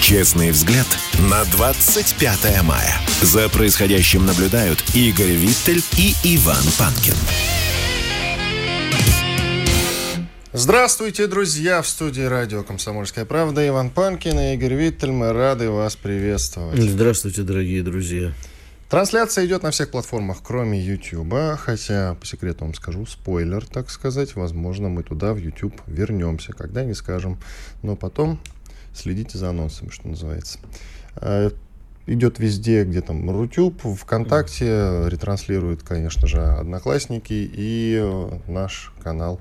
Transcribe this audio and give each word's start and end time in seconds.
Честный 0.00 0.50
взгляд 0.50 0.86
на 1.30 1.44
25 1.44 2.62
мая. 2.64 2.94
За 3.20 3.50
происходящим 3.50 4.24
наблюдают 4.24 4.82
Игорь 4.94 5.32
Виттель 5.32 5.84
и 5.98 6.14
Иван 6.24 6.64
Панкин. 6.78 7.14
Здравствуйте, 10.52 11.26
друзья! 11.26 11.82
В 11.82 11.86
студии 11.86 12.22
радио 12.22 12.62
«Комсомольская 12.62 13.26
правда» 13.26 13.66
Иван 13.68 13.90
Панкин 13.90 14.40
и 14.40 14.54
Игорь 14.54 14.74
Виттель. 14.74 15.12
Мы 15.12 15.32
рады 15.32 15.70
вас 15.70 15.96
приветствовать. 15.96 16.80
Здравствуйте, 16.80 17.42
дорогие 17.42 17.82
друзья. 17.82 18.32
Трансляция 18.88 19.46
идет 19.46 19.62
на 19.62 19.70
всех 19.70 19.90
платформах, 19.90 20.38
кроме 20.42 20.80
YouTube, 20.80 21.34
хотя, 21.58 22.14
по 22.14 22.26
секрету 22.26 22.64
вам 22.64 22.74
скажу, 22.74 23.06
спойлер, 23.06 23.64
так 23.64 23.88
сказать, 23.90 24.34
возможно, 24.34 24.88
мы 24.88 25.04
туда, 25.04 25.32
в 25.34 25.36
YouTube, 25.36 25.80
вернемся, 25.86 26.52
когда 26.54 26.82
не 26.82 26.94
скажем. 26.94 27.38
Но 27.82 27.94
потом 27.94 28.40
следите 28.94 29.38
за 29.38 29.50
анонсами, 29.50 29.90
что 29.90 30.08
называется. 30.08 30.58
А, 31.16 31.50
идет 32.06 32.38
везде, 32.38 32.84
где 32.84 33.00
там 33.00 33.30
Рутюб, 33.30 33.82
ВКонтакте, 33.82 35.08
ретранслируют, 35.08 35.82
конечно 35.82 36.26
же, 36.26 36.42
Одноклассники 36.42 37.32
и 37.32 37.98
э, 38.00 38.38
наш 38.48 38.92
канал 39.02 39.40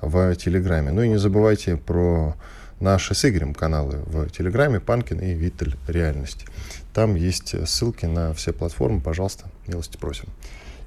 в 0.00 0.34
Телеграме. 0.36 0.92
Ну 0.92 1.02
и 1.02 1.08
не 1.08 1.18
забывайте 1.18 1.76
про 1.76 2.36
наши 2.80 3.14
с 3.14 3.24
Игорем 3.24 3.54
каналы 3.54 3.98
в 4.06 4.28
Телеграме, 4.30 4.80
Панкин 4.80 5.20
и 5.20 5.34
Виттель 5.34 5.76
Реальность. 5.88 6.46
Там 6.94 7.14
есть 7.14 7.54
ссылки 7.68 8.06
на 8.06 8.32
все 8.34 8.52
платформы, 8.52 9.00
пожалуйста, 9.00 9.46
милости 9.66 9.96
просим. 9.96 10.28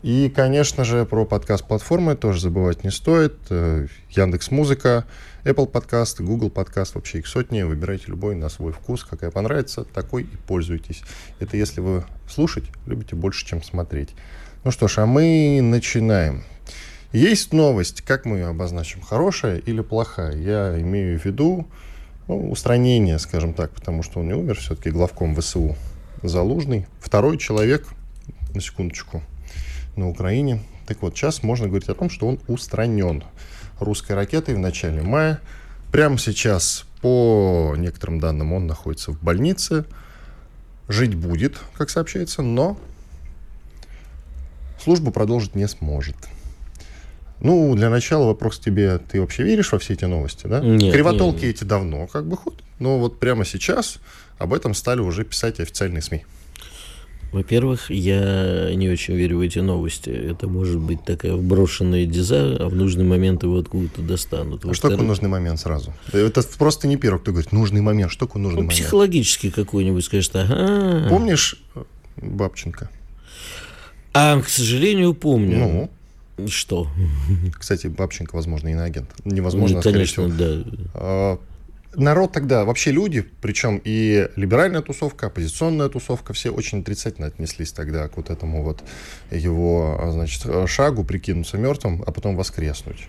И, 0.02 0.32
конечно 0.34 0.86
же, 0.86 1.06
про 1.06 1.26
подкаст-платформы 1.26 2.16
тоже 2.16 2.40
забывать 2.40 2.84
не 2.84 2.90
стоит. 2.90 3.36
Э, 3.50 3.88
Яндекс 4.10 4.50
Музыка, 4.50 5.06
Apple 5.46 5.68
подкаст, 5.68 6.20
Google 6.20 6.50
подкаст, 6.50 6.96
вообще 6.96 7.20
их 7.20 7.28
сотни. 7.28 7.62
Выбирайте 7.62 8.06
любой 8.08 8.36
на 8.36 8.50
свой 8.50 8.74
вкус, 8.74 9.06
какая 9.06 9.32
понравится, 9.32 9.86
такой 9.86 10.24
и 10.24 10.38
пользуйтесь. 10.48 11.02
Это 11.40 11.56
если 11.56 11.80
вы 11.80 12.04
слушать 12.28 12.66
любите 12.86 13.16
больше, 13.16 13.46
чем 13.46 13.64
смотреть. 13.64 14.10
Ну 14.66 14.72
что 14.72 14.90
ж, 14.90 14.98
а 14.98 15.06
мы 15.06 15.62
начинаем. 15.62 16.44
Есть 17.14 17.54
новость, 17.54 18.02
как 18.02 18.26
мы 18.26 18.38
ее 18.38 18.48
обозначим, 18.48 19.02
хорошая 19.02 19.60
или 19.60 19.80
плохая? 19.80 20.36
Я 20.36 20.80
имею 20.82 21.18
в 21.18 21.24
виду 21.24 21.68
ну, 22.28 22.52
устранение, 22.52 23.18
скажем 23.18 23.54
так, 23.54 23.72
потому 23.72 24.04
что 24.04 24.20
он 24.20 24.28
не 24.28 24.34
умер, 24.34 24.58
все-таки 24.58 24.92
главком 24.92 25.36
ВСУ 25.36 25.78
Залужный. 26.22 26.86
Второй 27.00 27.38
человек, 27.38 27.88
на 28.54 28.60
секундочку, 28.60 29.24
на 29.96 30.10
Украине. 30.10 30.62
Так 30.86 31.02
вот, 31.02 31.16
сейчас 31.16 31.44
можно 31.44 31.68
говорить 31.68 31.88
о 31.88 31.96
том, 31.96 32.10
что 32.10 32.28
он 32.28 32.40
устранен 32.48 33.24
русской 33.80 34.14
ракетой 34.14 34.56
в 34.56 34.60
начале 34.60 35.02
мая. 35.02 35.42
Прямо 35.92 36.18
сейчас, 36.18 36.86
по 37.02 37.74
некоторым 37.78 38.20
данным, 38.20 38.54
он 38.54 38.68
находится 38.68 39.12
в 39.12 39.22
больнице. 39.22 39.86
Жить 40.88 41.16
будет, 41.16 41.60
как 41.78 41.90
сообщается, 41.90 42.42
но 42.42 42.78
службу 44.84 45.12
продолжить 45.12 45.56
не 45.56 45.68
сможет. 45.68 46.16
Ну, 47.42 47.74
для 47.76 47.90
начала 47.90 48.26
вопрос 48.26 48.58
к 48.58 48.62
тебе. 48.62 48.98
Ты 48.98 49.22
вообще 49.22 49.44
веришь 49.44 49.72
во 49.72 49.80
все 49.80 49.94
эти 49.94 50.06
новости, 50.06 50.46
да? 50.48 50.60
Нет, 50.60 50.94
Кривотолки 50.94 51.46
нет. 51.46 51.56
эти 51.56 51.64
давно 51.64 52.08
как 52.08 52.28
бы 52.28 52.36
ходят. 52.36 52.62
Но 52.80 53.00
вот 53.00 53.20
прямо 53.20 53.46
сейчас 53.46 54.00
об 54.38 54.54
этом 54.54 54.74
стали 54.74 55.00
уже 55.00 55.24
писать 55.24 55.60
официальные 55.60 56.02
СМИ. 56.02 56.26
Во-первых, 57.32 57.92
я 57.92 58.72
не 58.74 58.90
очень 58.90 59.14
верю 59.16 59.38
в 59.38 59.42
эти 59.42 59.60
новости. 59.60 60.10
Это 60.10 60.48
может 60.48 60.80
быть 60.80 61.04
такая 61.06 61.34
вброшенная 61.34 62.06
деза, 62.06 62.58
а 62.60 62.70
в 62.70 62.76
нужный 62.76 63.04
момент 63.06 63.44
его 63.44 63.58
откуда-то 63.60 64.02
достанут. 64.02 64.66
А 64.66 64.74
что 64.74 64.90
такое 64.90 65.06
нужный 65.06 65.30
момент 65.30 65.60
сразу? 65.60 65.94
Это 66.12 66.42
просто 66.58 66.88
не 66.88 66.98
первый, 66.98 67.20
кто 67.20 67.32
говорит, 67.32 67.52
нужный 67.52 67.82
момент. 67.82 68.12
Что 68.12 68.26
такое 68.26 68.42
нужный 68.42 68.62
Ну, 68.62 68.64
момент? 68.64 68.80
психологически 68.80 69.52
какой-нибудь 69.52 70.04
скажет, 70.04 70.36
ага. 70.36 71.08
Помнишь 71.10 71.62
э, 71.76 71.84
Бабченко? 72.18 72.90
А, 74.14 74.42
к 74.42 74.50
сожалению, 74.50 75.14
помню. 75.14 75.90
Ну, 76.38 76.48
Что? 76.48 76.88
кстати, 77.60 77.88
Бабченко, 77.88 78.36
возможно, 78.36 78.70
иноагент. 78.70 79.12
Невозможно, 79.24 79.76
Ну, 79.76 79.82
скорее 79.82 79.94
конечно, 80.08 80.30
всего. 80.30 80.38
да. 80.96 81.38
Народ 81.96 82.32
тогда, 82.34 82.66
вообще 82.66 82.92
люди, 82.92 83.22
причем 83.42 83.82
и 83.84 84.30
либеральная 84.36 84.82
тусовка, 84.82 85.28
оппозиционная 85.28 85.90
тусовка, 85.90 86.34
все 86.34 86.52
очень 86.52 86.82
отрицательно 86.82 87.28
отнеслись 87.28 87.72
тогда 87.72 88.08
к 88.08 88.18
вот 88.18 88.30
этому 88.30 88.64
вот 88.64 88.84
его, 89.32 89.98
а, 90.00 90.12
значит, 90.12 90.46
шагу 90.70 91.04
прикинуться 91.04 91.58
мертвым, 91.58 92.04
а 92.06 92.12
потом 92.12 92.36
воскреснуть. 92.36 93.08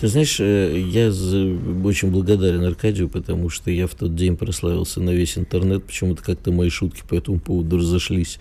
Ты 0.00 0.08
знаешь, 0.08 0.40
э, 0.40 0.80
я 0.80 1.08
очень 1.08 2.10
благодарен 2.10 2.64
Аркадию, 2.64 3.10
потому 3.10 3.50
что 3.50 3.70
я 3.70 3.86
в 3.86 3.94
тот 3.94 4.14
день 4.14 4.34
прославился 4.36 5.00
на 5.00 5.10
весь 5.10 5.36
интернет. 5.36 5.84
Почему-то 5.84 6.22
как-то 6.22 6.52
мои 6.52 6.70
шутки 6.70 7.02
по 7.06 7.14
этому 7.14 7.38
поводу 7.38 7.76
разошлись 7.76 8.38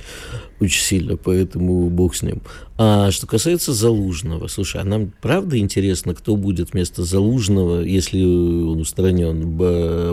очень 0.62 0.82
сильно, 0.82 1.18
поэтому 1.18 1.90
бог 1.90 2.16
с 2.16 2.22
ним. 2.22 2.42
А 2.78 3.12
что 3.12 3.28
касается 3.28 3.74
Залужного, 3.74 4.48
слушай, 4.48 4.80
а 4.80 4.86
нам 4.86 5.12
правда 5.22 5.58
интересно, 5.58 6.16
кто 6.16 6.38
будет 6.38 6.72
вместо 6.72 7.04
Залужного, 7.04 7.82
если 7.82 8.24
он 8.24 8.80
устранен, 8.80 9.58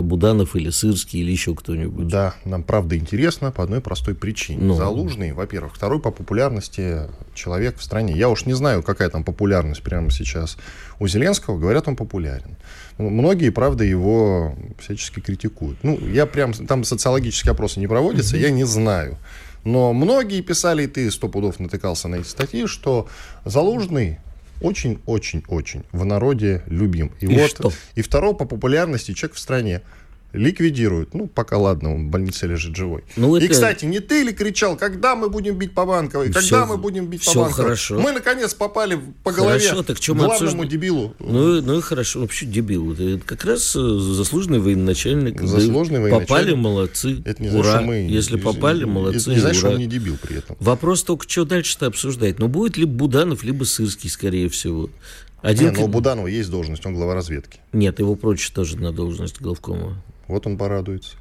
Буданов 0.03 0.53
или 0.57 0.69
Сырский 0.69 1.21
или 1.21 1.31
еще 1.31 1.55
кто-нибудь? 1.55 2.07
Да, 2.07 2.35
нам 2.43 2.63
правда 2.63 2.97
интересно 2.97 3.51
по 3.51 3.63
одной 3.63 3.79
простой 3.79 4.15
причине. 4.15 4.59
Ну. 4.61 4.75
Залужный, 4.75 5.31
во-первых, 5.31 5.75
второй 5.75 6.01
по 6.01 6.11
популярности 6.11 7.03
человек 7.33 7.77
в 7.77 7.83
стране. 7.83 8.17
Я 8.17 8.29
уж 8.29 8.45
не 8.45 8.53
знаю, 8.53 8.83
какая 8.83 9.09
там 9.09 9.23
популярность 9.23 9.81
прямо 9.81 10.11
сейчас 10.11 10.57
у 10.99 11.07
Зеленского. 11.07 11.57
Говорят, 11.57 11.87
он 11.87 11.95
популярен. 11.95 12.55
Многие, 12.97 13.49
правда, 13.49 13.83
его 13.83 14.55
всячески 14.79 15.19
критикуют. 15.19 15.77
Ну, 15.83 15.99
я 15.99 16.25
прям, 16.25 16.53
там 16.53 16.83
социологические 16.83 17.51
опросы 17.51 17.79
не 17.79 17.87
проводятся, 17.87 18.37
я 18.37 18.49
не 18.49 18.63
знаю. 18.63 19.17
Но 19.63 19.93
многие 19.93 20.41
писали, 20.41 20.83
и 20.83 20.87
ты 20.87 21.11
сто 21.11 21.27
пудов 21.27 21.59
натыкался 21.59 22.07
на 22.07 22.15
эти 22.15 22.27
статьи, 22.27 22.65
что 22.67 23.07
Залужный 23.43 24.19
очень-очень-очень 24.61 25.83
в 25.91 26.05
народе 26.05 26.63
любим. 26.67 27.11
И, 27.19 27.25
И 27.25 27.39
вот, 27.39 27.49
что? 27.49 27.71
и 27.95 28.01
второй 28.01 28.35
по 28.35 28.45
популярности 28.45 29.13
человек 29.13 29.35
в 29.35 29.39
стране 29.39 29.81
ликвидируют. 30.33 31.13
Ну, 31.13 31.27
пока 31.27 31.57
ладно, 31.57 31.95
он 31.95 32.07
в 32.07 32.09
больнице 32.11 32.47
лежит 32.47 32.75
живой. 32.75 33.03
Ну, 33.15 33.35
И, 33.35 33.43
это- 33.43 33.53
кстати, 33.53 33.85
не 33.85 33.99
ты 33.99 34.23
ли 34.23 34.33
кричал, 34.33 34.77
когда 34.77 35.15
мы 35.15 35.29
будем 35.29 35.57
бить 35.57 35.73
по 35.73 35.85
Банковой? 35.85 36.27
Когда 36.27 36.39
Всё- 36.41 36.65
мы 36.65 36.77
будем 36.77 37.07
бить 37.07 37.25
по 37.25 37.33
Банковой? 37.33 37.53
хорошо. 37.63 37.99
Мы, 37.99 38.11
наконец, 38.11 38.53
попали 38.53 38.99
по 39.23 39.31
голове 39.31 39.59
Хорошо, 39.59 39.83
так 39.83 39.99
чё 39.99 40.13
мы 40.13 40.25
главному 40.25 40.61
обсужд- 40.63 40.69
дебилу. 40.69 41.13
Ну, 41.19 41.61
ну 41.61 41.77
и 41.77 41.81
хорошо, 41.81 42.19
вообще 42.21 42.45
дебил. 42.45 42.93
Это 42.93 43.19
как 43.25 43.45
раз 43.45 43.75
э, 43.75 43.79
заслуженный 43.79 44.59
военачальник. 44.59 45.41
Заслуженный 45.41 46.01
военачальник. 46.01 46.27
Попали, 46.27 46.53
молодцы. 46.53 47.21
Это 47.25 47.41
не 47.41 47.49
ура. 47.49 47.81
мы... 47.81 47.95
Если 48.09 48.37
попали, 48.37 48.79
и- 48.79 48.83
и- 48.83 48.85
молодцы. 48.85 49.29
Не 49.31 49.39
значит, 49.39 49.57
что 49.57 49.67
ура. 49.67 49.75
он 49.75 49.81
не 49.81 49.87
дебил 49.87 50.17
при 50.21 50.37
этом. 50.37 50.55
Вопрос 50.59 51.03
только, 51.03 51.27
что 51.29 51.45
дальше-то 51.45 51.87
обсуждать. 51.87 52.39
Ну, 52.39 52.47
будет 52.47 52.77
ли 52.77 52.85
Буданов, 52.85 53.43
либо 53.43 53.63
Сырский, 53.63 54.09
скорее 54.09 54.49
всего. 54.49 54.89
Один... 55.41 55.69
Не, 55.69 55.79
но 55.79 55.85
у 55.85 55.87
Буданова 55.87 56.27
есть 56.27 56.49
должность, 56.49 56.85
он 56.85 56.95
глава 56.95 57.13
разведки. 57.13 57.59
Нет, 57.71 57.99
его 57.99 58.15
прочь 58.15 58.49
тоже 58.51 58.77
на 58.77 58.91
должность 58.91 59.39
главкома. 59.39 60.01
Вот 60.27 60.45
он 60.45 60.57
порадуется. 60.57 61.11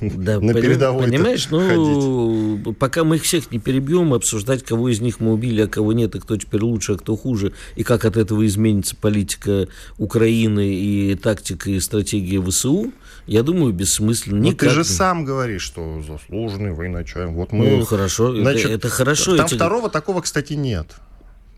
Да, 0.00 0.40
На 0.40 0.52
передовой-то 0.54 1.10
Понимаешь, 1.10 1.48
ну, 1.50 2.74
пока 2.74 3.04
мы 3.04 3.16
их 3.16 3.22
всех 3.22 3.50
не 3.52 3.58
перебьем, 3.58 4.12
обсуждать, 4.14 4.64
кого 4.64 4.88
из 4.88 5.00
них 5.00 5.20
мы 5.20 5.32
убили, 5.32 5.62
а 5.62 5.68
кого 5.68 5.92
нет, 5.92 6.14
и 6.16 6.20
кто 6.20 6.36
теперь 6.36 6.62
лучше, 6.62 6.92
а 6.94 6.96
кто 6.96 7.16
хуже, 7.16 7.52
и 7.76 7.84
как 7.84 8.04
от 8.04 8.16
этого 8.16 8.44
изменится 8.46 8.96
политика 8.96 9.68
Украины 9.98 10.74
и 10.74 11.14
тактика 11.14 11.70
и 11.70 11.78
стратегия 11.78 12.42
ВСУ, 12.42 12.92
я 13.26 13.42
думаю, 13.42 13.72
бессмысленно. 13.72 14.38
Ну, 14.38 14.44
ты 14.44 14.50
Никак 14.66 14.70
же 14.70 14.78
не- 14.78 14.84
сам 14.84 15.24
говоришь, 15.24 15.62
что 15.62 16.02
заслуженный 16.02 16.72
военачальник. 16.72 17.34
Вот 17.36 17.52
мы... 17.52 17.70
Ну, 17.78 17.84
хорошо, 17.84 18.32
это- 18.32 18.42
Значит, 18.42 18.70
это 18.70 18.88
хорошо, 18.88 19.36
Там 19.36 19.46
эти- 19.46 19.54
второго 19.54 19.88
такого, 19.88 20.20
кстати, 20.20 20.54
нет. 20.54 20.86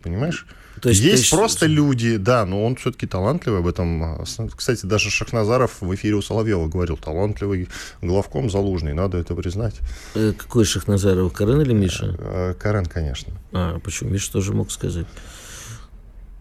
Понимаешь? 0.02 0.46
То 0.80 0.88
есть 0.88 1.00
есть 1.02 1.30
ты- 1.30 1.36
просто 1.36 1.66
люди, 1.66 2.16
да, 2.16 2.44
но 2.44 2.64
он 2.64 2.74
все-таки 2.76 3.06
талантливый 3.06 3.60
об 3.60 3.66
этом. 3.66 4.02
а, 4.02 4.24
Кстати, 4.56 4.86
даже 4.86 5.10
Шахназаров 5.10 5.80
в 5.80 5.94
эфире 5.94 6.14
у 6.14 6.22
Соловьева 6.22 6.66
говорил, 6.68 6.96
талантливый 6.96 7.68
главком 8.00 8.50
залужный, 8.50 8.92
надо 8.94 9.18
это 9.18 9.34
признать. 9.34 9.74
Э, 10.14 10.32
Какой 10.36 10.64
Шахназаров, 10.64 11.32
Карен 11.32 11.60
или 11.60 11.72
Миша? 11.72 12.16
Э, 12.18 12.54
Карен, 12.58 12.86
конечно. 12.86 13.32
А, 13.52 13.78
почему? 13.80 14.10
Миша 14.10 14.32
тоже 14.32 14.52
мог 14.54 14.72
сказать. 14.72 15.06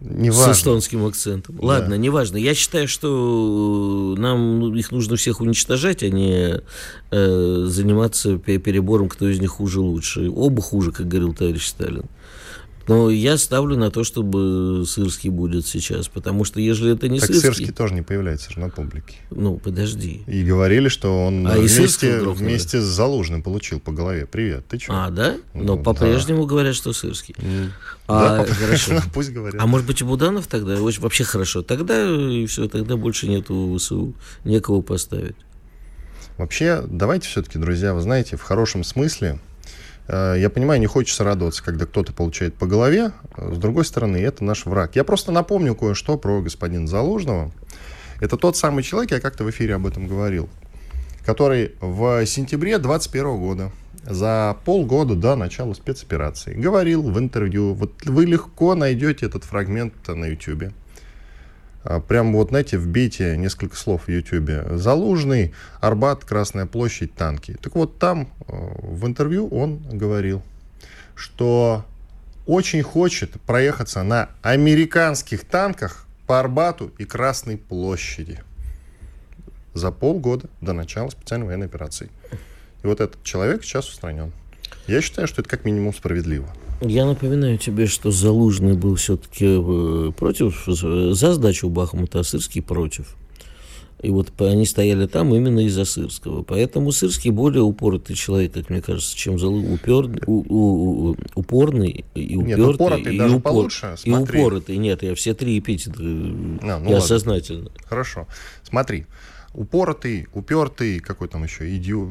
Не 0.00 0.32
С 0.32 0.48
эстонским 0.50 1.06
акцентом. 1.06 1.60
Ладно, 1.60 1.90
да. 1.90 1.96
неважно. 1.96 2.36
Я 2.36 2.54
считаю, 2.54 2.88
что 2.88 4.16
нам 4.18 4.58
ну, 4.58 4.74
их 4.74 4.90
нужно 4.90 5.14
всех 5.14 5.40
уничтожать, 5.40 6.02
а 6.02 6.08
не 6.08 6.60
э, 7.12 7.64
заниматься 7.68 8.36
перебором, 8.38 9.08
кто 9.08 9.28
из 9.28 9.38
них 9.38 9.50
хуже 9.50 9.78
лучше. 9.80 10.28
Оба 10.28 10.60
хуже, 10.60 10.90
как 10.90 11.06
говорил 11.06 11.34
товарищ 11.34 11.68
Сталин. 11.68 12.06
Но 12.88 13.10
я 13.10 13.36
ставлю 13.36 13.76
на 13.76 13.90
то, 13.90 14.04
чтобы 14.04 14.84
Сырский 14.86 15.30
будет 15.30 15.66
сейчас, 15.66 16.08
потому 16.08 16.44
что 16.44 16.60
если 16.60 16.92
это 16.92 17.08
не 17.08 17.20
так 17.20 17.28
Сырский... 17.28 17.54
Сырский 17.54 17.72
тоже 17.72 17.94
не 17.94 18.02
появляется 18.02 18.50
же 18.52 18.58
на 18.58 18.68
публике. 18.68 19.16
Ну, 19.30 19.56
подожди. 19.56 20.22
И 20.26 20.42
говорили, 20.42 20.88
что 20.88 21.26
он 21.26 21.46
а 21.46 21.58
вместе, 21.58 22.20
вместе 22.20 22.80
с 22.80 22.84
Залужным 22.84 23.42
получил 23.42 23.80
по 23.80 23.92
голове. 23.92 24.26
Привет, 24.26 24.66
ты 24.68 24.78
что? 24.78 24.92
А, 24.92 25.10
да? 25.10 25.36
Но 25.54 25.76
ну, 25.76 25.82
по-прежнему 25.82 26.42
да. 26.42 26.48
говорят, 26.48 26.74
что 26.74 26.92
Сырский. 26.92 27.34
Mm. 27.38 27.70
А, 28.08 28.44
да, 28.44 28.52
хорошо. 28.52 29.00
Пусть 29.14 29.32
говорят. 29.32 29.60
А 29.60 29.66
может 29.66 29.86
быть 29.86 30.00
и 30.00 30.04
Буданов 30.04 30.46
тогда? 30.46 30.76
Вообще 30.76 31.24
хорошо. 31.24 31.62
Тогда 31.62 32.02
и 32.08 32.46
все, 32.46 32.68
тогда 32.68 32.96
больше 32.96 33.28
нету 33.28 33.76
ВСУ. 33.78 34.14
Некого 34.44 34.82
поставить. 34.82 35.36
Вообще, 36.38 36.82
давайте 36.88 37.28
все-таки, 37.28 37.58
друзья, 37.58 37.94
вы 37.94 38.00
знаете, 38.00 38.36
в 38.36 38.42
хорошем 38.42 38.84
смысле 38.84 39.38
я 40.12 40.50
понимаю, 40.50 40.78
не 40.78 40.86
хочется 40.86 41.24
радоваться, 41.24 41.64
когда 41.64 41.86
кто-то 41.86 42.12
получает 42.12 42.54
по 42.54 42.66
голове. 42.66 43.12
С 43.36 43.56
другой 43.56 43.84
стороны, 43.86 44.18
это 44.18 44.44
наш 44.44 44.66
враг. 44.66 44.94
Я 44.94 45.04
просто 45.04 45.32
напомню 45.32 45.74
кое-что 45.74 46.18
про 46.18 46.42
господина 46.42 46.86
Заложного. 46.86 47.50
Это 48.20 48.36
тот 48.36 48.56
самый 48.56 48.82
человек, 48.84 49.12
я 49.12 49.20
как-то 49.20 49.42
в 49.44 49.50
эфире 49.50 49.74
об 49.74 49.86
этом 49.86 50.06
говорил, 50.06 50.48
который 51.24 51.72
в 51.80 52.24
сентябре 52.26 52.78
2021 52.78 53.38
года, 53.38 53.72
за 54.04 54.56
полгода 54.64 55.14
до 55.14 55.34
начала 55.34 55.74
спецоперации, 55.74 56.54
говорил 56.54 57.02
в 57.02 57.18
интервью, 57.18 57.72
вот 57.74 58.04
вы 58.04 58.26
легко 58.26 58.74
найдете 58.74 59.26
этот 59.26 59.44
фрагмент 59.44 59.94
на 60.08 60.26
YouTube, 60.26 60.72
прям 62.08 62.32
вот, 62.32 62.48
знаете, 62.48 62.78
вбейте 62.78 63.36
несколько 63.36 63.76
слов 63.76 64.04
в 64.06 64.08
Ютьюбе. 64.08 64.64
Залужный, 64.76 65.52
Арбат, 65.80 66.24
Красная 66.24 66.66
площадь, 66.66 67.14
танки. 67.14 67.56
Так 67.60 67.74
вот 67.74 67.98
там 67.98 68.28
э, 68.46 68.52
в 68.82 69.06
интервью 69.06 69.48
он 69.48 69.82
говорил, 69.90 70.42
что 71.14 71.84
очень 72.46 72.82
хочет 72.82 73.40
проехаться 73.42 74.02
на 74.02 74.28
американских 74.42 75.44
танках 75.44 76.06
по 76.26 76.40
Арбату 76.40 76.92
и 76.98 77.04
Красной 77.04 77.56
площади 77.56 78.40
за 79.74 79.90
полгода 79.90 80.48
до 80.60 80.72
начала 80.72 81.08
специальной 81.10 81.46
военной 81.46 81.66
операции. 81.66 82.10
И 82.82 82.86
вот 82.86 83.00
этот 83.00 83.22
человек 83.22 83.64
сейчас 83.64 83.88
устранен. 83.88 84.32
Я 84.86 85.00
считаю, 85.00 85.28
что 85.28 85.40
это 85.40 85.50
как 85.50 85.64
минимум 85.64 85.94
справедливо. 85.94 86.48
Я 86.84 87.06
напоминаю 87.06 87.58
тебе, 87.58 87.86
что 87.86 88.10
Залужный 88.10 88.74
был 88.74 88.96
все-таки 88.96 89.46
э, 89.46 90.12
против, 90.16 90.64
за 90.66 91.34
сдачу 91.34 91.68
Бахмута, 91.68 92.20
а 92.20 92.24
Сырский 92.24 92.60
против. 92.60 93.16
И 94.02 94.10
вот 94.10 94.32
они 94.40 94.66
стояли 94.66 95.06
там 95.06 95.32
именно 95.32 95.60
из-за 95.60 95.84
Сырского. 95.84 96.42
Поэтому 96.42 96.90
Сырский 96.90 97.30
более 97.30 97.62
упоротый 97.62 98.16
человек, 98.16 98.52
как 98.52 98.68
мне 98.68 98.82
кажется, 98.82 99.16
чем 99.16 99.38
Залу... 99.38 99.62
Упер... 99.72 100.10
У, 100.26 100.42
у, 100.48 101.16
упорный 101.36 102.04
и 102.16 102.36
упертый. 102.36 102.64
Нет, 102.64 102.74
упоротый 102.74 103.14
и 103.14 103.18
даже 103.18 103.36
упор... 103.36 103.52
получше. 103.52 103.96
И 104.02 104.12
упоротый. 104.12 104.76
Нет, 104.76 105.04
я 105.04 105.14
все 105.14 105.34
три 105.34 105.56
эпитета 105.60 106.00
а, 106.00 106.02
ну 106.02 106.66
я 106.66 106.76
ладно. 106.78 107.00
сознательно. 107.00 107.70
Хорошо. 107.84 108.26
Смотри. 108.64 109.06
Упоротый, 109.54 110.26
упертый, 110.32 110.98
какой 110.98 111.28
там 111.28 111.44
еще, 111.44 111.76
идиот. 111.76 112.08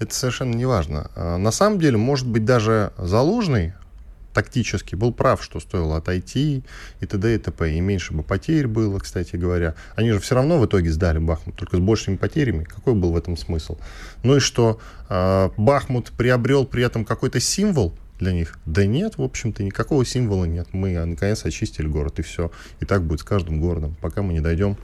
Это 0.00 0.14
совершенно 0.14 0.54
не 0.54 0.64
важно. 0.64 1.10
А, 1.14 1.36
на 1.36 1.52
самом 1.52 1.78
деле, 1.78 1.96
может 1.96 2.26
быть, 2.26 2.44
даже 2.44 2.92
Залужный 2.98 3.74
тактически 4.34 4.94
был 4.94 5.12
прав, 5.12 5.42
что 5.42 5.60
стоило 5.60 5.96
отойти 5.96 6.64
и 7.00 7.06
т.д. 7.06 7.34
и 7.34 7.38
т.п. 7.38 7.72
И 7.72 7.80
меньше 7.80 8.12
бы 8.12 8.22
потерь 8.22 8.66
было, 8.66 8.98
кстати 8.98 9.36
говоря. 9.36 9.74
Они 9.96 10.10
же 10.10 10.18
все 10.18 10.34
равно 10.34 10.58
в 10.58 10.66
итоге 10.66 10.90
сдали 10.90 11.18
Бахмут, 11.18 11.56
только 11.56 11.76
с 11.76 11.80
большими 11.80 12.16
потерями. 12.16 12.64
Какой 12.64 12.94
был 12.94 13.12
в 13.12 13.16
этом 13.16 13.36
смысл? 13.36 13.78
Ну 14.22 14.36
и 14.36 14.40
что, 14.40 14.80
э, 15.08 15.50
Бахмут 15.56 16.10
приобрел 16.10 16.66
при 16.66 16.84
этом 16.84 17.04
какой-то 17.04 17.40
символ 17.40 17.94
для 18.18 18.32
них? 18.32 18.58
Да 18.66 18.84
нет, 18.84 19.16
в 19.16 19.22
общем-то, 19.22 19.62
никакого 19.62 20.04
символа 20.04 20.44
нет. 20.44 20.68
Мы, 20.72 21.02
наконец, 21.04 21.44
очистили 21.44 21.86
город, 21.86 22.18
и 22.18 22.22
все. 22.22 22.50
И 22.80 22.84
так 22.84 23.04
будет 23.04 23.20
с 23.20 23.24
каждым 23.24 23.60
городом, 23.60 23.96
пока 24.00 24.22
мы 24.22 24.32
не 24.32 24.40
дойдем 24.40 24.76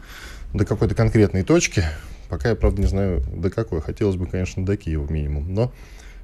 до 0.55 0.65
какой-то 0.65 0.95
конкретной 0.95 1.43
точки. 1.43 1.85
Пока 2.29 2.51
я, 2.51 2.55
правда, 2.55 2.81
не 2.81 2.87
знаю, 2.87 3.25
до 3.35 3.51
какой. 3.51 3.81
Хотелось 3.81 4.17
бы, 4.17 4.27
конечно, 4.27 4.65
до 4.65 4.77
Киева 4.77 5.11
минимум, 5.11 5.53
но 5.53 5.73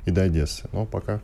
и 0.05 0.12
до 0.12 0.23
Одессы. 0.23 0.69
Но 0.73 0.87
пока 0.87 1.20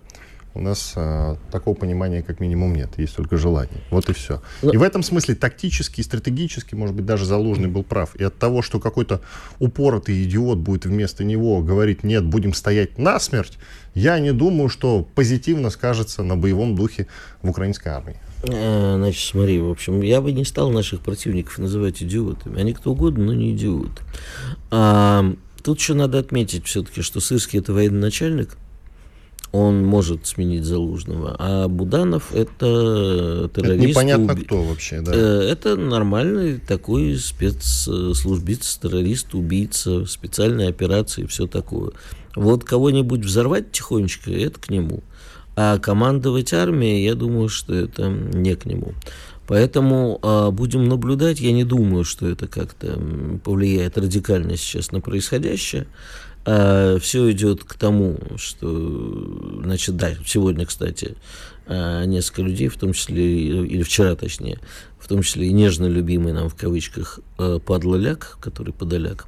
у 0.54 0.60
нас 0.60 0.92
а, 0.96 1.36
такого 1.50 1.74
понимания 1.74 2.22
как 2.22 2.40
минимум 2.40 2.74
нет, 2.74 2.90
есть 2.98 3.16
только 3.16 3.36
желание. 3.36 3.80
Вот 3.90 4.08
и 4.08 4.12
все. 4.12 4.42
И 4.62 4.76
в 4.76 4.82
этом 4.82 5.02
смысле 5.02 5.34
тактически 5.34 6.00
и 6.00 6.04
стратегически, 6.04 6.74
может 6.74 6.94
быть, 6.94 7.06
даже 7.06 7.24
Залужный 7.24 7.68
был 7.68 7.82
прав. 7.82 8.14
И 8.16 8.24
от 8.24 8.38
того, 8.38 8.62
что 8.62 8.78
какой-то 8.78 9.22
упоротый 9.58 10.22
идиот 10.24 10.58
будет 10.58 10.84
вместо 10.84 11.24
него 11.24 11.62
говорить, 11.62 12.04
нет, 12.04 12.24
будем 12.24 12.52
стоять 12.52 12.98
насмерть, 12.98 13.58
я 13.94 14.18
не 14.18 14.32
думаю, 14.32 14.68
что 14.68 15.06
позитивно 15.14 15.70
скажется 15.70 16.22
на 16.22 16.36
боевом 16.36 16.76
духе 16.76 17.06
в 17.42 17.50
украинской 17.50 17.88
армии. 17.88 18.16
А, 18.44 18.96
значит, 18.96 19.24
смотри, 19.30 19.60
в 19.60 19.70
общем, 19.70 20.02
я 20.02 20.20
бы 20.20 20.32
не 20.32 20.44
стал 20.44 20.70
наших 20.70 21.00
противников 21.00 21.58
называть 21.58 22.02
идиотами. 22.02 22.60
Они 22.60 22.72
кто 22.72 22.92
угодно, 22.92 23.26
но 23.26 23.34
не 23.34 23.52
идиоты. 23.52 24.02
А, 24.70 25.34
тут 25.62 25.78
еще 25.78 25.94
надо 25.94 26.18
отметить 26.18 26.66
все-таки, 26.66 27.02
что 27.02 27.20
Сырский 27.20 27.60
это 27.60 27.72
военный 27.72 28.00
начальник, 28.00 28.56
он 29.52 29.84
может 29.84 30.26
сменить 30.26 30.64
Залужного. 30.64 31.36
А 31.38 31.68
Буданов 31.68 32.34
это 32.34 33.50
террорист. 33.54 33.82
Это 33.82 33.86
непонятно 33.86 34.32
уби... 34.32 34.44
кто 34.44 34.62
вообще, 34.62 35.02
да? 35.02 35.12
Э, 35.14 35.40
это 35.42 35.76
нормальный 35.76 36.58
такой 36.58 37.16
спецслужбиц, 37.18 38.78
террорист, 38.82 39.34
убийца, 39.34 40.06
специальные 40.06 40.68
операции, 40.68 41.26
все 41.26 41.46
такое. 41.46 41.92
Вот 42.34 42.64
кого-нибудь 42.64 43.20
взорвать 43.20 43.72
тихонечко, 43.72 44.30
это 44.32 44.58
к 44.58 44.70
нему. 44.70 45.02
А 45.54 45.78
командовать 45.78 46.54
армией, 46.54 47.04
я 47.04 47.14
думаю, 47.14 47.50
что 47.50 47.74
это 47.74 48.08
не 48.08 48.56
к 48.56 48.64
нему. 48.64 48.94
Поэтому 49.46 50.18
э, 50.22 50.50
будем 50.50 50.88
наблюдать. 50.88 51.40
Я 51.40 51.52
не 51.52 51.64
думаю, 51.64 52.04
что 52.04 52.26
это 52.26 52.46
как-то 52.46 52.98
повлияет 53.44 53.98
радикально 53.98 54.56
сейчас 54.56 54.92
на 54.92 55.02
происходящее. 55.02 55.86
А, 56.44 56.98
все 56.98 57.30
идет 57.30 57.64
к 57.64 57.74
тому, 57.74 58.18
что, 58.36 59.60
значит, 59.62 59.96
да, 59.96 60.12
сегодня, 60.26 60.66
кстати, 60.66 61.14
а, 61.66 62.04
несколько 62.04 62.42
людей, 62.42 62.68
в 62.68 62.76
том 62.76 62.92
числе, 62.92 63.48
или 63.64 63.82
вчера 63.82 64.16
точнее, 64.16 64.58
в 64.98 65.06
том 65.06 65.22
числе 65.22 65.46
и 65.46 65.52
нежно 65.52 65.86
любимый 65.86 66.32
нам 66.32 66.48
в 66.48 66.56
кавычках 66.56 67.20
а, 67.38 67.58
Падлаляк, 67.60 68.38
который 68.40 68.72
подоляк, 68.72 69.26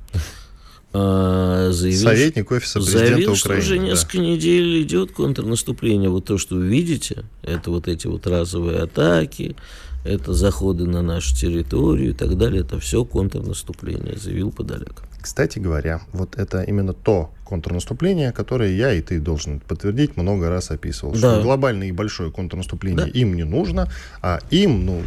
заявил, 0.92 2.02
Советник 2.02 2.52
офиса 2.52 2.78
президента 2.78 3.06
заявил, 3.08 3.32
Украины. 3.32 3.36
что 3.36 3.74
уже 3.74 3.78
да. 3.78 3.84
несколько 3.84 4.18
недель 4.18 4.82
идет 4.82 5.10
контрнаступление. 5.10 6.08
Вот 6.08 6.26
то, 6.26 6.38
что 6.38 6.54
вы 6.54 6.68
видите, 6.68 7.24
это 7.42 7.72
вот 7.72 7.88
эти 7.88 8.06
вот 8.06 8.28
разовые 8.28 8.78
атаки, 8.78 9.56
это 10.04 10.34
заходы 10.34 10.86
на 10.86 11.02
нашу 11.02 11.34
территорию 11.34 12.10
и 12.10 12.14
так 12.14 12.38
далее, 12.38 12.60
это 12.60 12.78
все 12.78 13.04
контрнаступление, 13.04 14.16
заявил 14.16 14.52
Подоляк. 14.52 15.02
Кстати 15.24 15.58
говоря, 15.58 16.02
вот 16.12 16.36
это 16.38 16.60
именно 16.60 16.92
то 16.92 17.32
контрнаступление, 17.44 18.30
которое 18.30 18.76
я 18.76 18.92
и 18.92 19.00
ты 19.00 19.18
должен 19.18 19.58
подтвердить, 19.58 20.18
много 20.18 20.50
раз 20.50 20.70
описывал. 20.70 21.12
Да. 21.12 21.18
Что 21.18 21.42
глобальное 21.42 21.88
и 21.88 21.92
большое 21.92 22.30
контрнаступление 22.30 23.06
да. 23.06 23.10
им 23.10 23.32
не 23.32 23.44
нужно, 23.44 23.90
а 24.20 24.40
им, 24.50 24.84
ну, 24.84 25.02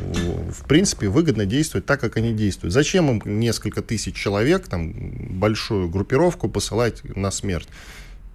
в 0.51 0.65
принципе, 0.67 1.07
выгодно 1.07 1.45
действовать 1.45 1.85
так, 1.85 1.99
как 1.99 2.17
они 2.17 2.33
действуют. 2.33 2.73
Зачем 2.73 3.11
им 3.11 3.39
несколько 3.39 3.83
тысяч 3.83 4.15
человек, 4.15 4.67
там, 4.67 4.91
большую 5.39 5.87
группировку 5.87 6.49
посылать 6.49 7.03
на 7.15 7.29
смерть? 7.29 7.67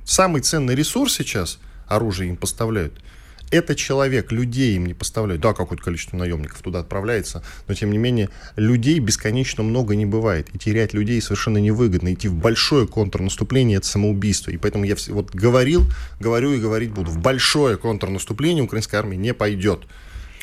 Самый 0.04 0.42
ценный 0.42 0.76
ресурс 0.76 1.16
сейчас, 1.16 1.58
оружие 1.88 2.28
им 2.28 2.36
поставляют– 2.36 2.92
это 3.52 3.75
человек, 3.75 4.32
людей 4.32 4.76
им 4.76 4.87
не 4.87 4.94
поставляют. 4.94 5.42
Да, 5.42 5.52
какое-то 5.52 5.85
количество 5.85 6.16
наемников 6.16 6.61
туда 6.62 6.80
отправляется, 6.80 7.44
но 7.68 7.75
тем 7.75 7.92
не 7.92 7.99
менее 7.99 8.30
людей 8.56 8.99
бесконечно 8.99 9.62
много 9.62 9.94
не 9.94 10.06
бывает. 10.06 10.49
И 10.54 10.59
терять 10.59 10.94
людей 10.94 11.21
совершенно 11.21 11.59
невыгодно. 11.59 12.14
Идти 12.14 12.28
в 12.28 12.35
большое 12.35 12.88
контрнаступление– 12.88 13.76
это 13.78 13.87
самоубийство. 13.87 14.50
И 14.50 14.56
поэтому 14.56 14.85
я 14.85 14.97
вот 15.09 15.35
говорил, 15.35 15.85
говорю 16.18 16.52
и 16.54 16.59
говорить 16.59 16.90
буду. 16.90 17.11
В 17.11 17.18
большое 17.18 17.76
контрнаступление 17.76 18.64
украинская 18.64 19.00
армия 19.00 19.18
не 19.18 19.35
пойдет. 19.35 19.80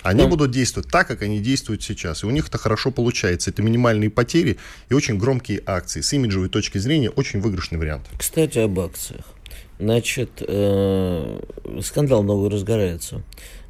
Они 0.03 0.21
Там... 0.21 0.29
будут 0.29 0.51
действовать 0.51 0.89
так, 0.89 1.07
как 1.07 1.23
они 1.23 1.39
действуют 1.39 1.83
сейчас. 1.83 2.23
И 2.23 2.27
у 2.27 2.29
них 2.29 2.47
это 2.47 2.57
хорошо 2.57 2.91
получается. 2.91 3.49
Это 3.49 3.61
минимальные 3.61 4.09
потери 4.09 4.57
и 4.89 4.93
очень 4.93 5.17
громкие 5.17 5.61
акции. 5.65 6.01
С 6.01 6.13
имиджевой 6.13 6.49
точки 6.49 6.77
зрения 6.77 7.09
очень 7.09 7.41
выигрышный 7.41 7.79
вариант. 7.79 8.07
Кстати, 8.17 8.59
об 8.59 8.79
акциях. 8.79 9.25
Значит, 9.79 10.43
э, 10.45 11.39
скандал 11.81 12.21
новый 12.23 12.49
разгорается. 12.49 13.23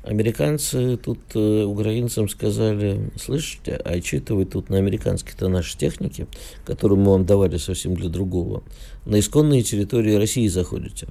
Американцы 0.04 0.98
тут 0.98 1.20
э, 1.36 1.64
украинцам 1.64 2.28
сказали, 2.30 3.12
слышите, 3.16 3.80
а 3.86 3.96
вы 4.34 4.46
тут 4.46 4.70
на 4.70 4.78
американские-то 4.78 5.50
наши 5.50 5.78
техники, 5.78 6.26
которые 6.66 6.98
мы 6.98 7.12
вам 7.12 7.26
давали 7.26 7.58
совсем 7.58 7.96
для 7.96 8.10
другого, 8.10 8.64
на 9.06 9.20
исконные 9.20 9.62
территории 9.62 10.16
России 10.16 10.48
заходите? 10.48 11.08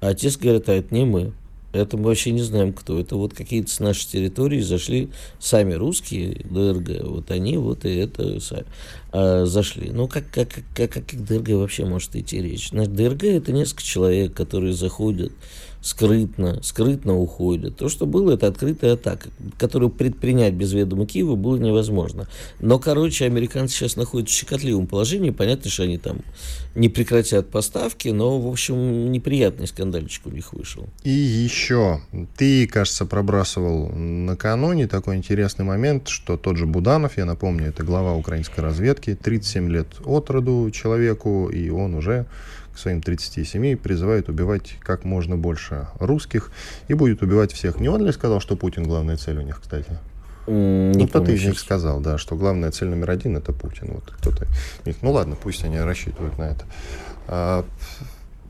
А 0.00 0.14
те 0.14 0.30
говорят, 0.40 0.68
а 0.70 0.72
это 0.72 0.94
не 0.94 1.04
мы. 1.04 1.34
Это 1.72 1.96
мы 1.96 2.04
вообще 2.04 2.32
не 2.32 2.42
знаем, 2.42 2.72
кто. 2.72 2.98
Это 3.00 3.16
вот 3.16 3.34
какие-то 3.34 3.70
с 3.70 3.80
нашей 3.80 4.06
территории 4.06 4.60
зашли 4.60 5.10
сами 5.38 5.72
русские 5.74 6.44
ДРГ. 6.50 7.04
Вот 7.04 7.30
они 7.30 7.56
вот 7.56 7.84
и 7.84 7.94
это 7.96 8.40
сами, 8.40 8.66
а, 9.10 9.46
зашли. 9.46 9.90
Ну, 9.90 10.06
как, 10.06 10.30
как, 10.30 10.48
как, 10.74 10.90
как, 10.92 11.06
как 11.06 11.24
ДРГ 11.24 11.50
вообще 11.50 11.84
может 11.84 12.14
идти 12.14 12.42
речь? 12.42 12.70
Значит, 12.70 12.94
ДРГ 12.94 13.24
это 13.24 13.52
несколько 13.52 13.82
человек, 13.82 14.34
которые 14.34 14.74
заходят 14.74 15.32
скрытно, 15.82 16.62
скрытно 16.62 17.18
уходят. 17.18 17.76
То, 17.76 17.88
что 17.88 18.06
было, 18.06 18.32
это 18.32 18.46
открытая 18.46 18.94
атака, 18.94 19.28
которую 19.58 19.90
предпринять 19.90 20.54
без 20.54 20.72
ведома 20.72 21.06
Киева 21.06 21.34
было 21.34 21.56
невозможно. 21.56 22.28
Но, 22.60 22.78
короче, 22.78 23.26
американцы 23.26 23.74
сейчас 23.74 23.96
находятся 23.96 24.34
в 24.34 24.38
щекотливом 24.38 24.86
положении. 24.86 25.30
Понятно, 25.30 25.70
что 25.70 25.82
они 25.82 25.98
там 25.98 26.20
не 26.76 26.88
прекратят 26.88 27.50
поставки, 27.50 28.08
но, 28.08 28.40
в 28.40 28.46
общем, 28.46 29.10
неприятный 29.10 29.66
скандальчик 29.66 30.26
у 30.26 30.30
них 30.30 30.52
вышел. 30.52 30.86
И 31.02 31.10
еще, 31.10 32.00
ты, 32.36 32.66
кажется, 32.68 33.04
пробрасывал 33.04 33.88
накануне 33.88 34.86
такой 34.86 35.16
интересный 35.16 35.64
момент, 35.64 36.08
что 36.08 36.36
тот 36.36 36.56
же 36.56 36.66
Буданов, 36.66 37.18
я 37.18 37.24
напомню, 37.24 37.66
это 37.66 37.82
глава 37.82 38.14
украинской 38.14 38.60
разведки, 38.60 39.18
37 39.20 39.68
лет 39.68 39.88
от 40.04 40.30
роду 40.30 40.70
человеку, 40.70 41.48
и 41.48 41.70
он 41.70 41.94
уже 41.94 42.26
к 42.74 42.78
своим 42.78 43.00
37 43.00 43.76
призывает 43.76 44.28
убивать 44.28 44.76
как 44.80 45.04
можно 45.04 45.36
больше 45.36 45.88
русских 45.98 46.50
и 46.88 46.94
будет 46.94 47.22
убивать 47.22 47.52
всех. 47.52 47.80
Не 47.80 47.88
он 47.88 48.04
ли 48.04 48.12
сказал, 48.12 48.40
что 48.40 48.56
Путин 48.56 48.84
главная 48.84 49.16
цель 49.16 49.38
у 49.38 49.42
них, 49.42 49.60
кстати? 49.60 49.98
Не 50.46 50.92
ну, 50.98 51.08
кто-то 51.08 51.30
из 51.30 51.44
них 51.44 51.58
сказал, 51.58 52.00
да, 52.00 52.18
что 52.18 52.34
главная 52.34 52.72
цель 52.72 52.88
номер 52.88 53.10
один 53.10 53.36
это 53.36 53.52
Путин. 53.52 53.92
Вот 53.92 54.10
кто-то. 54.10 54.46
Ну 55.00 55.12
ладно, 55.12 55.36
пусть 55.40 55.62
они 55.64 55.78
рассчитывают 55.78 56.36
на 56.36 56.44
это. 56.44 56.64
А, 57.28 57.64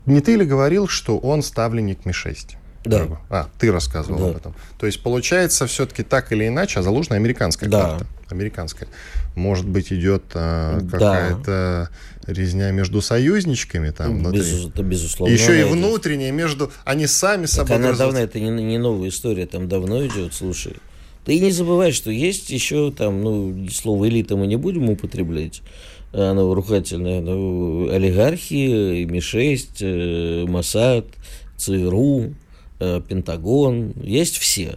не 0.05 0.19
ты 0.21 0.35
ли 0.35 0.45
говорил, 0.45 0.87
что 0.87 1.19
он 1.19 1.43
ставленник 1.43 2.05
Ми-6? 2.05 2.55
Да. 2.85 3.07
А, 3.29 3.47
ты 3.59 3.71
рассказывал 3.71 4.19
да. 4.19 4.25
об 4.29 4.37
этом. 4.37 4.55
То 4.79 4.85
есть, 4.85 5.01
получается, 5.03 5.67
все-таки 5.67 6.03
так 6.03 6.31
или 6.31 6.47
иначе, 6.47 6.79
а 6.79 6.83
заложена 6.83 7.15
американская 7.15 7.69
да. 7.69 7.81
карта. 7.81 8.05
Американская. 8.33 8.89
Может 9.35 9.67
быть, 9.67 9.93
идет 9.93 10.23
а, 10.33 10.79
какая-то 10.81 11.89
да. 12.25 12.33
резня 12.33 12.71
между 12.71 13.01
союзничками 13.01 13.91
там 13.91 14.19
внутри. 14.19 14.39
Без, 14.39 14.65
это 14.65 14.83
безусловно. 14.83 15.33
Еще 15.33 15.61
и 15.61 15.63
внутренняя 15.63 16.31
между... 16.31 16.71
Они 16.83 17.07
сами 17.07 17.43
так 17.43 17.51
собой... 17.51 17.75
Она 17.77 17.93
давно, 17.93 18.19
это 18.19 18.39
не, 18.39 18.49
не 18.49 18.77
новая 18.77 19.09
история, 19.09 19.45
там 19.45 19.67
давно 19.69 20.05
идет, 20.05 20.33
слушай. 20.33 20.75
Ты 21.25 21.39
не 21.39 21.51
забывай, 21.51 21.93
что 21.93 22.11
есть 22.11 22.49
еще 22.49 22.91
там, 22.91 23.21
ну, 23.21 23.69
слово 23.69 24.09
элита 24.09 24.35
мы 24.35 24.45
не 24.45 24.57
будем 24.57 24.89
употреблять, 24.89 25.61
оно 26.11 26.53
ругательное, 26.53 27.21
ну, 27.21 27.89
олигархи, 27.89 29.05
Ми-6, 29.05 29.67
э, 29.79 30.45
Масад, 30.45 31.05
ЦРУ, 31.55 32.33
Э, 32.83 32.99
Пентагон, 33.07 33.93
есть 34.01 34.37
все. 34.37 34.75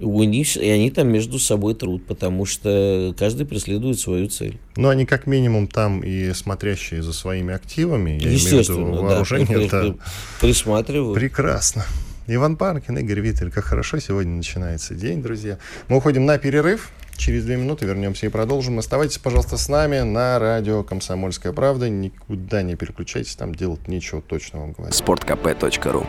У 0.00 0.22
них, 0.24 0.56
и 0.56 0.68
они 0.68 0.90
там 0.90 1.08
между 1.08 1.38
собой 1.38 1.74
труд, 1.74 2.04
потому 2.06 2.46
что 2.46 3.14
каждый 3.16 3.46
преследует 3.46 3.98
свою 3.98 4.28
цель. 4.28 4.58
Ну, 4.76 4.88
они 4.88 5.06
как 5.06 5.26
минимум 5.26 5.68
там 5.68 6.00
и 6.00 6.32
смотрящие 6.32 7.02
за 7.02 7.12
своими 7.12 7.54
активами, 7.54 8.18
я 8.20 8.30
Естественно, 8.30 8.76
имею 8.76 8.90
в 8.90 8.94
виду 8.94 9.02
вооружение, 9.04 9.58
да, 9.58 9.64
это 9.64 9.96
присматривают. 10.40 11.14
Прекрасно. 11.14 11.84
Иван 12.26 12.56
Панкин, 12.56 12.98
Игорь 12.98 13.20
Виттель, 13.20 13.50
как 13.50 13.64
хорошо 13.64 13.98
сегодня 14.00 14.32
начинается 14.32 14.94
день, 14.94 15.22
друзья. 15.22 15.58
Мы 15.88 15.98
уходим 15.98 16.24
на 16.26 16.38
перерыв. 16.38 16.90
Через 17.16 17.44
две 17.44 17.56
минуты 17.56 17.86
вернемся 17.86 18.26
и 18.26 18.28
продолжим. 18.28 18.80
Оставайтесь, 18.80 19.18
пожалуйста, 19.18 19.56
с 19.56 19.68
нами 19.68 20.00
на 20.00 20.36
радио 20.40 20.82
«Комсомольская 20.82 21.52
правда». 21.52 21.88
Никуда 21.88 22.62
не 22.62 22.74
переключайтесь, 22.74 23.36
там 23.36 23.54
делать 23.54 23.86
нечего, 23.86 24.20
точно 24.20 24.60
вам 24.60 24.72
говорю. 24.72 24.92
Спорткп.ру 24.92 26.04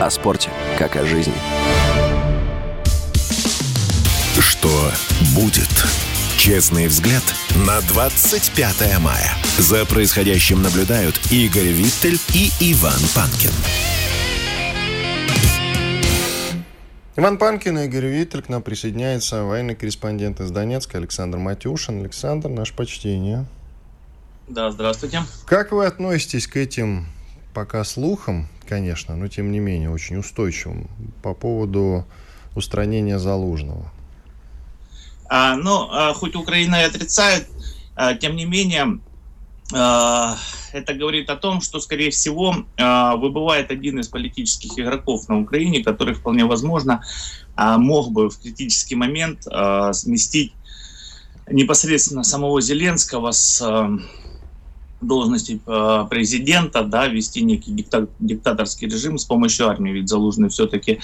о 0.00 0.08
спорте, 0.08 0.48
как 0.78 0.96
о 0.96 1.04
жизни. 1.04 1.34
Что 4.60 4.92
будет? 5.34 5.70
Честный 6.36 6.86
взгляд 6.86 7.22
на 7.66 7.80
25 7.80 9.00
мая. 9.00 9.34
За 9.56 9.86
происходящим 9.86 10.60
наблюдают 10.60 11.18
Игорь 11.32 11.68
Виттель 11.68 12.18
и 12.34 12.50
Иван 12.60 13.00
Панкин. 13.14 13.52
Иван 17.16 17.38
Панкин 17.38 17.78
и 17.78 17.86
Игорь 17.86 18.08
Виттель 18.08 18.42
к 18.42 18.50
нам 18.50 18.60
присоединяется 18.60 19.44
военный 19.44 19.74
корреспондент 19.74 20.40
из 20.40 20.50
Донецка 20.50 20.98
Александр 20.98 21.38
Матюшин. 21.38 22.00
Александр, 22.02 22.50
наше 22.50 22.74
почтение. 22.74 23.46
Да, 24.46 24.70
здравствуйте. 24.70 25.22
Как 25.46 25.72
вы 25.72 25.86
относитесь 25.86 26.46
к 26.46 26.58
этим 26.58 27.06
пока 27.54 27.82
слухам, 27.84 28.46
конечно, 28.68 29.16
но 29.16 29.26
тем 29.28 29.52
не 29.52 29.58
менее 29.58 29.88
очень 29.88 30.18
устойчивым 30.18 30.86
по 31.22 31.32
поводу 31.32 32.04
устранения 32.54 33.18
Залужного? 33.18 33.90
А, 35.32 35.54
ну, 35.54 35.88
а, 35.92 36.12
хоть 36.12 36.34
Украина 36.34 36.82
и 36.82 36.84
отрицает, 36.84 37.46
а, 37.94 38.14
тем 38.14 38.34
не 38.34 38.44
менее, 38.44 38.98
это 39.72 40.94
говорит 40.94 41.30
о 41.30 41.36
том, 41.36 41.60
что, 41.60 41.78
скорее 41.78 42.10
всего, 42.10 42.66
выбывает 42.76 43.70
один 43.70 44.00
из 44.00 44.08
политических 44.08 44.76
игроков 44.76 45.28
на 45.28 45.38
Украине, 45.38 45.84
который 45.84 46.14
вполне 46.14 46.44
возможно 46.44 47.04
мог 47.56 48.10
бы 48.10 48.30
в 48.30 48.40
критический 48.40 48.96
момент 48.96 49.44
сместить 49.92 50.54
непосредственно 51.48 52.24
самого 52.24 52.60
Зеленского 52.60 53.30
с 53.30 53.60
должности 55.00 55.60
э, 55.66 56.06
президента, 56.10 56.82
да, 56.82 57.06
вести 57.06 57.42
некий 57.42 57.72
диктаторский 58.18 58.88
режим 58.88 59.18
с 59.18 59.24
помощью 59.24 59.68
армии. 59.68 59.92
Ведь 59.92 60.08
Залужный 60.08 60.48
все-таки 60.48 61.00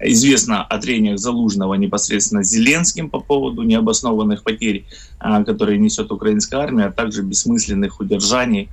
известно 0.00 0.64
о 0.64 0.78
трениях 0.78 1.18
Залужного 1.18 1.74
непосредственно 1.74 2.42
Зеленским 2.42 3.08
по 3.08 3.20
поводу 3.20 3.62
необоснованных 3.62 4.42
потерь, 4.42 4.86
э, 5.20 5.44
которые 5.44 5.78
несет 5.78 6.10
украинская 6.10 6.60
армия, 6.60 6.86
а 6.86 6.92
также 6.92 7.22
бессмысленных 7.22 8.00
удержаний 8.00 8.68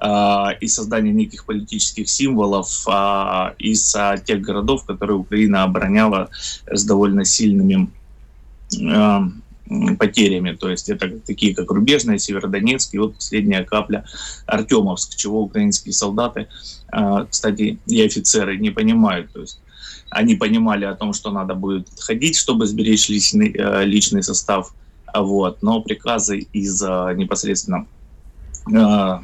э, 0.00 0.44
и 0.60 0.68
создания 0.68 1.12
неких 1.12 1.44
политических 1.46 2.08
символов 2.08 2.86
из 3.58 3.96
тех 4.24 4.40
городов, 4.40 4.84
которые 4.84 5.16
Украина 5.16 5.62
обороняла 5.62 6.28
с 6.70 6.84
довольно 6.84 7.24
сильными 7.24 7.88
потерями. 9.98 10.52
То 10.52 10.68
есть 10.68 10.88
это 10.88 11.08
такие, 11.20 11.54
как 11.54 11.70
Рубежная, 11.70 12.18
Северодонецк 12.18 12.94
и 12.94 12.98
вот 12.98 13.14
последняя 13.14 13.64
капля 13.64 14.04
Артемовск, 14.46 15.16
чего 15.16 15.42
украинские 15.42 15.92
солдаты, 15.92 16.48
а, 16.90 17.24
кстати, 17.26 17.78
и 17.86 18.02
офицеры 18.02 18.56
не 18.56 18.70
понимают. 18.70 19.32
То 19.32 19.40
есть 19.40 19.60
они 20.10 20.34
понимали 20.34 20.84
о 20.84 20.94
том, 20.94 21.12
что 21.12 21.30
надо 21.30 21.54
будет 21.54 21.88
ходить, 22.00 22.36
чтобы 22.36 22.66
сберечь 22.66 23.08
личный, 23.08 23.54
э, 23.56 23.84
личный 23.84 24.24
состав, 24.24 24.74
вот, 25.14 25.62
но 25.62 25.80
приказы 25.82 26.48
из 26.52 26.82
а, 26.82 27.12
непосредственно 27.14 27.86
а, 28.74 29.22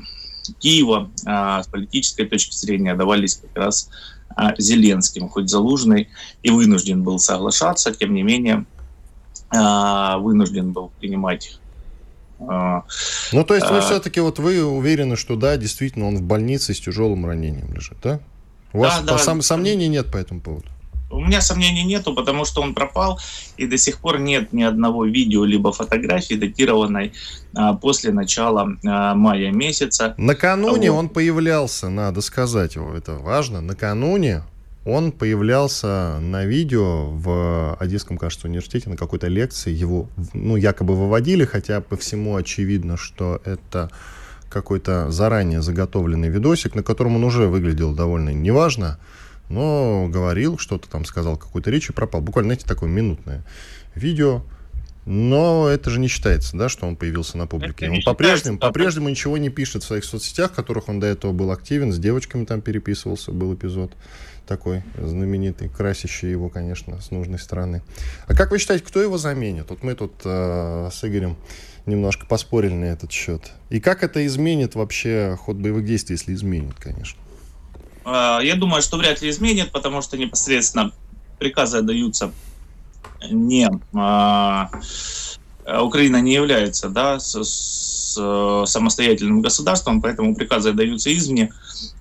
Киева 0.60 1.10
с 1.24 1.66
политической 1.66 2.24
точки 2.24 2.54
зрения 2.54 2.94
давались 2.94 3.34
как 3.34 3.56
раз 3.56 3.90
Зеленским, 4.58 5.28
хоть 5.28 5.50
Залужный 5.50 6.08
и 6.44 6.50
вынужден 6.50 7.02
был 7.02 7.18
соглашаться, 7.18 7.92
тем 7.92 8.14
не 8.14 8.22
менее 8.22 8.64
а, 8.75 8.75
вынужден 9.52 10.72
был 10.72 10.90
принимать 11.00 11.58
а, 12.38 12.84
ну, 13.32 13.44
то 13.44 13.54
есть 13.54 13.68
вы 13.70 13.78
а, 13.78 13.80
все-таки 13.80 14.20
вот 14.20 14.38
вы 14.38 14.62
уверены, 14.62 15.16
что 15.16 15.36
да, 15.36 15.56
действительно 15.56 16.06
он 16.06 16.16
в 16.16 16.22
больнице 16.22 16.74
с 16.74 16.80
тяжелым 16.80 17.26
ранением 17.26 17.72
лежит, 17.72 17.98
да? 18.02 18.20
У 18.72 18.80
вас 18.80 19.02
да, 19.02 19.16
сом, 19.18 19.40
сомнений 19.42 19.88
нет 19.88 20.10
по 20.10 20.18
этому 20.18 20.40
поводу? 20.40 20.66
У 21.08 21.20
меня 21.20 21.40
сомнений 21.40 21.84
нету, 21.84 22.14
потому 22.14 22.44
что 22.44 22.60
он 22.60 22.74
пропал, 22.74 23.20
и 23.56 23.66
до 23.66 23.78
сих 23.78 24.00
пор 24.00 24.18
нет 24.18 24.52
ни 24.52 24.62
одного 24.62 25.06
видео 25.06 25.44
либо 25.44 25.72
фотографии, 25.72 26.34
датированной 26.34 27.12
а, 27.54 27.74
после 27.74 28.12
начала 28.12 28.76
а, 28.84 29.14
мая 29.14 29.50
месяца. 29.50 30.14
Накануне 30.18 30.90
вот. 30.90 30.98
он 30.98 31.08
появлялся, 31.08 31.88
надо 31.88 32.20
сказать, 32.20 32.76
это 32.76 33.14
важно, 33.14 33.60
накануне 33.60 34.42
он 34.86 35.10
появлялся 35.10 36.18
на 36.20 36.44
видео 36.44 37.10
в 37.10 37.74
Одесском, 37.74 38.16
кажется, 38.16 38.46
университете 38.46 38.88
на 38.88 38.96
какой-то 38.96 39.26
лекции. 39.26 39.72
Его, 39.72 40.08
ну, 40.32 40.54
якобы 40.54 40.94
выводили, 40.94 41.44
хотя 41.44 41.80
по 41.80 41.96
всему 41.96 42.36
очевидно, 42.36 42.96
что 42.96 43.42
это 43.44 43.90
какой-то 44.48 45.10
заранее 45.10 45.60
заготовленный 45.60 46.28
видосик, 46.28 46.76
на 46.76 46.84
котором 46.84 47.16
он 47.16 47.24
уже 47.24 47.48
выглядел 47.48 47.94
довольно 47.94 48.30
неважно, 48.30 49.00
но 49.48 50.06
говорил, 50.08 50.56
что-то 50.56 50.88
там 50.88 51.04
сказал, 51.04 51.36
какую-то 51.36 51.68
речь 51.72 51.90
и 51.90 51.92
пропал. 51.92 52.20
Буквально, 52.20 52.50
знаете, 52.50 52.68
такое 52.68 52.88
минутное 52.88 53.44
видео. 53.96 54.44
Но 55.04 55.68
это 55.68 55.88
же 55.90 56.00
не 56.00 56.08
считается, 56.08 56.56
да, 56.56 56.68
что 56.68 56.86
он 56.86 56.96
появился 56.96 57.38
на 57.38 57.46
публике. 57.46 57.88
Он 57.88 58.02
по-прежнему, 58.02 58.58
по-прежнему 58.58 59.08
ничего 59.08 59.36
не 59.38 59.50
пишет 59.50 59.84
в 59.84 59.86
своих 59.86 60.04
соцсетях, 60.04 60.50
в 60.50 60.54
которых 60.54 60.88
он 60.88 60.98
до 60.98 61.06
этого 61.06 61.30
был 61.30 61.52
активен, 61.52 61.92
с 61.92 61.98
девочками 61.98 62.44
там 62.44 62.60
переписывался, 62.60 63.30
был 63.30 63.54
эпизод 63.54 63.92
такой 64.46 64.82
знаменитый, 64.96 65.68
красящий 65.68 66.30
его, 66.30 66.48
конечно, 66.48 67.00
с 67.00 67.10
нужной 67.10 67.38
стороны. 67.38 67.82
А 68.26 68.34
как 68.34 68.50
вы 68.50 68.58
считаете, 68.58 68.84
кто 68.84 69.00
его 69.00 69.18
заменит? 69.18 69.70
Вот 69.70 69.82
мы 69.82 69.94
тут 69.94 70.12
э, 70.24 70.88
с 70.92 71.04
Игорем 71.04 71.36
немножко 71.84 72.26
поспорили 72.26 72.74
на 72.74 72.84
этот 72.86 73.12
счет. 73.12 73.52
И 73.70 73.80
как 73.80 74.02
это 74.02 74.24
изменит 74.26 74.74
вообще 74.74 75.36
ход 75.40 75.56
боевых 75.56 75.84
действий, 75.84 76.14
если 76.14 76.34
изменит, 76.34 76.74
конечно? 76.78 77.20
я 78.04 78.54
думаю, 78.56 78.82
что 78.82 78.98
вряд 78.98 79.20
ли 79.20 79.30
изменит, 79.30 79.72
потому 79.72 80.00
что 80.00 80.16
непосредственно 80.16 80.92
приказы 81.40 81.78
отдаются 81.78 82.32
не... 83.30 83.68
Украина 85.66 86.20
не 86.20 86.34
является 86.34 86.88
да, 86.88 87.18
с, 87.18 87.34
с 87.42 88.66
самостоятельным 88.66 89.42
государством, 89.42 90.00
поэтому 90.00 90.34
приказы 90.34 90.72
даются 90.72 91.12
извне. 91.12 91.52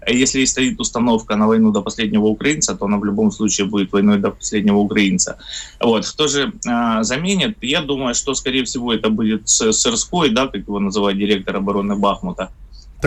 А 0.02 0.12
если 0.12 0.46
стоит 0.46 0.80
установка 0.80 1.36
на 1.36 1.48
войну 1.48 1.72
до 1.72 1.82
последнего 1.82 2.26
украинца, 2.26 2.76
то 2.76 2.86
она 2.86 2.98
в 2.98 3.06
любом 3.06 3.32
случае 3.32 3.68
будет 3.68 3.92
войной 3.92 4.20
до 4.20 4.32
последнего 4.32 4.78
украинца. 4.78 5.38
Вот. 5.82 6.06
Кто 6.08 6.28
же 6.28 6.54
э, 6.66 7.04
заменит? 7.04 7.58
Я 7.62 7.82
думаю, 7.82 8.14
что, 8.14 8.36
скорее 8.36 8.64
всего, 8.64 8.94
это 8.94 9.10
будет 9.10 9.50
Сырской, 9.50 10.30
да, 10.30 10.48
как 10.48 10.62
его 10.62 10.80
называют 10.80 11.20
директор 11.20 11.56
обороны 11.56 11.96
Бахмута. 11.96 12.52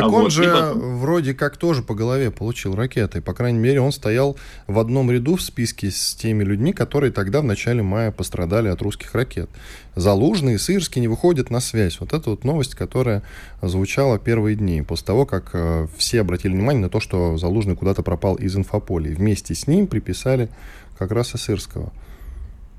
Так 0.00 0.12
а 0.12 0.14
он 0.14 0.22
вот, 0.24 0.32
же 0.32 0.42
либо... 0.42 0.72
вроде 0.74 1.34
как 1.34 1.56
тоже 1.56 1.82
по 1.82 1.94
голове 1.94 2.30
получил 2.30 2.74
ракетой. 2.74 3.20
По 3.20 3.34
крайней 3.34 3.58
мере, 3.58 3.80
он 3.80 3.92
стоял 3.92 4.36
в 4.66 4.78
одном 4.78 5.10
ряду 5.10 5.36
в 5.36 5.42
списке 5.42 5.90
с 5.90 6.14
теми 6.14 6.44
людьми, 6.44 6.72
которые 6.72 7.12
тогда 7.12 7.40
в 7.40 7.44
начале 7.44 7.82
мая 7.82 8.12
пострадали 8.12 8.68
от 8.68 8.80
русских 8.82 9.14
ракет. 9.14 9.50
Залужный 9.96 10.54
и 10.54 10.58
Сырский 10.58 11.00
не 11.00 11.08
выходят 11.08 11.50
на 11.50 11.60
связь. 11.60 11.98
Вот 12.00 12.12
это 12.12 12.30
вот 12.30 12.44
новость, 12.44 12.74
которая 12.74 13.22
звучала 13.60 14.18
первые 14.18 14.56
дни, 14.56 14.82
после 14.82 15.06
того, 15.06 15.26
как 15.26 15.50
э, 15.54 15.88
все 15.96 16.20
обратили 16.20 16.52
внимание 16.52 16.82
на 16.82 16.88
то, 16.88 17.00
что 17.00 17.36
Залужный 17.36 17.76
куда-то 17.76 18.02
пропал 18.02 18.36
из 18.36 18.56
инфополя. 18.56 19.10
И 19.10 19.14
вместе 19.14 19.54
с 19.54 19.66
ним 19.66 19.86
приписали 19.86 20.48
как 20.98 21.10
раз 21.10 21.34
и 21.34 21.38
Сырского. 21.38 21.92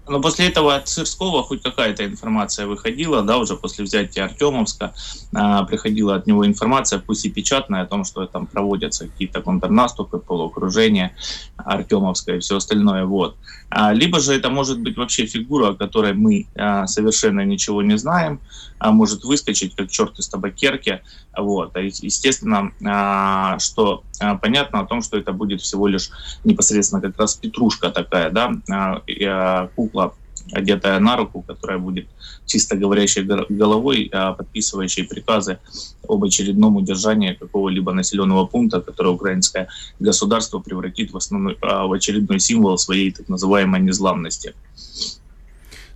Но 0.09 0.19
после 0.19 0.47
этого 0.47 0.75
от 0.75 0.89
Сырского 0.89 1.43
хоть 1.43 1.61
какая-то 1.61 2.03
информация 2.03 2.65
выходила, 2.65 3.21
да, 3.21 3.37
уже 3.37 3.55
после 3.55 3.85
взятия 3.85 4.25
Артемовска 4.25 4.93
а, 5.35 5.63
приходила 5.65 6.15
от 6.15 6.25
него 6.25 6.45
информация, 6.47 6.97
пусть 6.99 7.25
и 7.25 7.29
печатная, 7.29 7.83
о 7.83 7.85
том, 7.85 8.03
что 8.03 8.25
там 8.25 8.47
проводятся 8.47 9.07
какие-то 9.07 9.41
контрнаступы, 9.41 10.17
полуокружения 10.17 11.15
Артемовска 11.57 12.35
и 12.35 12.39
все 12.39 12.57
остальное. 12.57 13.05
Вот. 13.05 13.37
А, 13.69 13.93
либо 13.93 14.19
же 14.19 14.33
это 14.33 14.49
может 14.49 14.79
быть 14.79 14.97
вообще 14.97 15.27
фигура, 15.27 15.69
о 15.69 15.75
которой 15.75 16.13
мы 16.13 16.47
а, 16.55 16.87
совершенно 16.87 17.45
ничего 17.45 17.83
не 17.83 17.97
знаем, 17.97 18.39
а 18.79 18.91
может 18.91 19.23
выскочить 19.23 19.75
как 19.75 19.91
черт 19.91 20.17
из 20.17 20.27
табакерки. 20.27 21.01
Вот. 21.37 21.75
А, 21.75 21.81
естественно, 21.81 22.71
а, 22.83 23.59
что 23.59 24.03
понятно 24.41 24.81
о 24.81 24.85
том, 24.85 25.01
что 25.01 25.17
это 25.17 25.33
будет 25.33 25.61
всего 25.61 25.87
лишь 25.87 26.09
непосредственно 26.43 27.01
как 27.01 27.17
раз 27.17 27.35
петрушка 27.35 27.89
такая, 27.89 28.29
да, 28.29 28.51
а, 28.69 29.01
а, 29.25 29.67
кукла 29.75 30.13
одетая 30.51 30.99
на 30.99 31.15
руку, 31.15 31.41
которая 31.41 31.77
будет 31.77 32.07
чисто 32.45 32.75
говорящей 32.75 33.23
головой, 33.23 34.09
а 34.11 34.33
подписывающей 34.33 35.03
приказы 35.03 35.59
об 36.07 36.23
очередном 36.23 36.77
удержании 36.77 37.33
какого-либо 37.33 37.93
населенного 37.93 38.45
пункта, 38.45 38.81
которое 38.81 39.11
украинское 39.11 39.67
государство 39.99 40.59
превратит 40.59 41.11
в, 41.11 41.17
основной, 41.17 41.57
а, 41.61 41.85
в 41.85 41.93
очередной 41.93 42.39
символ 42.39 42.77
своей 42.77 43.11
так 43.11 43.29
называемой 43.29 43.81
незламности. 43.81 44.53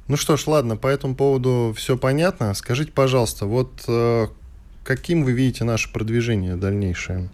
Ну 0.08 0.18
что 0.18 0.38
ж, 0.38 0.48
ладно, 0.48 0.76
по 0.76 0.88
этому 0.88 1.16
поводу 1.16 1.74
все 1.78 1.98
понятно. 1.98 2.54
Скажите, 2.54 2.92
пожалуйста, 2.92 3.46
вот 3.46 3.72
э, 3.88 4.28
каким 4.84 5.24
вы 5.24 5.32
видите 5.32 5.64
наше 5.64 5.92
продвижение 5.92 6.58
дальнейшее? 6.58 7.30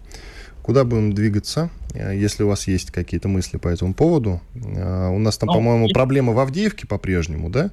Куда 0.62 0.84
будем 0.84 1.12
двигаться, 1.12 1.70
э, 1.94 2.16
если 2.16 2.42
у 2.42 2.48
вас 2.48 2.68
есть 2.68 2.90
какие-то 2.90 3.28
мысли 3.28 3.56
по 3.56 3.68
этому 3.68 3.94
поводу? 3.94 4.40
Э, 4.54 5.08
у 5.08 5.18
нас 5.18 5.38
там, 5.38 5.48
ну, 5.48 5.54
по-моему, 5.54 5.88
проблема 5.88 6.32
в 6.32 6.38
Авдеевке 6.38 6.86
по-прежнему, 6.86 7.50
да? 7.50 7.70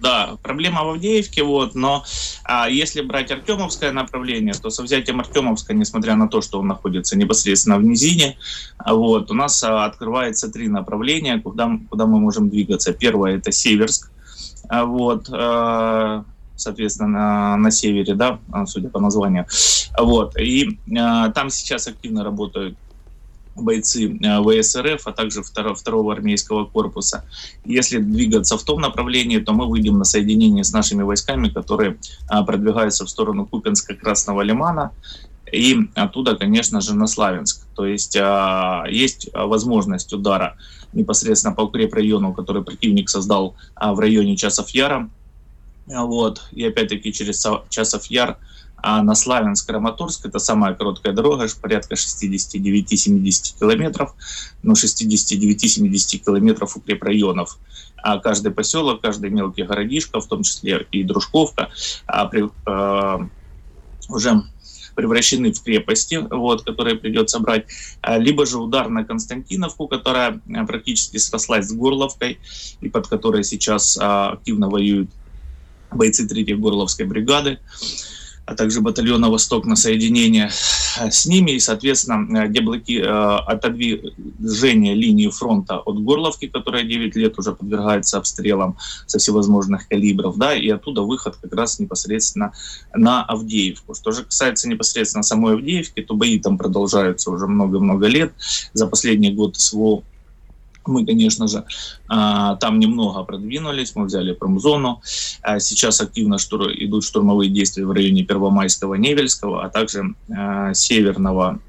Да, 0.00 0.36
проблема 0.42 0.84
в 0.84 0.90
Авдеевке, 0.90 1.42
вот, 1.42 1.74
но 1.74 2.04
а, 2.44 2.68
если 2.68 3.00
брать 3.00 3.32
Артемовское 3.32 3.90
направление, 3.92 4.54
то 4.54 4.70
со 4.70 4.82
взятием 4.82 5.18
Артемовска, 5.20 5.74
несмотря 5.74 6.14
на 6.14 6.28
то, 6.28 6.40
что 6.40 6.60
он 6.60 6.68
находится 6.68 7.18
непосредственно 7.18 7.78
в 7.78 7.82
низине, 7.82 8.38
вот, 8.86 9.30
у 9.30 9.34
нас 9.34 9.62
а, 9.64 9.84
открывается 9.86 10.50
три 10.50 10.68
направления, 10.68 11.40
куда, 11.40 11.78
куда 11.90 12.06
мы 12.06 12.20
можем 12.20 12.48
двигаться. 12.48 12.92
Первое– 12.92 13.36
это 13.38 13.50
Северск, 13.50 14.12
а, 14.68 14.84
вот, 14.84 15.28
а, 15.32 16.24
соответственно, 16.58 17.08
на, 17.08 17.56
на 17.56 17.70
севере, 17.70 18.14
да, 18.14 18.38
судя 18.66 18.88
по 18.88 19.00
названию. 19.00 19.46
Вот. 19.98 20.36
И 20.38 20.78
э, 20.86 21.32
там 21.34 21.50
сейчас 21.50 21.88
активно 21.88 22.24
работают 22.24 22.76
бойцы 23.60 24.18
ВСРФ, 24.18 25.06
а 25.06 25.12
также 25.12 25.42
второго, 25.42 25.74
второго 25.74 26.12
армейского 26.12 26.64
корпуса. 26.64 27.24
Если 27.64 27.98
двигаться 27.98 28.56
в 28.56 28.62
том 28.62 28.80
направлении, 28.80 29.38
то 29.38 29.52
мы 29.52 29.66
выйдем 29.66 29.98
на 29.98 30.04
соединение 30.04 30.64
с 30.64 30.72
нашими 30.72 31.02
войсками, 31.02 31.48
которые 31.48 31.98
а, 32.28 32.44
продвигаются 32.44 33.04
в 33.04 33.10
сторону 33.10 33.46
Купинска-Красного 33.50 34.42
Лимана 34.42 34.92
и 35.52 35.88
оттуда, 35.94 36.36
конечно 36.36 36.80
же, 36.80 36.94
на 36.94 37.06
Славянск. 37.06 37.66
То 37.74 37.86
есть 37.86 38.16
а, 38.16 38.84
есть 38.88 39.30
возможность 39.32 40.12
удара 40.12 40.56
непосредственно 40.92 41.54
по 41.54 41.62
укрепрайону, 41.62 42.32
который 42.32 42.62
противник 42.62 43.08
создал 43.08 43.54
а, 43.74 43.94
в 43.94 44.00
районе 44.00 44.36
Часов 44.36 44.70
Яра. 44.70 45.08
Вот. 45.88 46.42
И 46.52 46.64
опять-таки 46.64 47.12
через 47.12 47.44
Часов 47.70 48.06
Яр 48.06 48.38
а 48.80 49.02
на 49.02 49.14
Славянск-Краматорск 49.14 50.28
это 50.28 50.38
самая 50.38 50.74
короткая 50.74 51.12
дорога, 51.12 51.46
порядка 51.60 51.94
69-70 51.94 53.58
километров, 53.58 54.14
но 54.62 54.74
69-70 54.74 56.18
километров 56.18 56.76
укрепрайонов. 56.76 57.58
А 57.96 58.18
каждый 58.18 58.52
поселок, 58.52 59.00
каждый 59.00 59.30
мелкий 59.30 59.64
городишко, 59.64 60.20
в 60.20 60.26
том 60.28 60.44
числе 60.44 60.86
и 60.92 61.02
Дружковка, 61.02 61.70
а, 62.06 62.26
при, 62.26 62.48
а, 62.66 63.28
уже 64.08 64.42
превращены 64.94 65.52
в 65.52 65.62
крепости, 65.62 66.26
вот, 66.30 66.62
которые 66.62 66.96
придется 66.96 67.40
брать, 67.40 67.66
а, 68.00 68.18
либо 68.18 68.46
же 68.46 68.58
удар 68.58 68.88
на 68.88 69.04
Константиновку, 69.04 69.88
которая 69.88 70.40
а, 70.54 70.64
практически 70.64 71.16
срослась 71.16 71.66
с 71.66 71.72
Горловкой, 71.72 72.38
и 72.80 72.88
под 72.88 73.08
которой 73.08 73.42
сейчас 73.42 73.98
а, 74.00 74.32
активно 74.34 74.68
воюют 74.68 75.10
бойцы 75.90 76.26
3-й 76.26 76.54
Горловской 76.54 77.06
бригады, 77.06 77.58
а 78.46 78.54
также 78.54 78.80
батальона 78.80 79.28
«Восток» 79.28 79.66
на 79.66 79.76
соединение 79.76 80.50
с 80.50 81.26
ними, 81.26 81.50
и, 81.50 81.60
соответственно, 81.60 82.48
деблоки, 82.48 82.98
отодвижение 82.98 84.94
линии 84.94 85.28
фронта 85.28 85.78
от 85.78 86.02
Горловки, 86.02 86.46
которая 86.48 86.82
9 86.82 87.14
лет 87.16 87.38
уже 87.38 87.52
подвергается 87.52 88.16
обстрелам 88.16 88.78
со 89.06 89.18
всевозможных 89.18 89.86
калибров, 89.86 90.38
да, 90.38 90.54
и 90.54 90.66
оттуда 90.70 91.02
выход 91.02 91.36
как 91.36 91.52
раз 91.54 91.78
непосредственно 91.78 92.52
на 92.94 93.22
Авдеевку. 93.22 93.94
Что 93.94 94.12
же 94.12 94.24
касается 94.24 94.66
непосредственно 94.66 95.22
самой 95.22 95.52
Авдеевки, 95.54 96.00
то 96.00 96.14
бои 96.14 96.38
там 96.40 96.56
продолжаются 96.56 97.30
уже 97.30 97.46
много-много 97.46 98.06
лет. 98.06 98.32
За 98.72 98.86
последний 98.86 99.30
год 99.30 99.58
СВО 99.58 100.04
мы, 100.88 101.06
конечно 101.06 101.46
же, 101.46 101.64
а, 102.08 102.56
там 102.56 102.80
немного 102.80 103.22
продвинулись, 103.22 103.94
мы 103.94 104.06
взяли 104.06 104.32
промзону. 104.32 105.00
А 105.42 105.60
сейчас 105.60 106.00
активно 106.00 106.36
идут 106.36 107.04
штурмовые 107.04 107.50
действия 107.50 107.86
в 107.86 107.92
районе 107.92 108.24
Первомайского, 108.24 108.94
Невельского, 108.94 109.64
а 109.64 109.68
также 109.68 110.14
а, 110.36 110.74
северного 110.74 111.60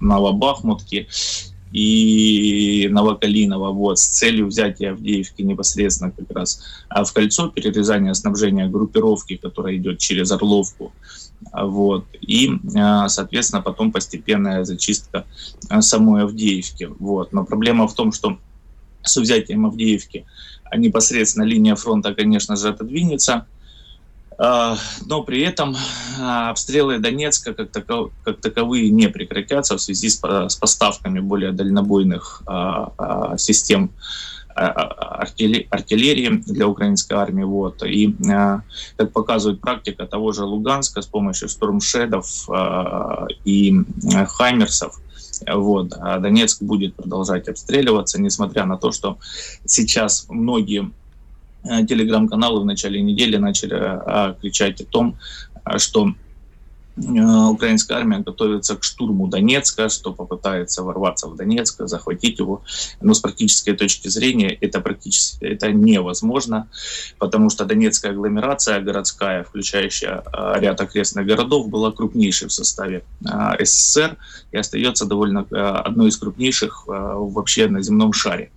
Новобахмутки 0.00 1.06
и 1.70 2.88
Новокалинова 2.90 3.70
вот, 3.70 4.00
с 4.00 4.08
целью 4.08 4.48
взятия 4.48 4.90
Авдеевки 4.90 5.42
непосредственно 5.42 6.10
как 6.10 6.28
раз 6.36 6.60
в 6.90 7.12
кольцо, 7.12 7.48
перерезания 7.48 8.12
снабжения 8.14 8.66
группировки, 8.66 9.36
которая 9.36 9.76
идет 9.76 10.00
через 10.00 10.32
Орловку, 10.32 10.92
вот, 11.52 12.06
и, 12.20 12.58
соответственно, 13.08 13.62
потом 13.62 13.92
постепенная 13.92 14.64
зачистка 14.64 15.24
самой 15.80 16.24
Авдеевки. 16.24 16.88
Вот. 16.98 17.32
Но 17.32 17.44
проблема 17.44 17.88
в 17.88 17.94
том, 17.94 18.12
что 18.12 18.38
с 19.02 19.16
взятием 19.16 19.66
Авдеевки 19.66 20.26
непосредственно 20.76 21.44
линия 21.44 21.74
фронта, 21.74 22.14
конечно 22.14 22.56
же, 22.56 22.68
отодвинется, 22.68 23.46
но 24.38 25.22
при 25.26 25.42
этом 25.42 25.76
обстрелы 26.18 26.98
Донецка 26.98 27.52
как, 27.52 27.70
таков, 27.70 28.12
как 28.24 28.40
таковые 28.40 28.90
не 28.90 29.08
прекратятся 29.08 29.76
в 29.76 29.82
связи 29.82 30.08
с 30.08 30.56
поставками 30.56 31.20
более 31.20 31.52
дальнобойных 31.52 32.42
систем 33.36 33.90
артиллерии 34.54 36.42
для 36.46 36.66
украинской 36.66 37.14
армии. 37.14 37.44
Вот. 37.44 37.82
И, 37.82 38.14
как 38.96 39.12
показывает 39.12 39.60
практика 39.60 40.06
того 40.06 40.32
же 40.32 40.44
Луганска, 40.44 41.02
с 41.02 41.06
помощью 41.06 41.48
штурмшедов 41.48 42.48
и 43.44 43.74
хаймерсов, 44.28 45.00
вот. 45.46 45.92
А 45.98 46.18
Донецк 46.18 46.62
будет 46.62 46.94
продолжать 46.94 47.48
обстреливаться, 47.48 48.20
несмотря 48.20 48.64
на 48.66 48.76
то, 48.76 48.92
что 48.92 49.18
сейчас 49.64 50.26
многие 50.28 50.90
телеграм-каналы 51.62 52.60
в 52.60 52.64
начале 52.64 53.02
недели 53.02 53.36
начали 53.36 54.34
кричать 54.40 54.80
о 54.80 54.84
том, 54.84 55.16
что 55.76 56.08
Э, 56.08 56.29
украинская 56.96 57.98
армия 57.98 58.18
готовится 58.18 58.76
к 58.76 58.84
штурму 58.84 59.28
Донецка, 59.28 59.88
что 59.88 60.12
попытается 60.12 60.82
ворваться 60.82 61.28
в 61.28 61.36
Донецк, 61.36 61.80
захватить 61.86 62.38
его. 62.38 62.62
Но 63.00 63.14
с 63.14 63.20
практической 63.20 63.72
точки 63.72 64.08
зрения 64.08 64.56
это 64.60 64.80
практически 64.80 65.44
это 65.44 65.72
невозможно, 65.72 66.68
потому 67.18 67.50
что 67.50 67.64
Донецкая 67.64 68.12
агломерация 68.12 68.80
городская, 68.80 69.44
включающая 69.44 70.22
э, 70.32 70.60
ряд 70.60 70.80
окрестных 70.80 71.26
городов, 71.26 71.68
была 71.68 71.92
крупнейшей 71.92 72.48
в 72.48 72.52
составе 72.52 73.04
э, 73.24 73.64
СССР 73.64 74.16
и 74.52 74.56
остается 74.56 75.06
довольно 75.06 75.46
одной 75.50 76.08
из 76.08 76.16
крупнейших 76.16 76.84
вообще 76.86 77.68
на 77.68 77.82
земном 77.82 78.12
шаре. 78.12 78.50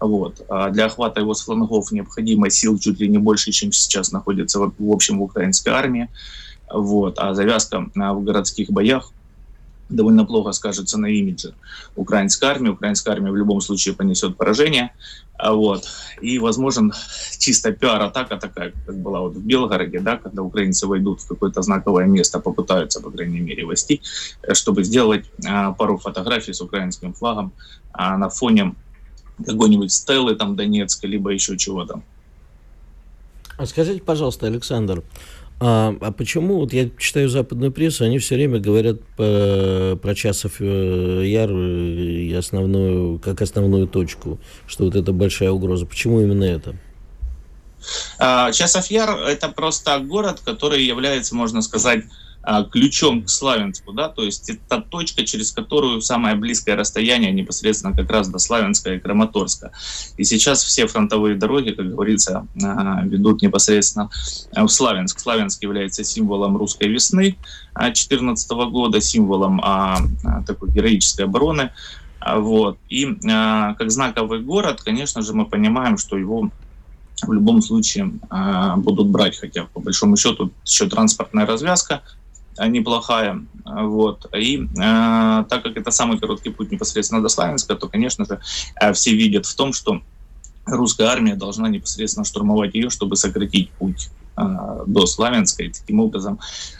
Вот. 0.00 0.42
А 0.48 0.70
для 0.70 0.86
охвата 0.86 1.20
его 1.20 1.34
с 1.34 1.42
флангов 1.42 1.92
необходимо 1.92 2.50
сил 2.50 2.78
чуть 2.78 3.00
ли 3.00 3.08
не 3.08 3.18
больше, 3.18 3.52
чем 3.52 3.72
сейчас 3.72 4.12
находится 4.12 4.58
в 4.58 4.72
общем 4.90 5.18
в 5.18 5.22
украинской 5.22 5.70
армии. 5.70 6.08
Вот. 6.72 7.18
А 7.18 7.34
завязка 7.34 7.86
а, 7.96 8.14
в 8.14 8.22
городских 8.24 8.70
боях 8.70 9.12
довольно 9.90 10.24
плохо 10.24 10.52
скажется 10.52 10.98
на 10.98 11.06
имидже 11.06 11.54
украинской 11.96 12.46
армии. 12.46 12.70
Украинская 12.70 13.14
армия 13.14 13.30
в 13.30 13.36
любом 13.36 13.60
случае 13.60 13.94
понесет 13.94 14.36
поражение. 14.36 14.92
А 15.36 15.52
вот. 15.52 15.84
И 16.20 16.38
возможен 16.38 16.92
чисто 17.38 17.72
пиар-атака 17.72 18.36
такая, 18.36 18.72
как 18.86 18.96
была 18.96 19.20
вот 19.20 19.34
в 19.34 19.44
Белгороде, 19.44 20.00
да, 20.00 20.16
когда 20.16 20.42
украинцы 20.42 20.86
войдут 20.86 21.20
в 21.20 21.28
какое-то 21.28 21.62
знаковое 21.62 22.06
место, 22.06 22.40
попытаются, 22.40 23.00
по 23.00 23.10
крайней 23.10 23.40
мере, 23.40 23.64
войти, 23.64 24.00
э, 24.42 24.54
чтобы 24.54 24.84
сделать 24.84 25.24
а, 25.46 25.72
пару 25.72 25.98
фотографий 25.98 26.52
с 26.52 26.60
украинским 26.60 27.14
флагом 27.14 27.52
а, 27.92 28.16
на 28.16 28.28
фоне 28.28 28.74
какой-нибудь 29.44 29.90
стелы 29.90 30.36
там 30.36 30.56
Донецка, 30.56 31.06
либо 31.06 31.30
еще 31.30 31.56
чего-то. 31.56 32.02
А 33.56 33.66
скажите, 33.66 34.02
пожалуйста, 34.02 34.46
Александр, 34.46 35.02
а, 35.60 35.94
а 36.00 36.10
почему, 36.10 36.56
вот 36.56 36.72
я 36.72 36.88
читаю 36.98 37.28
западную 37.28 37.70
прессу, 37.70 38.04
они 38.04 38.18
все 38.18 38.34
время 38.34 38.58
говорят 38.60 39.02
по, 39.16 39.98
про 40.00 40.14
Часов 40.14 40.52
э, 40.58 41.22
Яр 41.26 41.50
и 41.50 42.32
основную, 42.32 43.18
как 43.18 43.42
основную 43.42 43.86
точку, 43.86 44.38
что 44.66 44.84
вот 44.84 44.96
это 44.96 45.12
большая 45.12 45.50
угроза. 45.50 45.84
Почему 45.84 46.22
именно 46.22 46.44
это? 46.44 46.76
А, 48.18 48.52
Часов 48.52 48.86
Яр– 48.86 49.10
это 49.26 49.50
просто 49.50 49.98
город, 49.98 50.40
который 50.42 50.82
является, 50.82 51.34
можно 51.34 51.60
сказать, 51.60 52.04
ключом 52.70 53.24
к 53.24 53.28
Славянску, 53.28 53.92
да, 53.92 54.08
то 54.08 54.22
есть 54.22 54.48
это 54.48 54.80
точка, 54.80 55.24
через 55.26 55.52
которую 55.52 56.00
самое 56.00 56.36
близкое 56.36 56.74
расстояние 56.74 57.32
непосредственно 57.32 57.94
как 57.94 58.10
раз 58.10 58.28
до 58.28 58.38
Славянска 58.38 58.94
и 58.94 58.98
Краматорска. 58.98 59.72
И 60.16 60.24
сейчас 60.24 60.64
все 60.64 60.86
фронтовые 60.86 61.36
дороги, 61.36 61.70
как 61.70 61.90
говорится, 61.90 62.46
а, 62.62 63.02
ведут 63.04 63.42
непосредственно 63.42 64.10
в 64.56 64.68
Славянск. 64.68 65.20
Славянск 65.20 65.62
является 65.62 66.02
символом 66.02 66.56
русской 66.56 66.88
весны 66.88 67.36
2014 67.74 68.50
года, 68.70 69.00
символом 69.00 69.60
такой 70.46 70.70
героической 70.70 71.26
обороны. 71.26 71.72
Вот. 72.26 72.78
И 72.88 73.06
как 73.22 73.90
знаковый 73.90 74.40
город, 74.40 74.82
конечно 74.82 75.22
же, 75.22 75.34
мы 75.34 75.44
понимаем, 75.46 75.98
что 75.98 76.16
его 76.16 76.50
в 77.22 77.32
любом 77.32 77.60
случае 77.60 78.12
будут 78.78 79.08
брать, 79.08 79.38
хотя 79.38 79.64
по 79.64 79.80
большому 79.80 80.16
счету 80.16 80.50
еще 80.64 80.88
транспортная 80.88 81.44
развязка 81.44 82.02
Э, 82.02 82.19
неплохая. 82.58 83.44
Вот. 83.64 84.26
И 84.34 84.58
э, 84.58 84.64
так 84.76 85.62
как 85.62 85.76
это 85.76 85.90
самый 85.90 86.18
короткий 86.18 86.50
путь 86.50 86.72
непосредственно 86.72 87.22
до 87.22 87.28
Славянска, 87.28 87.74
то, 87.74 87.88
конечно 87.88 88.24
же, 88.24 88.40
э, 88.80 88.92
все 88.92 89.14
видят 89.14 89.46
в 89.46 89.54
том, 89.54 89.72
что 89.72 90.02
русская 90.66 91.06
армия 91.06 91.36
должна 91.36 91.68
непосредственно 91.68 92.24
штурмовать 92.24 92.74
ее, 92.74 92.90
чтобы 92.90 93.16
сократить 93.16 93.70
путь 93.72 94.10
э, 94.36 94.42
до 94.86 95.06
Славянска 95.06 95.62
и 95.62 95.70
таким 95.70 96.00
образом 96.00 96.38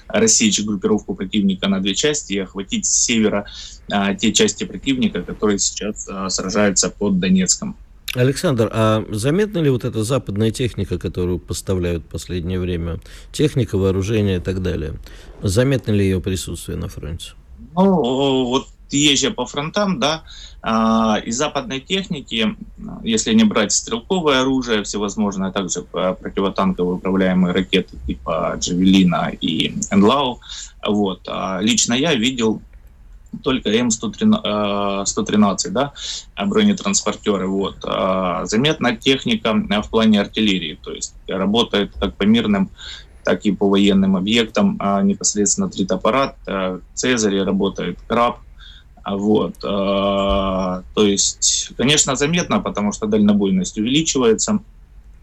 рассечь 0.09 0.63
группировку 0.65 1.15
противника 1.15 1.69
на 1.69 1.81
две 1.81 1.95
части 1.95 2.35
и 2.35 2.39
охватить 2.39 2.87
с 2.87 3.05
севера 3.05 3.47
э, 3.91 4.15
те 4.17 4.33
части 4.33 4.65
противника, 4.65 5.23
которые 5.23 5.59
сейчас 5.59 6.09
э, 6.09 6.29
сражаются 6.31 6.91
под 6.91 7.19
Донецком. 7.19 7.77
Александр, 8.15 8.69
а 8.73 9.05
заметна 9.11 9.59
ли 9.59 9.71
вот 9.71 9.85
эта 9.85 10.03
западная 10.03 10.51
техника, 10.51 10.99
которую 10.99 11.39
поставляют 11.39 12.03
в 12.03 12.07
последнее 12.09 12.59
время? 12.59 12.99
Техника, 13.31 13.79
вооружение 13.79 14.39
и 14.39 14.41
так 14.41 14.63
далее. 14.63 14.95
Заметно 15.43 15.93
ли 15.93 16.05
ее 16.05 16.21
присутствие 16.21 16.77
на 16.77 16.89
фронте? 16.89 17.33
Ну, 17.75 18.47
вот 18.47 18.67
езжа 18.91 19.31
по 19.31 19.47
фронтам, 19.47 20.01
да, 20.01 20.25
а, 20.63 21.19
из 21.25 21.37
западной 21.37 21.81
техники, 21.81 22.57
если 23.05 23.33
не 23.33 23.45
брать 23.45 23.73
стрелковое 23.73 24.41
оружие, 24.41 24.83
всевозможное, 24.83 25.53
также 25.53 25.83
противотанковые 25.83 26.97
управляемые 26.97 27.55
ракеты 27.55 27.97
типа 28.07 28.57
Джавелина 28.59 29.31
и 29.41 29.73
Энлау, 29.93 30.41
вот, 30.85 31.21
а 31.29 31.61
лично 31.61 31.95
я 31.95 32.15
видел 32.15 32.61
только 33.43 33.71
М113, 33.71 35.67
э, 35.67 35.71
да, 35.71 35.93
бронетранспортеры. 36.47 37.47
Вот. 37.47 37.77
А 37.85 38.45
заметна 38.47 38.97
техника 38.97 39.55
в 39.55 39.91
плане 39.91 40.21
артиллерии, 40.21 40.79
то 40.83 40.93
есть 40.93 41.15
работает 41.29 41.93
как 41.99 42.17
по 42.17 42.25
мирным, 42.25 42.71
так 43.25 43.45
и 43.47 43.53
по 43.53 43.69
военным 43.69 44.17
объектам. 44.17 44.81
Непосредственно 45.03 45.69
тритаппарат, 45.69 46.37
э, 46.47 46.81
Цезарь 46.95 47.43
работает, 47.43 47.99
Краб, 48.07 48.39
вот. 49.07 49.59
То 49.61 50.83
есть, 50.97 51.73
конечно, 51.77 52.17
заметно, 52.17 52.61
потому 52.61 52.93
что 52.93 53.07
дальнобойность 53.07 53.79
увеличивается. 53.79 54.61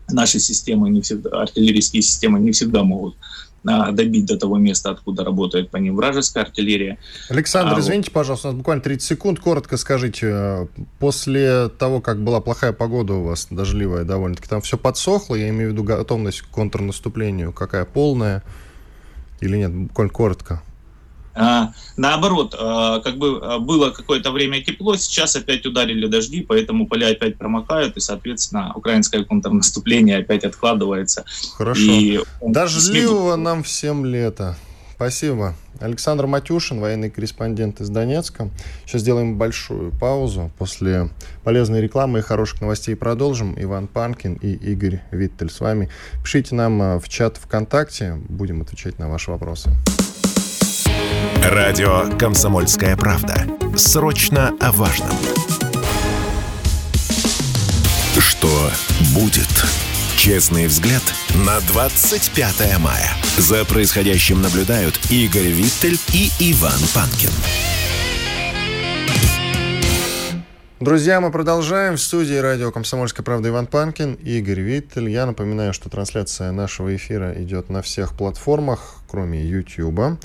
Наши 0.10 0.40
системы 0.40 0.90
не 0.90 1.02
всегда, 1.02 1.42
артиллерийские 1.42 2.02
системы 2.02 2.40
не 2.40 2.52
всегда 2.54 2.84
могут 2.84 3.16
добить 3.64 4.26
до 4.26 4.38
того 4.38 4.58
места, 4.58 4.92
откуда 4.92 5.24
работает 5.24 5.70
по 5.70 5.78
ним 5.78 5.96
вражеская 5.96 6.44
артиллерия. 6.44 6.98
Александр, 7.30 7.74
а, 7.76 7.80
извините, 7.80 8.12
пожалуйста, 8.12 8.50
у 8.50 8.52
нас 8.52 8.58
буквально 8.58 8.82
30 8.82 9.08
секунд. 9.08 9.40
Коротко 9.40 9.78
скажите, 9.78 10.28
э, 10.32 10.68
после 11.00 11.70
того, 11.70 12.00
как 12.00 12.24
была 12.24 12.40
плохая 12.40 12.72
погода 12.72 13.14
у 13.14 13.24
вас, 13.24 13.48
дождливая 13.50 14.04
довольно-таки, 14.04 14.48
там 14.48 14.62
все 14.62 14.78
подсохло, 14.78 15.36
я 15.36 15.50
имею 15.50 15.70
в 15.70 15.74
виду 15.74 15.84
готовность 15.84 16.42
к 16.42 16.48
контрнаступлению, 16.48 17.52
какая 17.52 17.86
полная 17.86 18.44
или 19.42 19.58
нет? 19.58 19.72
Буквально 19.72 20.14
коротко. 20.14 20.62
А, 21.38 21.72
наоборот, 21.98 22.56
а, 22.58 23.00
как 23.00 23.18
бы 23.18 23.40
а, 23.42 23.60
было 23.60 23.92
какое-то 23.92 24.32
время 24.32 24.64
тепло, 24.64 24.96
сейчас 24.96 25.36
опять 25.36 25.66
ударили 25.66 26.08
дожди, 26.08 26.42
поэтому 26.42 26.88
поля 26.88 27.10
опять 27.10 27.38
промокают, 27.38 27.96
и, 27.96 28.00
соответственно, 28.00 28.74
украинское 28.76 29.24
контрнаступление 29.24 30.18
опять 30.18 30.44
откладывается. 30.44 31.26
Хорошо. 31.56 31.82
И 31.82 32.20
Дождливого 32.42 33.36
нам 33.36 33.64
всем 33.64 34.06
лето. 34.06 34.58
Спасибо. 34.96 35.54
Александр 35.80 36.26
Матюшин, 36.26 36.80
военный 36.80 37.12
корреспондент 37.12 37.82
из 37.82 37.90
Донецка. 37.90 38.50
Сейчас 38.88 39.02
сделаем 39.02 39.38
большую 39.38 39.92
паузу. 39.92 40.50
После 40.58 41.10
полезной 41.44 41.82
рекламы 41.82 42.20
и 42.20 42.22
хороших 42.24 42.62
новостей 42.62 42.96
продолжим. 42.96 43.54
Иван 43.62 43.86
Панкин 43.88 44.40
и 44.42 44.54
Игорь 44.54 45.02
Виттель 45.12 45.52
с 45.52 45.60
вами. 45.60 45.90
Пишите 46.24 46.56
нам 46.56 47.00
в 47.00 47.08
чат 47.10 47.38
ВКонтакте. 47.38 48.16
Будем 48.28 48.64
отвечать 48.64 48.98
на 48.98 49.08
ваши 49.08 49.30
вопросы. 49.30 49.70
Радио 51.50 52.10
«Комсомольская 52.18 52.98
правда». 52.98 53.48
Срочно 53.78 54.54
о 54.60 54.74
важном. 54.74 55.08
Что 58.20 58.70
будет? 59.14 59.48
Честный 60.18 60.68
взгляд 60.68 61.02
на 61.46 61.62
25 61.62 62.80
мая. 62.80 63.10
За 63.38 63.64
происходящим 63.64 64.42
наблюдают 64.42 65.00
Игорь 65.10 65.48
Виттель 65.48 65.98
и 66.12 66.30
Иван 66.40 66.82
Панкин. 66.94 67.32
Друзья, 70.80 71.20
мы 71.20 71.32
продолжаем. 71.32 71.96
В 71.96 72.00
студии 72.00 72.36
радио 72.36 72.72
«Комсомольская 72.72 73.26
правда» 73.26 73.50
Иван 73.50 73.66
Панкин, 73.66 74.14
Игорь 74.14 74.60
Виттель. 74.60 75.10
Я 75.10 75.26
напоминаю, 75.26 75.74
что 75.74 75.90
трансляция 75.90 76.52
нашего 76.52 76.96
эфира 76.96 77.34
идет 77.42 77.70
на 77.70 77.82
всех 77.82 78.14
платформах, 78.14 78.98
кроме 79.10 79.44
YouTube. 79.44 80.20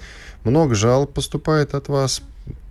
Много 0.44 0.74
жалоб 0.74 1.14
поступает 1.14 1.74
от 1.74 1.88
вас. 1.88 2.20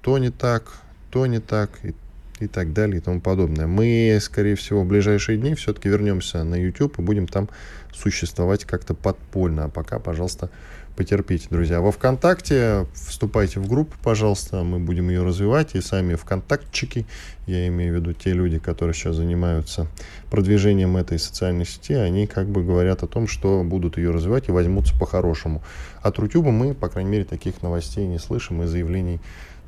То 0.04 0.20
не 0.20 0.30
так, 0.30 0.72
то 1.10 1.26
не 1.26 1.40
так 1.40 1.72
и, 1.82 1.96
и 2.40 2.48
так 2.48 2.72
далее 2.72 2.98
и 2.98 3.02
тому 3.02 3.20
подобное. 3.20 3.66
Мы, 3.66 4.20
скорее 4.22 4.56
всего, 4.56 4.84
в 4.84 4.88
ближайшие 4.88 5.40
дни 5.40 5.56
все-таки 5.56 5.90
вернемся 5.90 6.44
на 6.44 6.62
YouTube 6.64 7.00
и 7.00 7.02
будем 7.02 7.26
там 7.26 7.50
существовать 7.92 8.64
как-то 8.64 8.94
подпольно. 8.94 9.64
А 9.64 9.70
пока, 9.70 9.98
пожалуйста, 9.98 10.52
потерпите, 10.96 11.48
друзья. 11.50 11.82
Во 11.82 11.92
ВКонтакте 11.92 12.86
вступайте 12.94 13.60
в 13.60 13.68
группу, 13.68 13.96
пожалуйста, 14.04 14.64
мы 14.64 14.80
будем 14.80 15.10
ее 15.10 15.24
развивать, 15.24 15.76
и 15.76 15.82
сами 15.82 16.16
ВКонтактчики, 16.16 17.06
я 17.48 17.68
имею 17.68 17.94
в 17.94 17.96
виду 17.98 18.14
те 18.14 18.34
люди, 18.34 18.60
которые 18.60 18.94
сейчас 18.94 19.16
занимаются 19.16 19.88
продвижением 20.30 20.98
этой 20.98 21.20
социальной 21.20 21.66
сети, 21.66 21.94
они 21.94 22.28
как 22.28 22.48
бы 22.48 22.64
говорят 22.64 23.04
о 23.04 23.08
том, 23.08 23.28
что 23.28 23.64
будут 23.64 23.98
ее 23.98 24.12
развивать 24.12 24.50
и 24.50 24.52
возьмутся 24.52 24.98
по-хорошему. 25.00 25.64
От 26.02 26.20
Рутюба 26.20 26.52
мы, 26.52 26.74
по 26.74 26.90
крайней 26.90 27.10
мере, 27.10 27.26
таких 27.26 27.62
новостей 27.62 28.06
не 28.08 28.20
слышим 28.20 28.64
и 28.64 28.66
заявлений 28.66 29.20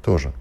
тоже. 0.03 0.33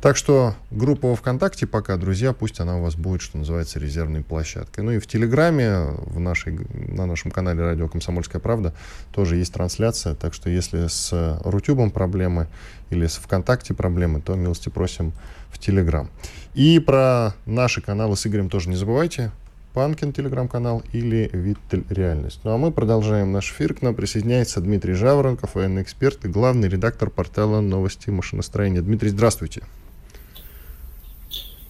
Так 0.00 0.16
что 0.16 0.54
группа 0.70 1.08
во 1.08 1.14
ВКонтакте 1.14 1.66
пока, 1.66 1.98
друзья, 1.98 2.32
пусть 2.32 2.58
она 2.58 2.78
у 2.78 2.82
вас 2.82 2.96
будет, 2.96 3.20
что 3.20 3.36
называется, 3.36 3.78
резервной 3.78 4.22
площадкой. 4.22 4.80
Ну 4.80 4.92
и 4.92 4.98
в 4.98 5.06
Телеграме, 5.06 5.88
в 6.06 6.18
нашей, 6.18 6.58
на 6.72 7.04
нашем 7.04 7.30
канале 7.30 7.60
«Радио 7.60 7.86
Комсомольская 7.86 8.40
правда» 8.40 8.72
тоже 9.12 9.36
есть 9.36 9.52
трансляция. 9.52 10.14
Так 10.14 10.32
что 10.32 10.48
если 10.48 10.86
с 10.86 11.38
Рутюбом 11.44 11.90
проблемы 11.90 12.46
или 12.88 13.06
с 13.06 13.16
ВКонтакте 13.16 13.74
проблемы, 13.74 14.22
то 14.22 14.34
милости 14.36 14.70
просим 14.70 15.12
в 15.50 15.58
Телеграм. 15.58 16.08
И 16.54 16.78
про 16.78 17.34
наши 17.44 17.82
каналы 17.82 18.16
с 18.16 18.26
Игорем 18.26 18.48
тоже 18.48 18.70
не 18.70 18.76
забывайте. 18.76 19.32
Панкин 19.74 20.12
телеграм-канал 20.12 20.82
или 20.92 21.30
Виттель 21.32 21.84
Реальность. 21.90 22.40
Ну 22.42 22.52
а 22.52 22.58
мы 22.58 22.72
продолжаем 22.72 23.32
наш 23.32 23.52
эфир. 23.52 23.74
К 23.74 23.82
нам 23.82 23.94
присоединяется 23.94 24.60
Дмитрий 24.60 24.94
Жаворонков, 24.94 25.54
военный 25.54 25.82
эксперт 25.82 26.24
и 26.24 26.28
главный 26.28 26.68
редактор 26.68 27.08
портала 27.10 27.60
новости 27.60 28.10
машиностроения. 28.10 28.80
Дмитрий, 28.80 29.10
здравствуйте. 29.10 29.62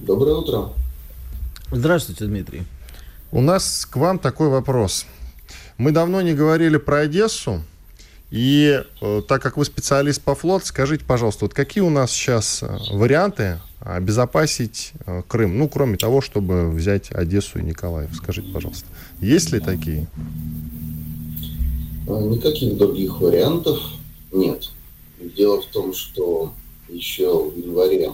Доброе 0.00 0.36
утро. 0.36 0.72
Здравствуйте, 1.70 2.24
Дмитрий. 2.24 2.62
У 3.32 3.42
нас 3.42 3.84
к 3.84 3.96
вам 3.96 4.18
такой 4.18 4.48
вопрос. 4.48 5.04
Мы 5.76 5.92
давно 5.92 6.22
не 6.22 6.32
говорили 6.32 6.78
про 6.78 7.00
Одессу, 7.00 7.62
и 8.30 8.82
э, 9.02 9.22
так 9.28 9.42
как 9.42 9.58
вы 9.58 9.66
специалист 9.66 10.22
по 10.22 10.34
флот, 10.34 10.64
скажите, 10.64 11.04
пожалуйста, 11.04 11.44
вот 11.44 11.52
какие 11.52 11.82
у 11.82 11.90
нас 11.90 12.12
сейчас 12.12 12.62
э, 12.62 12.78
варианты 12.92 13.60
обезопасить 13.80 14.92
э, 15.04 15.22
Крым? 15.28 15.58
Ну, 15.58 15.68
кроме 15.68 15.98
того, 15.98 16.22
чтобы 16.22 16.70
взять 16.70 17.12
Одессу 17.12 17.58
и 17.58 17.62
Николаев. 17.62 18.14
Скажите, 18.14 18.50
пожалуйста, 18.52 18.86
есть 19.20 19.52
ли 19.52 19.60
такие? 19.60 20.06
А, 22.08 22.18
никаких 22.22 22.78
других 22.78 23.20
вариантов 23.20 23.78
нет. 24.32 24.70
Дело 25.36 25.60
в 25.60 25.66
том, 25.66 25.92
что 25.92 26.54
еще 26.88 27.50
в 27.50 27.58
январе 27.58 28.12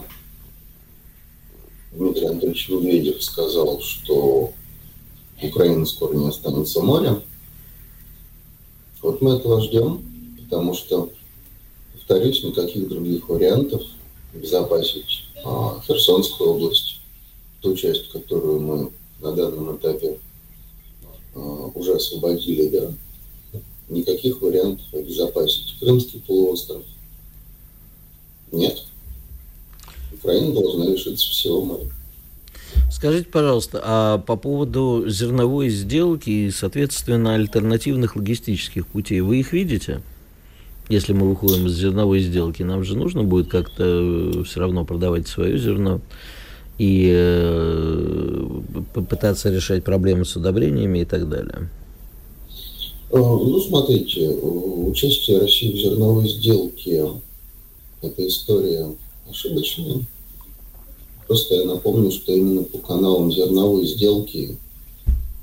Дмитрий 1.91 2.25
Анатольевич 2.25 2.69
Медведев 2.69 3.23
сказал, 3.23 3.81
что 3.81 4.53
Украина 5.41 5.85
скоро 5.85 6.15
не 6.15 6.27
останется 6.27 6.81
морем. 6.81 7.21
Вот 9.01 9.21
мы 9.21 9.35
этого 9.35 9.61
ждем, 9.61 10.03
потому 10.43 10.73
что, 10.73 11.11
повторюсь, 11.93 12.43
никаких 12.43 12.89
других 12.89 13.29
вариантов 13.29 13.81
обезопасить 14.33 15.25
а, 15.43 15.81
Херсонскую 15.85 16.51
область, 16.51 16.99
ту 17.61 17.75
часть, 17.75 18.09
которую 18.09 18.59
мы 18.59 18.91
на 19.21 19.31
данном 19.33 19.77
этапе 19.77 20.19
а, 21.35 21.39
уже 21.39 21.95
освободили, 21.95 22.67
да, 22.69 23.61
никаких 23.89 24.41
вариантов 24.41 24.85
обезопасить 24.93 25.77
Крымский 25.79 26.21
полуостров 26.25 26.83
нет. 28.51 28.83
Украина 30.17 30.53
должна 30.53 30.85
лишиться 30.85 31.29
всего 31.29 31.63
моря. 31.63 31.85
Скажите, 32.91 33.29
пожалуйста, 33.29 33.81
а 33.83 34.17
по 34.19 34.35
поводу 34.35 35.05
зерновой 35.07 35.69
сделки 35.69 36.29
и, 36.29 36.51
соответственно, 36.51 37.35
альтернативных 37.35 38.15
логистических 38.15 38.87
путей, 38.87 39.21
вы 39.21 39.39
их 39.39 39.53
видите? 39.53 40.01
Если 40.89 41.11
мы 41.11 41.29
выходим 41.29 41.67
из 41.67 41.75
зерновой 41.75 42.21
сделки, 42.21 42.63
нам 42.63 42.83
же 42.83 42.97
нужно 42.97 43.23
будет 43.23 43.49
как-то 43.49 43.83
э, 43.83 44.43
все 44.45 44.61
равно 44.61 44.85
продавать 44.85 45.27
свое 45.27 45.57
зерно 45.57 45.99
и 46.77 47.11
э, 47.13 48.47
попытаться 48.93 49.51
решать 49.51 49.83
проблемы 49.83 50.23
с 50.23 50.35
удобрениями 50.37 50.99
и 50.99 51.05
так 51.05 51.27
далее. 51.27 51.69
Э, 53.11 53.17
ну, 53.17 53.59
смотрите, 53.59 54.29
участие 54.29 55.39
России 55.39 55.73
в 55.73 55.77
зерновой 55.77 56.29
сделке– 56.29 57.05
это 58.01 58.27
история 58.27 58.87
ошибочная. 59.29 60.05
Просто 61.27 61.55
я 61.55 61.65
напомню, 61.65 62.11
что 62.11 62.33
именно 62.33 62.63
по 62.63 62.77
каналам 62.77 63.31
зерновой 63.31 63.85
сделки, 63.85 64.57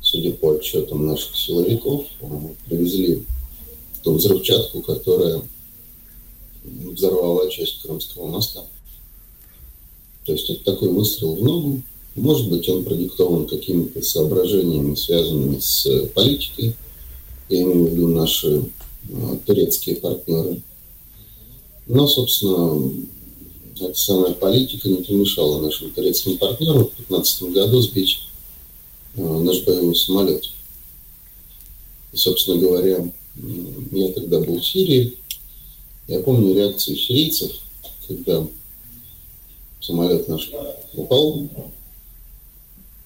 судя 0.01 0.33
по 0.33 0.53
отчетам 0.53 1.07
наших 1.07 1.37
силовиков, 1.37 2.07
привезли 2.67 3.25
ту 4.03 4.15
взрывчатку, 4.15 4.81
которая 4.83 5.43
взорвала 6.65 7.51
часть 7.51 7.83
Крымского 7.83 8.27
моста. 8.29 8.65
То 10.25 10.33
есть 10.33 10.49
это 10.49 10.65
такой 10.65 10.89
выстрел 10.89 11.35
в 11.35 11.43
ногу. 11.43 11.83
Может 12.15 12.49
быть, 12.49 12.69
он 12.69 12.85
продиктован 12.85 13.47
какими-то 13.47 14.01
соображениями, 14.01 14.95
связанными 14.95 15.59
с 15.59 15.87
политикой. 16.15 16.75
Я 17.49 17.63
имею 17.63 17.87
в 17.87 17.91
виду 17.91 18.09
наши 18.09 18.63
э, 19.09 19.37
турецкие 19.45 19.97
партнеры. 19.97 20.63
Но, 21.87 22.07
собственно, 22.07 22.91
самая 23.95 24.33
политика 24.33 24.89
не 24.89 25.03
помешала 25.03 25.61
нашим 25.61 25.91
турецким 25.91 26.39
партнерам 26.39 26.85
в 26.85 26.97
2015 27.09 27.43
году 27.55 27.81
сбить 27.81 28.19
э, 29.17 29.23
наш 29.23 29.63
боевой 29.65 29.97
самолет. 29.97 30.51
И, 32.13 32.17
собственно 32.17 32.59
говоря, 32.59 33.11
я 33.93 34.13
тогда 34.13 34.41
был 34.41 34.61
в 34.61 34.67
Сирии. 34.67 35.15
Я 36.07 36.21
помню 36.21 36.55
реакцию 36.55 36.97
сирийцев, 36.97 37.53
когда 38.07 38.47
самолет 39.81 40.29
наш 40.29 40.51
упал. 40.95 41.49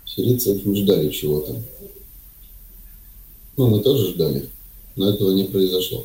Сирийцы 0.04 0.54
очень 0.54 0.76
ждали 0.76 1.10
чего-то. 1.10 1.62
Ну, 3.56 3.68
мы 3.68 3.80
тоже 3.80 4.12
ждали, 4.12 4.48
но 4.96 5.10
этого 5.10 5.32
не 5.32 5.44
произошло. 5.44 6.04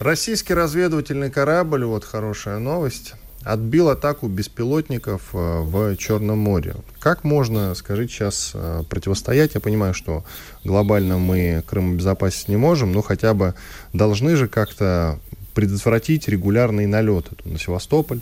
Российский 0.00 0.54
разведывательный 0.54 1.30
корабль, 1.30 1.84
вот 1.84 2.06
хорошая 2.06 2.58
новость, 2.58 3.12
отбил 3.42 3.90
атаку 3.90 4.28
беспилотников 4.28 5.34
э, 5.34 5.60
в 5.60 5.94
Черном 5.98 6.38
море. 6.38 6.74
Как 6.98 7.22
можно, 7.22 7.74
скажите, 7.74 8.14
сейчас 8.14 8.52
э, 8.54 8.82
противостоять? 8.88 9.52
Я 9.52 9.60
понимаю, 9.60 9.92
что 9.92 10.24
глобально 10.64 11.18
мы 11.18 11.62
Крым 11.66 11.92
обезопасить 11.92 12.48
не 12.48 12.56
можем, 12.56 12.92
но 12.92 13.02
хотя 13.02 13.34
бы 13.34 13.54
должны 13.92 14.36
же 14.36 14.48
как-то 14.48 15.18
предотвратить 15.54 16.28
регулярные 16.28 16.88
налеты 16.88 17.36
на 17.44 17.58
Севастополь, 17.58 18.20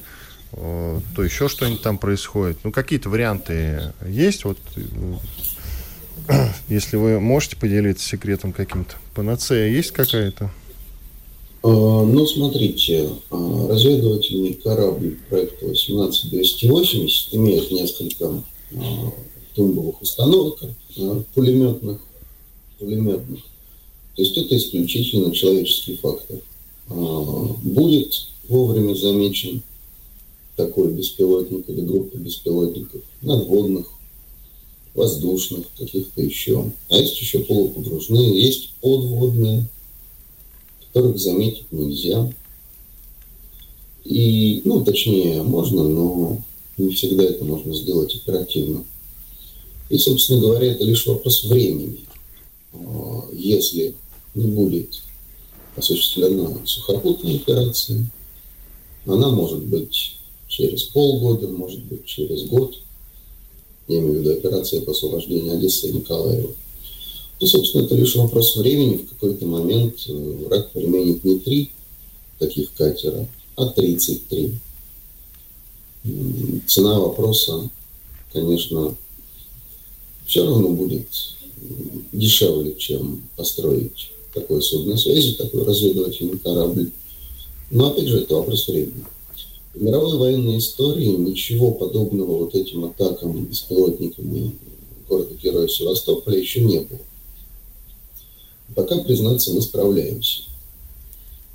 э, 0.54 1.00
то 1.14 1.22
еще 1.22 1.46
что-нибудь 1.46 1.82
там 1.82 1.98
происходит. 1.98 2.58
Ну, 2.64 2.72
какие-то 2.72 3.08
варианты 3.08 3.92
есть? 4.04 4.44
Вот, 4.44 4.58
если 6.68 6.96
вы 6.96 7.20
можете 7.20 7.54
поделиться 7.54 8.04
секретом 8.04 8.52
каким-то. 8.52 8.96
Панацея 9.14 9.68
есть 9.68 9.92
какая-то? 9.92 10.50
А, 11.62 11.68
ну, 12.05 12.27
смотрите, 12.27 13.11
а, 13.31 13.66
разведывательный 13.68 14.55
корабль 14.55 15.18
проекта 15.29 15.66
18280 15.66 17.35
имеет 17.35 17.71
несколько 17.71 18.42
а, 18.73 19.12
тумбовых 19.55 20.01
установок 20.01 20.61
пулеметных, 21.35 22.01
пулеметных. 22.79 23.40
То 24.14 24.23
есть 24.23 24.37
это 24.37 24.57
исключительно 24.57 25.33
человеческий 25.33 25.97
фактор. 25.97 26.38
Будет 26.88 28.14
вовремя 28.49 28.94
замечен 28.94 29.62
такой 30.57 30.88
беспилотник 30.92 31.68
или 31.68 31.83
группа 31.83 32.16
беспилотников, 32.16 33.03
надводных, 33.23 33.87
воздушных, 34.94 35.66
каких-то 35.77 36.21
еще. 36.23 36.73
А 36.88 36.97
есть 36.97 37.21
еще 37.21 37.40
полупогружные, 37.40 38.42
есть 38.42 38.71
подводные, 38.81 39.66
которых 40.92 41.18
заметить 41.18 41.70
нельзя. 41.70 42.33
И, 44.05 44.62
ну, 44.64 44.85
точнее, 44.85 45.42
можно, 45.42 45.85
но 45.85 46.40
не 46.77 46.90
всегда 46.94 47.24
это 47.24 47.44
можно 47.44 47.74
сделать 47.74 48.14
оперативно. 48.14 48.85
И, 49.90 49.98
собственно 49.98 50.40
говоря, 50.40 50.72
это 50.72 50.85
лишь 50.85 51.07
вопрос 51.07 51.44
времени. 51.44 52.01
А, 52.72 53.29
если 53.33 53.94
не 54.35 54.46
будет 54.46 55.03
осуществлена 55.77 56.59
сухопутная 56.64 57.37
операция, 57.37 58.05
она 59.07 59.31
может 59.31 59.64
быть 59.64 60.16
через 60.48 60.85
полгода, 60.85 61.48
может 61.48 61.83
быть 61.85 62.05
через 62.05 62.44
год. 62.44 62.77
Я 63.87 63.98
имею 64.01 64.14
в 64.14 64.16
виду 64.18 64.33
операция 64.33 64.83
по 64.83 64.92
освобождению 64.92 65.55
Одессы 65.55 65.88
и 65.88 65.92
Николаева. 65.92 66.51
Ну, 67.40 67.46
собственно, 67.46 67.85
это 67.85 67.94
лишь 67.94 68.16
вопрос 68.16 68.57
времени. 68.57 68.96
В 68.96 69.09
какой-то 69.11 69.46
момент 69.46 69.94
э, 70.09 70.12
враг 70.12 70.70
применит 70.72 71.22
не 71.24 71.38
три 71.38 71.70
таких 72.38 72.72
катера, 72.74 73.27
а 73.57 73.66
33. 73.66 74.59
Цена 76.66 76.98
вопроса, 76.98 77.70
конечно, 78.33 78.96
все 80.27 80.44
равно 80.44 80.68
будет 80.70 81.07
дешевле, 82.12 82.74
чем 82.77 83.22
построить 83.37 84.11
такое 84.35 84.61
судно 84.61 84.96
связи, 84.96 85.35
такой 85.35 85.64
разведывательный 85.64 86.38
корабль. 86.38 86.90
Но, 87.70 87.90
опять 87.90 88.09
же, 88.09 88.20
это 88.20 88.37
вопрос 88.37 88.66
времени. 88.68 89.05
В 89.74 89.83
мировой 89.83 90.16
военной 90.16 90.59
истории 90.59 91.07
ничего 91.07 91.70
подобного 91.70 92.38
вот 92.38 92.55
этим 92.55 92.85
атакам 92.85 93.44
беспилотниками 93.44 94.53
города-героя 95.09 95.68
Севастополя 95.68 96.38
еще 96.38 96.61
не 96.61 96.81
было. 96.81 96.98
Пока, 98.74 98.98
признаться, 98.98 99.52
мы 99.52 99.62
справляемся. 99.62 100.42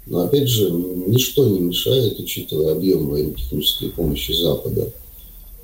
Но 0.06 0.22
опять 0.22 0.50
же, 0.50 0.70
ничто 0.72 1.48
не 1.48 1.60
мешает, 1.60 2.20
учитывая 2.20 2.74
объем 2.74 3.08
военно-технической 3.08 3.90
помощи 3.90 4.34
Запада, 4.34 4.92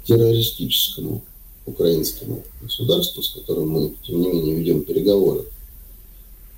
террористическому 0.06 1.24
украинскому 1.66 2.44
государству, 2.62 3.22
с 3.22 3.30
которым 3.30 3.70
мы, 3.70 3.94
тем 4.06 4.22
не 4.22 4.28
менее, 4.28 4.56
ведем 4.56 4.84
переговоры. 4.84 5.46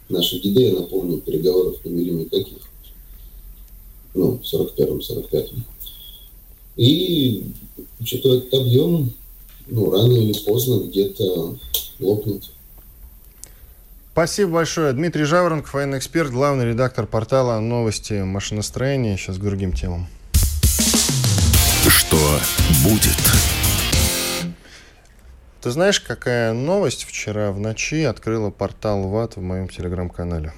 Наши 0.10 0.40
деды, 0.40 0.64
я 0.64 0.74
напомню, 0.74 1.18
переговоров 1.18 1.84
не 1.84 1.92
вели 1.92 2.12
никаких. 2.12 2.60
Ну, 4.14 4.40
в 4.40 4.44
41-45. 4.44 5.50
И, 6.78 7.44
учитывая 8.00 8.40
этот 8.40 8.54
объем, 8.54 9.14
ну, 9.68 9.90
рано 9.90 10.14
или 10.14 10.34
поздно 10.46 10.84
где-то 10.84 11.58
лопнет. 12.00 12.44
Спасибо 14.14 14.56
большое. 14.56 14.92
Дмитрий 14.92 15.24
Жаворонков, 15.24 15.74
военный 15.74 15.98
эксперт, 15.98 16.32
главный 16.32 16.66
редактор 16.66 17.06
портала 17.06 17.62
«Новости 17.62 18.22
машиностроения». 18.22 19.16
Сейчас 19.16 19.38
к 19.38 19.42
другим 19.42 19.72
темам. 19.72 20.06
Что 21.88 22.40
будет? 22.84 23.16
Ты 25.62 25.72
знаешь, 25.72 26.02
какая 26.02 26.52
новость 26.52 27.06
вчера 27.06 27.54
в 27.54 27.60
ночи 27.62 28.04
открыла 28.04 28.50
портал 28.50 29.08
ВАТ 29.08 29.38
в 29.38 29.42
моем 29.42 29.70
телеграм-канале? 29.70 30.52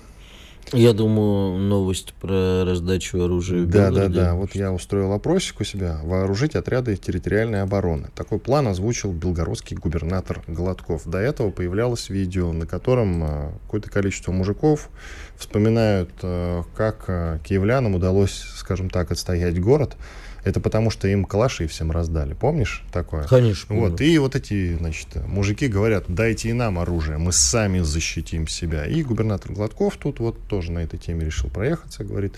Я 0.74 0.94
думаю, 0.94 1.60
новость 1.60 2.14
про 2.20 2.66
раздачу 2.66 3.24
оружия 3.24 3.66
Да, 3.66 3.92
да, 3.92 4.08
да. 4.08 4.34
Вот 4.34 4.56
я 4.56 4.72
устроил 4.72 5.14
опросик 5.14 5.62
у 5.62 5.64
себя. 5.64 6.00
Вооружить 6.04 6.56
отряды 6.56 6.96
территориальной 6.96 7.62
обороны. 7.62 8.10
Такой 8.16 8.40
план 8.40 8.68
озвучил 8.68 9.12
белгородский 9.12 9.78
губернатор 9.78 10.42
Гладков. 10.48 11.08
До 11.08 11.20
этого 11.20 11.52
появлялось 11.52 12.10
видео, 12.10 12.52
на 12.52 12.66
котором 12.66 13.24
э, 13.24 13.52
какое-то 13.66 13.90
количество 13.90 14.32
мужиков 14.32 14.90
вспоминают, 15.38 16.10
э, 16.24 16.64
как 16.76 17.06
э, 17.08 17.40
киевлянам 17.44 17.96
удалось, 17.96 18.44
скажем 18.56 18.90
так, 18.90 19.12
отстоять 19.12 19.60
город 19.62 19.96
это 20.44 20.60
потому, 20.60 20.90
что 20.90 21.08
им 21.08 21.26
калаши 21.26 21.68
всем 21.68 21.92
раздали. 21.92 22.34
Помнишь 22.34 22.84
такое? 22.92 23.24
Конечно. 23.24 23.76
Вот. 23.76 24.02
И 24.02 24.18
вот 24.18 24.36
эти, 24.36 24.76
значит, 24.76 25.08
мужики 25.28 25.68
говорят, 25.68 26.06
дайте 26.08 26.50
и 26.50 26.54
нам 26.54 26.80
оружие, 26.80 27.18
мы 27.18 27.32
сами 27.32 27.80
защитим 27.80 28.48
себя. 28.48 28.86
И 28.86 29.04
губернатор 29.04 29.54
Гладков 29.54 29.98
тут 29.98 30.20
вот 30.20 30.40
тоже 30.48 30.72
на 30.72 30.80
этой 30.80 31.00
теме 31.00 31.26
решил 31.26 31.50
проехаться, 31.50 32.04
говорит, 32.04 32.36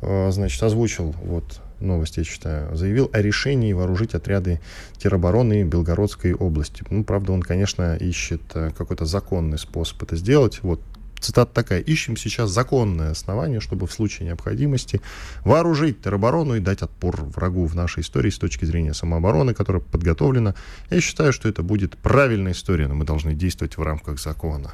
э, 0.00 0.30
значит, 0.30 0.62
озвучил 0.62 1.14
вот 1.22 1.60
новость, 1.82 2.16
я 2.16 2.24
читаю, 2.24 2.74
заявил 2.76 3.10
о 3.12 3.20
решении 3.20 3.72
вооружить 3.72 4.14
отряды 4.14 4.60
теробороны 4.96 5.64
Белгородской 5.64 6.32
области. 6.32 6.84
Ну, 6.88 7.04
правда, 7.04 7.32
он, 7.32 7.42
конечно, 7.42 7.96
ищет 7.96 8.42
э, 8.54 8.70
какой-то 8.76 9.04
законный 9.04 9.58
способ 9.58 10.02
это 10.02 10.16
сделать. 10.16 10.60
Вот 10.62 10.80
цитата 11.22 11.52
такая, 11.52 11.80
ищем 11.80 12.16
сейчас 12.16 12.50
законное 12.50 13.10
основание, 13.10 13.60
чтобы 13.60 13.86
в 13.86 13.92
случае 13.92 14.28
необходимости 14.28 15.00
вооружить 15.44 16.02
тероборону 16.02 16.56
и 16.56 16.60
дать 16.60 16.82
отпор 16.82 17.24
врагу 17.24 17.66
в 17.66 17.74
нашей 17.74 18.00
истории 18.00 18.30
с 18.30 18.38
точки 18.38 18.64
зрения 18.64 18.94
самообороны, 18.94 19.54
которая 19.54 19.82
подготовлена. 19.82 20.54
Я 20.90 21.00
считаю, 21.00 21.32
что 21.32 21.48
это 21.48 21.62
будет 21.62 21.96
правильная 21.96 22.52
история, 22.52 22.88
но 22.88 22.94
мы 22.94 23.04
должны 23.04 23.34
действовать 23.34 23.76
в 23.76 23.82
рамках 23.82 24.20
закона. 24.20 24.72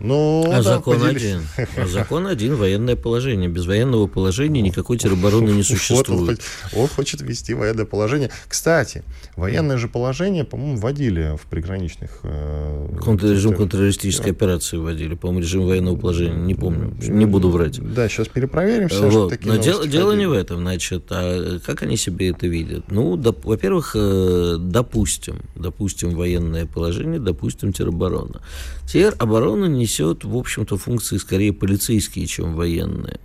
Ну, 0.00 0.44
а 0.46 0.56
да, 0.56 0.62
закон 0.62 1.00
поделись. 1.00 1.22
один. 1.22 1.40
А 1.76 1.86
закон 1.88 2.26
один, 2.26 2.54
военное 2.54 2.96
положение. 2.96 3.48
Без 3.48 3.66
военного 3.66 4.06
положения 4.06 4.62
никакой 4.62 4.98
теробороны 4.98 5.50
не 5.50 5.62
существует. 5.62 6.08
Вот 6.18 6.38
он, 6.72 6.82
он 6.82 6.88
хочет 6.88 7.20
ввести 7.20 7.54
военное 7.54 7.84
положение. 7.84 8.30
Кстати, 8.48 9.02
военное 9.36 9.76
же 9.76 9.88
положение, 9.88 10.44
по-моему, 10.44 10.76
вводили 10.76 11.36
в 11.36 11.46
приграничных... 11.46 12.20
Э, 12.22 12.88
режим 13.22 13.54
контртеррористической 13.54 14.32
операции 14.32 14.76
вводили. 14.76 15.14
По-моему, 15.14 15.40
режим 15.40 15.66
военного 15.66 15.96
положения. 15.96 16.36
Не 16.36 16.54
помню. 16.54 16.94
Не 17.00 17.26
буду 17.26 17.50
врать. 17.50 17.80
Да, 17.80 18.08
сейчас 18.08 18.28
перепроверим 18.28 18.88
все, 18.88 19.08
вот. 19.08 19.34
Но 19.44 19.56
дело, 19.56 19.86
дело 19.86 20.12
не 20.12 20.26
в 20.26 20.32
этом. 20.32 20.58
Значит, 20.58 21.04
а 21.10 21.58
как 21.64 21.82
они 21.82 21.96
себе 21.96 22.30
это 22.30 22.46
видят? 22.46 22.90
Ну, 22.90 23.16
доп, 23.16 23.44
во-первых, 23.44 23.92
э, 23.94 24.56
допустим, 24.58 25.40
допустим, 25.54 26.10
военное 26.10 26.66
положение, 26.66 27.18
допустим, 27.18 27.72
тероборона. 27.72 28.40
Тероборона 28.86 29.66
не 29.66 29.86
несет, 29.88 30.24
в 30.24 30.36
общем-то, 30.36 30.76
функции 30.76 31.16
скорее 31.16 31.52
полицейские, 31.52 32.26
чем 32.26 32.54
военные. 32.54 33.20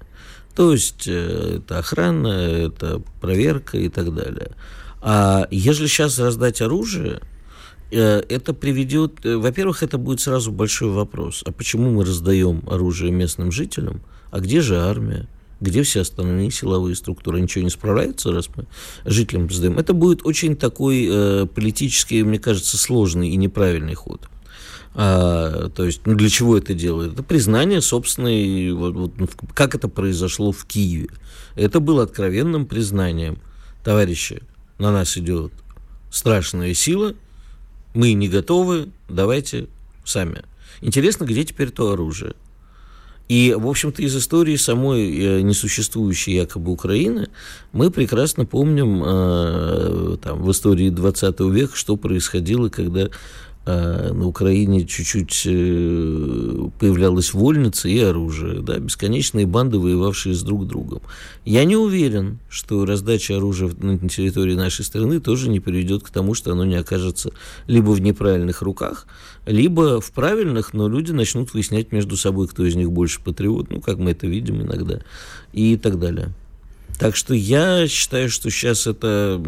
То 0.56 0.72
есть 0.72 1.08
э, 1.08 1.58
это 1.58 1.80
охрана, 1.80 2.28
это 2.28 3.02
проверка 3.20 3.78
и 3.78 3.90
так 3.90 4.14
далее. 4.14 4.52
А 5.02 5.48
если 5.52 5.88
сейчас 5.88 6.20
раздать 6.20 6.62
оружие, 6.62 7.22
э, 7.92 8.24
это 8.30 8.54
приведет, 8.54 9.26
э, 9.26 9.36
во-первых, 9.36 9.84
это 9.84 9.98
будет 9.98 10.22
сразу 10.22 10.52
большой 10.52 10.92
вопрос. 10.92 11.44
А 11.46 11.52
почему 11.52 11.90
мы 11.90 12.06
раздаем 12.06 12.64
оружие 12.70 13.12
местным 13.12 13.52
жителям? 13.52 14.02
А 14.32 14.40
где 14.40 14.62
же 14.62 14.80
армия? 14.80 15.28
Где 15.60 15.84
все 15.84 16.02
остальные 16.02 16.52
силовые 16.52 16.96
структуры? 16.96 17.42
Ничего 17.42 17.64
не 17.64 17.70
справляются, 17.70 18.32
раз 18.32 18.50
мы 18.56 18.66
жителям 19.06 19.50
сдаем? 19.50 19.78
Это 19.80 19.94
будет 19.94 20.26
очень 20.26 20.56
такой 20.56 21.08
э, 21.10 21.46
политический, 21.48 22.24
мне 22.24 22.40
кажется, 22.40 22.78
сложный 22.78 23.30
и 23.30 23.38
неправильный 23.38 23.96
ход. 23.96 24.30
А, 24.96 25.70
то 25.70 25.86
есть, 25.86 26.02
ну, 26.06 26.16
для 26.16 26.30
чего 26.30 26.58
это 26.58 26.74
делают? 26.74 27.14
Это 27.14 27.24
признание 27.24 27.82
собственной, 27.82 28.72
вот, 28.72 28.94
вот, 28.94 29.14
ну, 29.18 29.28
как 29.54 29.76
это 29.76 29.88
произошло 29.88 30.52
в 30.52 30.66
Киеве. 30.66 31.10
Это 31.56 31.80
было 31.80 32.04
откровенным 32.04 32.66
признанием. 32.66 33.40
Товарищи, 33.84 34.44
на 34.78 34.92
нас 34.92 35.18
идет 35.18 35.52
страшная 36.12 36.74
сила, 36.74 37.16
мы 37.94 38.14
не 38.14 38.30
готовы, 38.30 38.90
давайте 39.10 39.68
сами. 40.06 40.44
Интересно, 40.82 41.26
где 41.26 41.44
теперь 41.44 41.72
то 41.72 41.92
оружие? 41.92 42.34
И, 43.30 43.56
в 43.58 43.68
общем-то, 43.68 44.02
из 44.02 44.16
истории 44.16 44.58
самой 44.58 45.10
э, 45.10 45.42
несуществующей 45.42 46.36
якобы 46.36 46.72
Украины 46.72 47.30
мы 47.72 47.90
прекрасно 47.90 48.46
помним 48.46 49.02
э, 49.04 50.18
там, 50.22 50.44
в 50.44 50.52
истории 50.52 50.90
20 50.90 51.40
века, 51.40 51.76
что 51.76 51.96
происходило, 51.96 52.68
когда 52.68 53.10
а 53.66 54.12
на 54.14 54.28
Украине 54.28 54.86
чуть-чуть 54.86 55.44
э, 55.46 56.70
появлялась 56.80 57.34
вольница 57.34 57.88
и 57.88 57.98
оружие, 58.00 58.62
да, 58.62 58.78
бесконечные 58.78 59.46
банды, 59.46 59.80
воевавшие 59.80 60.36
с 60.36 60.42
друг 60.44 60.68
другом. 60.68 61.02
Я 61.46 61.64
не 61.64 61.78
уверен, 61.78 62.40
что 62.50 62.86
раздача 62.86 63.38
оружия 63.38 63.72
на 63.80 64.10
территории 64.10 64.56
нашей 64.56 64.84
страны 64.84 65.22
тоже 65.22 65.50
не 65.50 65.62
приведет 65.62 66.04
к 66.04 66.10
тому, 66.10 66.34
что 66.34 66.52
оно 66.52 66.66
не 66.66 66.76
окажется 66.76 67.32
либо 67.66 67.92
в 67.92 68.02
неправильных 68.02 68.62
руках, 68.62 69.08
либо 69.46 70.02
в 70.02 70.12
правильных, 70.12 70.74
но 70.74 70.90
люди 70.90 71.14
начнут 71.14 71.54
выяснять 71.54 71.94
между 71.94 72.18
собой, 72.18 72.50
кто 72.50 72.66
из 72.66 72.76
них 72.76 72.92
больше 72.92 73.22
патриот, 73.22 73.70
ну, 73.70 73.80
как 73.80 73.98
мы 73.98 74.12
это 74.12 74.28
видим 74.28 74.62
иногда, 74.62 75.00
и 75.54 75.78
так 75.78 76.00
далее. 76.00 76.34
Так 77.00 77.16
что 77.16 77.34
я 77.34 77.88
считаю, 77.88 78.30
что 78.30 78.50
сейчас 78.50 78.88
это 78.88 79.42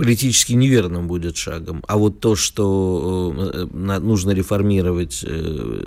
политически 0.00 0.54
неверным 0.54 1.06
будет 1.06 1.36
шагом. 1.36 1.84
А 1.86 1.98
вот 1.98 2.20
то, 2.20 2.34
что 2.34 3.34
э, 3.36 3.66
нужно 3.98 4.30
реформировать 4.30 5.22
э, 5.26 5.86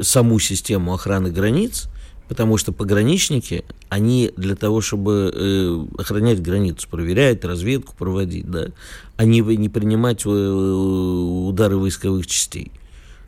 саму 0.00 0.38
систему 0.38 0.94
охраны 0.94 1.32
границ, 1.32 1.88
потому 2.28 2.58
что 2.58 2.70
пограничники, 2.70 3.64
они 3.88 4.30
для 4.36 4.54
того, 4.54 4.80
чтобы 4.80 5.32
э, 5.34 6.00
охранять 6.00 6.42
границу, 6.42 6.86
проверять, 6.88 7.44
разведку 7.44 7.96
проводить, 7.96 8.48
да, 8.48 8.68
они 9.16 9.40
не 9.40 9.68
принимать 9.68 10.24
удары 10.24 11.76
войсковых 11.76 12.28
частей. 12.28 12.70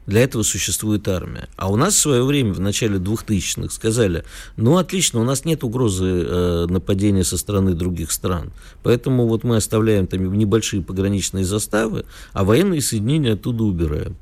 Для 0.06 0.22
этого 0.22 0.44
существует 0.44 1.06
армия. 1.08 1.48
А 1.56 1.70
у 1.70 1.76
нас 1.76 1.94
в 1.94 1.98
свое 1.98 2.24
время, 2.24 2.52
в 2.52 2.60
начале 2.60 2.98
2000-х, 2.98 3.74
сказали, 3.74 4.24
ну 4.56 4.76
отлично, 4.76 5.20
у 5.20 5.24
нас 5.24 5.44
нет 5.44 5.64
угрозы 5.64 6.04
э, 6.06 6.66
нападения 6.68 7.24
со 7.24 7.36
стороны 7.36 7.74
других 7.74 8.12
стран. 8.12 8.52
Поэтому 8.84 9.26
вот 9.26 9.42
мы 9.42 9.56
оставляем 9.56 10.06
там 10.06 10.32
небольшие 10.32 10.82
пограничные 10.82 11.44
заставы, 11.44 12.04
а 12.32 12.44
военные 12.44 12.80
соединения 12.80 13.34
оттуда 13.34 13.64
убираем. 13.64 14.16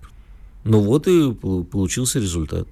Ну 0.64 0.80
вот 0.80 1.06
и 1.06 1.32
получился 1.34 2.18
результат. 2.18 2.66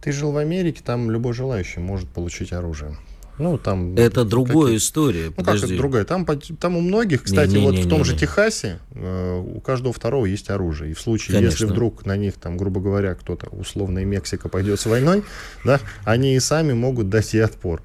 Ты 0.00 0.12
жил 0.12 0.32
в 0.32 0.38
Америке, 0.38 0.80
там 0.84 1.10
любой 1.10 1.34
желающий 1.34 1.80
может 1.80 2.08
получить 2.08 2.52
оружие. 2.52 2.96
Ну, 3.38 3.58
там... 3.58 3.96
Это 3.96 4.24
другая 4.24 4.76
история. 4.76 5.26
Ну, 5.26 5.32
Подожди. 5.32 5.60
как 5.60 5.70
это 5.70 5.78
другая? 5.78 6.04
Там, 6.04 6.26
там 6.26 6.76
у 6.76 6.80
многих, 6.80 7.24
кстати, 7.24 7.50
не, 7.50 7.60
не, 7.60 7.66
вот 7.66 7.74
не, 7.74 7.82
в 7.82 7.88
том 7.88 7.98
не, 7.98 8.04
же 8.04 8.12
не. 8.12 8.18
Техасе 8.18 8.78
э, 8.92 9.38
у 9.38 9.60
каждого 9.60 9.92
второго 9.92 10.26
есть 10.26 10.50
оружие. 10.50 10.92
И 10.92 10.94
в 10.94 11.00
случае, 11.00 11.36
Конечно. 11.36 11.52
если 11.52 11.66
вдруг 11.66 12.06
на 12.06 12.16
них, 12.16 12.34
там, 12.34 12.56
грубо 12.56 12.80
говоря, 12.80 13.14
кто-то, 13.14 13.48
условно, 13.50 14.04
Мексика 14.04 14.48
пойдет 14.48 14.78
с 14.78 14.86
войной, 14.86 15.24
да, 15.64 15.80
они 16.04 16.36
и 16.36 16.40
сами 16.40 16.72
могут 16.74 17.08
дать 17.08 17.34
ей 17.34 17.44
отпор. 17.44 17.82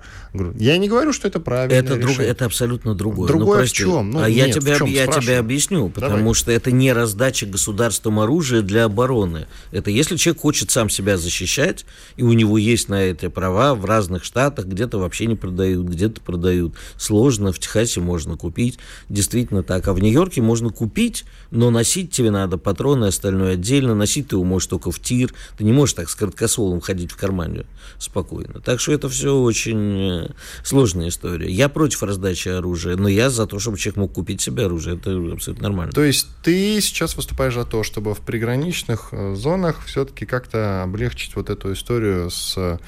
Я 0.56 0.78
не 0.78 0.88
говорю, 0.88 1.14
что 1.14 1.28
это 1.28 1.40
правильно. 1.40 1.74
Это, 1.74 1.96
друг, 1.96 2.20
это 2.20 2.46
абсолютно 2.46 2.94
другое. 2.94 3.28
Другое 3.28 3.62
ну, 3.62 3.66
в 3.66 3.72
чем? 3.72 4.12
Ну, 4.12 4.20
а 4.22 4.30
нет, 4.30 4.48
я, 4.48 4.54
тебя, 4.54 4.78
чем, 4.78 4.88
я 4.88 5.08
тебе 5.08 5.40
объясню, 5.40 5.90
потому 5.90 6.18
Давай. 6.18 6.34
что 6.36 6.52
это 6.52 6.72
не 6.72 6.94
раздача 6.94 7.48
государством 7.48 8.20
оружия 8.20 8.62
для 8.62 8.86
обороны. 8.86 9.48
Это 9.72 9.90
если 9.90 10.16
человек 10.18 10.42
хочет 10.42 10.70
сам 10.70 10.90
себя 10.90 11.18
защищать, 11.18 11.86
и 12.18 12.24
у 12.24 12.34
него 12.34 12.60
есть 12.60 12.90
на 12.90 13.02
это 13.02 13.32
права 13.32 13.74
в 13.74 13.86
разных 13.86 14.24
штатах, 14.24 14.66
где-то 14.66 15.00
вообще 15.00 15.26
не 15.26 15.39
продают, 15.40 15.88
где-то 15.88 16.22
продают. 16.22 16.76
Сложно, 16.98 17.52
в 17.52 17.60
Техасе 17.60 18.02
можно 18.02 18.38
купить, 18.38 18.80
действительно 19.10 19.64
так. 19.64 19.88
А 19.88 19.94
в 19.94 20.00
Нью-Йорке 20.02 20.42
можно 20.42 20.70
купить 20.70 21.26
но 21.52 21.72
носить 21.72 22.12
тебе 22.12 22.32
надо 22.32 22.58
патроны, 22.58 23.06
остальное 23.06 23.54
отдельно. 23.54 23.96
Носить 23.96 24.28
ты 24.28 24.36
его 24.36 24.44
можешь 24.44 24.68
только 24.68 24.92
в 24.92 25.00
тир. 25.00 25.34
Ты 25.58 25.64
не 25.64 25.72
можешь 25.72 25.94
так 25.94 26.10
с 26.10 26.16
короткостволом 26.16 26.80
ходить 26.82 27.12
в 27.12 27.18
кармане 27.18 27.66
спокойно. 27.98 28.60
Так 28.62 28.80
что 28.80 28.92
это 28.92 29.10
все 29.10 29.36
очень 29.36 30.26
э, 30.26 30.30
сложная 30.64 31.10
история. 31.10 31.50
Я 31.50 31.70
против 31.70 32.04
раздачи 32.04 32.50
оружия, 32.50 32.96
но 32.98 33.08
я 33.08 33.30
за 33.30 33.48
то, 33.48 33.60
чтобы 33.60 33.78
человек 33.78 33.98
мог 33.98 34.14
купить 34.14 34.42
себе 34.42 34.66
оружие. 34.66 34.98
Это 34.98 35.12
абсолютно 35.34 35.64
нормально. 35.64 35.92
То 35.92 36.04
есть 36.04 36.28
ты 36.44 36.80
сейчас 36.82 37.16
выступаешь 37.16 37.56
за 37.56 37.66
то, 37.66 37.84
чтобы 37.84 38.14
в 38.14 38.20
приграничных 38.20 39.10
э, 39.12 39.36
зонах 39.36 39.84
все-таки 39.86 40.26
как-то 40.26 40.84
облегчить 40.84 41.36
вот 41.36 41.50
эту 41.50 41.74
историю 41.74 42.30
с 42.30 42.80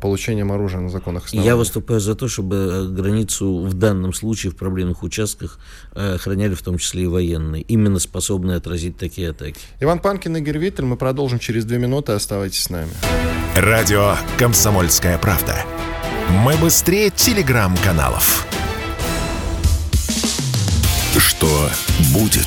получением 0.00 0.52
оружия 0.52 0.80
на 0.80 0.88
законных 0.88 1.26
основаниях? 1.26 1.52
Я 1.52 1.56
выступаю 1.56 2.00
за 2.00 2.14
то, 2.14 2.28
чтобы 2.28 2.88
границу 2.90 3.60
в 3.60 3.74
данном 3.74 4.12
случае 4.12 4.52
в 4.52 4.56
проблемных 4.56 5.02
участках 5.02 5.58
охраняли 5.92 6.54
в 6.54 6.62
том 6.62 6.78
числе 6.78 7.04
и 7.04 7.06
военные, 7.06 7.62
именно 7.62 7.98
способные 7.98 8.56
отразить 8.56 8.96
такие 8.96 9.30
атаки. 9.30 9.58
Иван 9.80 9.98
Панкин, 9.98 10.36
Игорь 10.36 10.58
Виттель. 10.58 10.84
Мы 10.84 10.96
продолжим 10.96 11.38
через 11.38 11.64
две 11.64 11.78
минуты. 11.78 12.12
Оставайтесь 12.12 12.64
с 12.64 12.70
нами. 12.70 12.90
Радио 13.56 14.16
«Комсомольская 14.38 15.18
правда». 15.18 15.56
Мы 16.30 16.56
быстрее 16.56 17.10
телеграм-каналов. 17.10 18.46
Что 21.18 21.68
будет? 22.14 22.46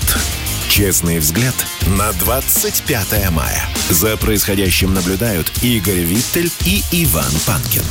Честный 0.76 1.20
взгляд 1.20 1.56
на 1.98 2.12
25 2.20 3.32
мая. 3.32 3.62
За 3.90 4.18
происходящим 4.18 4.94
наблюдают 4.94 5.50
Игорь 5.64 6.02
Виттель 6.02 6.52
и 6.66 6.82
Иван 6.92 7.32
Панкин. 7.48 7.82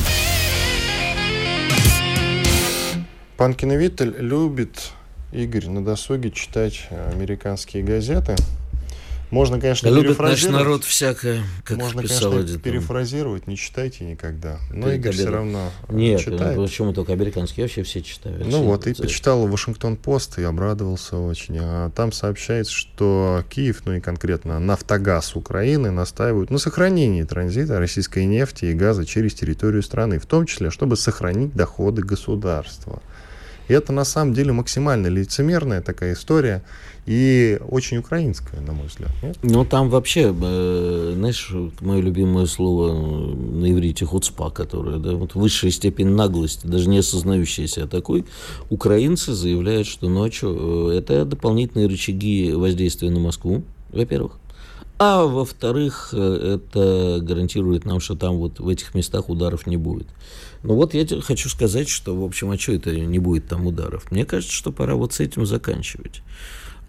Панкин 3.37 3.71
и 3.71 3.77
Виттель 3.77 4.15
любит, 4.19 4.91
Игорь, 5.31 5.67
на 5.67 5.83
досуге 5.83 6.29
читать 6.29 6.87
американские 7.11 7.81
газеты. 7.81 8.35
Можно, 9.31 9.59
конечно, 9.59 9.87
Любит 9.87 10.17
наш 10.17 10.17
перефразировать. 10.17 10.61
народ 10.63 10.83
всякое, 10.83 11.43
как 11.63 11.77
Можно, 11.77 12.01
писал 12.03 12.31
конечно, 12.31 12.39
один. 12.39 12.59
перефразировать, 12.59 13.47
не 13.47 13.57
читайте 13.57 14.05
никогда. 14.05 14.59
Но 14.69 14.91
Игорь 14.91 15.13
все 15.13 15.29
равно 15.29 15.71
э, 15.89 15.93
Нет, 15.95 16.21
читает. 16.21 16.55
ну, 16.57 16.65
почему 16.65 16.93
только 16.93 17.13
американские? 17.13 17.65
Вообще 17.65 17.83
все 17.83 18.01
читают. 18.01 18.43
Ну 18.45 18.49
Все 18.49 18.61
вот, 18.61 18.87
и 18.87 18.93
почитал 18.93 19.47
Вашингтон-Пост 19.47 20.37
и 20.39 20.43
обрадовался 20.43 21.17
очень. 21.17 21.57
А 21.59 21.89
там 21.91 22.11
сообщается, 22.11 22.73
что 22.73 23.43
Киев, 23.49 23.81
ну 23.85 23.93
и 23.93 23.99
конкретно 23.99 24.59
Нафтогаз 24.59 25.35
Украины 25.35 25.91
настаивают 25.91 26.49
на 26.51 26.57
сохранении 26.57 27.23
транзита 27.23 27.79
российской 27.79 28.25
нефти 28.25 28.65
и 28.65 28.73
газа 28.73 29.05
через 29.05 29.33
территорию 29.33 29.81
страны, 29.83 30.19
в 30.19 30.25
том 30.25 30.45
числе, 30.45 30.69
чтобы 30.69 30.95
сохранить 30.97 31.53
доходы 31.53 32.03
государства. 32.03 33.01
И 33.67 33.73
это 33.73 33.91
на 33.91 34.05
самом 34.05 34.33
деле 34.33 34.51
максимально 34.51 35.07
лицемерная 35.07 35.81
такая 35.81 36.13
история 36.13 36.63
и 37.05 37.59
очень 37.69 37.97
украинская, 37.97 38.61
на 38.61 38.73
мой 38.73 38.87
взгляд. 38.87 39.11
Ну, 39.43 39.63
там 39.65 39.89
вообще, 39.89 40.35
э, 40.39 41.13
знаешь, 41.15 41.51
мое 41.81 42.01
любимое 42.01 42.45
слово 42.47 42.89
э, 42.89 43.35
на 43.35 43.71
иврите 43.71 44.05
хуцпа, 44.05 44.49
которое, 44.49 44.97
да, 44.97 45.13
вот 45.15 45.35
высшая 45.35 45.71
степень 45.71 46.09
наглости, 46.09 46.65
даже 46.65 46.89
не 46.89 46.99
осознающая 46.99 47.67
себя 47.67 47.87
такой, 47.87 48.25
украинцы 48.69 49.33
заявляют, 49.33 49.87
что, 49.87 50.09
ну, 50.09 50.23
а 50.23 50.31
что, 50.31 50.91
это 50.91 51.25
дополнительные 51.25 51.87
рычаги 51.87 52.53
воздействия 52.53 53.09
на 53.11 53.19
Москву, 53.19 53.63
во-первых. 53.91 54.39
А 54.97 55.25
во-вторых, 55.25 56.09
э, 56.13 56.57
это 56.57 57.19
гарантирует 57.21 57.85
нам, 57.85 57.99
что 57.99 58.15
там 58.15 58.37
вот 58.37 58.59
в 58.59 58.67
этих 58.69 58.95
местах 58.95 59.29
ударов 59.29 59.67
не 59.67 59.75
будет. 59.77 60.07
Ну 60.65 60.73
вот 60.75 60.93
я 60.95 61.05
хочу 61.21 61.47
сказать, 61.49 61.87
что, 61.89 62.15
в 62.19 62.23
общем, 62.23 62.49
а 62.49 62.57
что 62.57 62.71
это 62.73 62.95
не 62.95 63.19
будет 63.19 63.47
там 63.47 63.67
ударов? 63.67 64.09
Мне 64.11 64.25
кажется, 64.25 64.51
что 64.53 64.71
пора 64.71 64.95
вот 64.95 65.13
с 65.13 65.19
этим 65.19 65.45
заканчивать. 65.45 66.21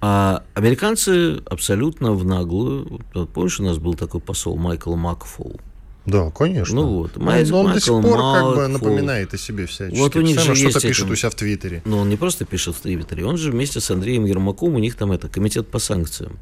А 0.00 0.42
американцы 0.54 1.38
абсолютно 1.44 2.12
в 2.12 2.24
наглую. 2.24 3.00
Помнишь, 3.34 3.60
у 3.60 3.64
нас 3.64 3.78
был 3.78 3.94
такой 3.94 4.20
посол 4.20 4.56
Майкл 4.56 4.94
Макфол? 4.94 5.60
Да, 6.06 6.30
конечно. 6.30 6.74
Ну 6.76 6.86
вот, 6.98 7.16
Он- 7.16 7.24
Майкл- 7.24 7.54
он 7.54 7.72
до 7.72 7.80
сих 7.80 7.92
Майкл 7.92 8.08
пор 8.08 8.18
как 8.18 8.44
бы 8.44 8.48
Макфол. 8.56 8.68
напоминает 8.68 9.34
о 9.34 9.38
себе 9.38 9.66
всячески. 9.66 9.98
Вот 9.98 10.16
у 10.16 10.20
них 10.22 10.36
же 10.38 10.54
что-то 10.54 10.60
есть 10.68 10.82
пишет 10.82 11.04
это- 11.04 11.12
у 11.12 11.16
себя 11.16 11.30
в 11.30 11.34
Твиттере. 11.34 11.82
Но 11.84 11.98
он 11.98 12.08
не 12.08 12.16
просто 12.16 12.44
пишет 12.44 12.76
в 12.76 12.80
Твиттере, 12.80 13.26
он 13.26 13.36
же 13.36 13.50
вместе 13.50 13.80
с 13.80 13.90
Андреем 13.90 14.24
Ермаком, 14.24 14.74
у 14.74 14.78
них 14.78 14.94
там 14.96 15.12
это 15.12 15.28
комитет 15.28 15.68
по 15.68 15.78
санкциям. 15.80 16.38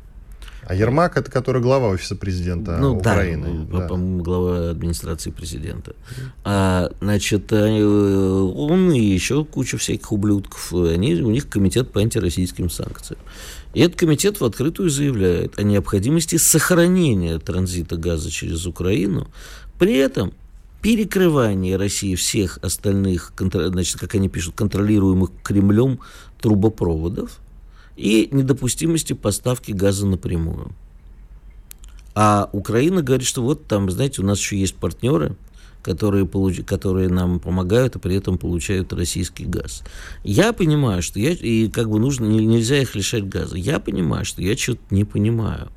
А 0.67 0.75
Ермак 0.75 1.17
это 1.17 1.31
который 1.31 1.61
глава 1.61 1.89
офиса 1.89 2.17
президента 2.17 2.79
ну 2.79 2.97
Украины. 2.97 3.67
да, 3.71 3.87
по-моему, 3.87 4.23
глава 4.23 4.71
администрации 4.71 5.31
президента. 5.31 5.95
А, 6.45 6.91
значит, 7.01 7.53
э, 7.53 7.83
он 7.83 8.93
и 8.93 9.01
еще 9.01 9.45
куча 9.45 9.77
всяких 9.77 10.13
ублюдков, 10.13 10.73
они, 10.73 11.17
у 11.17 11.31
них 11.31 11.49
комитет 11.49 11.91
по 11.91 12.01
антироссийским 12.01 12.71
санкциям. 12.71 13.21
И 13.75 13.81
этот 13.81 13.99
комитет 13.99 14.41
в 14.41 14.45
открытую 14.45 14.89
заявляет 14.89 15.59
о 15.59 15.63
необходимости 15.63 16.37
сохранения 16.37 17.39
транзита 17.39 17.97
газа 17.97 18.31
через 18.31 18.67
Украину, 18.67 19.29
при 19.79 19.97
этом 19.97 20.33
перекрывание 20.81 21.77
России 21.77 22.15
всех 22.15 22.59
остальных, 22.63 23.33
значит, 23.39 23.99
как 23.99 24.15
они 24.15 24.29
пишут, 24.29 24.55
контролируемых 24.55 25.31
Кремлем 25.43 25.99
трубопроводов 26.41 27.41
и 27.97 28.29
недопустимости 28.31 29.13
поставки 29.13 29.73
газа 29.73 30.07
напрямую. 30.07 30.73
А 32.15 32.49
Украина 32.53 33.03
говорит, 33.03 33.27
что 33.27 33.43
вот 33.43 33.67
там, 33.67 33.91
знаете, 33.91 34.23
у 34.23 34.25
нас 34.25 34.39
еще 34.39 34.59
есть 34.59 34.77
партнеры, 34.77 35.37
которые, 35.83 36.27
получ... 36.27 36.65
которые 36.65 37.09
нам 37.09 37.41
помогают, 37.41 37.97
и 37.97 37.99
при 37.99 38.17
этом 38.17 38.39
получают 38.39 38.93
российский 38.93 39.45
газ. 39.45 39.83
Я 40.23 40.53
понимаю, 40.53 41.03
что 41.03 41.21
я, 41.21 41.31
и 41.33 41.69
как 41.69 41.91
бы 41.91 41.99
нужно, 41.99 42.25
не- 42.25 42.47
нельзя 42.47 42.81
их 42.81 42.95
лишать 42.95 43.29
газа. 43.29 43.57
Я 43.57 43.81
понимаю, 43.81 44.25
что 44.25 44.43
я 44.43 44.57
что-то 44.57 44.83
не 44.91 45.05
понимаю. 45.05 45.71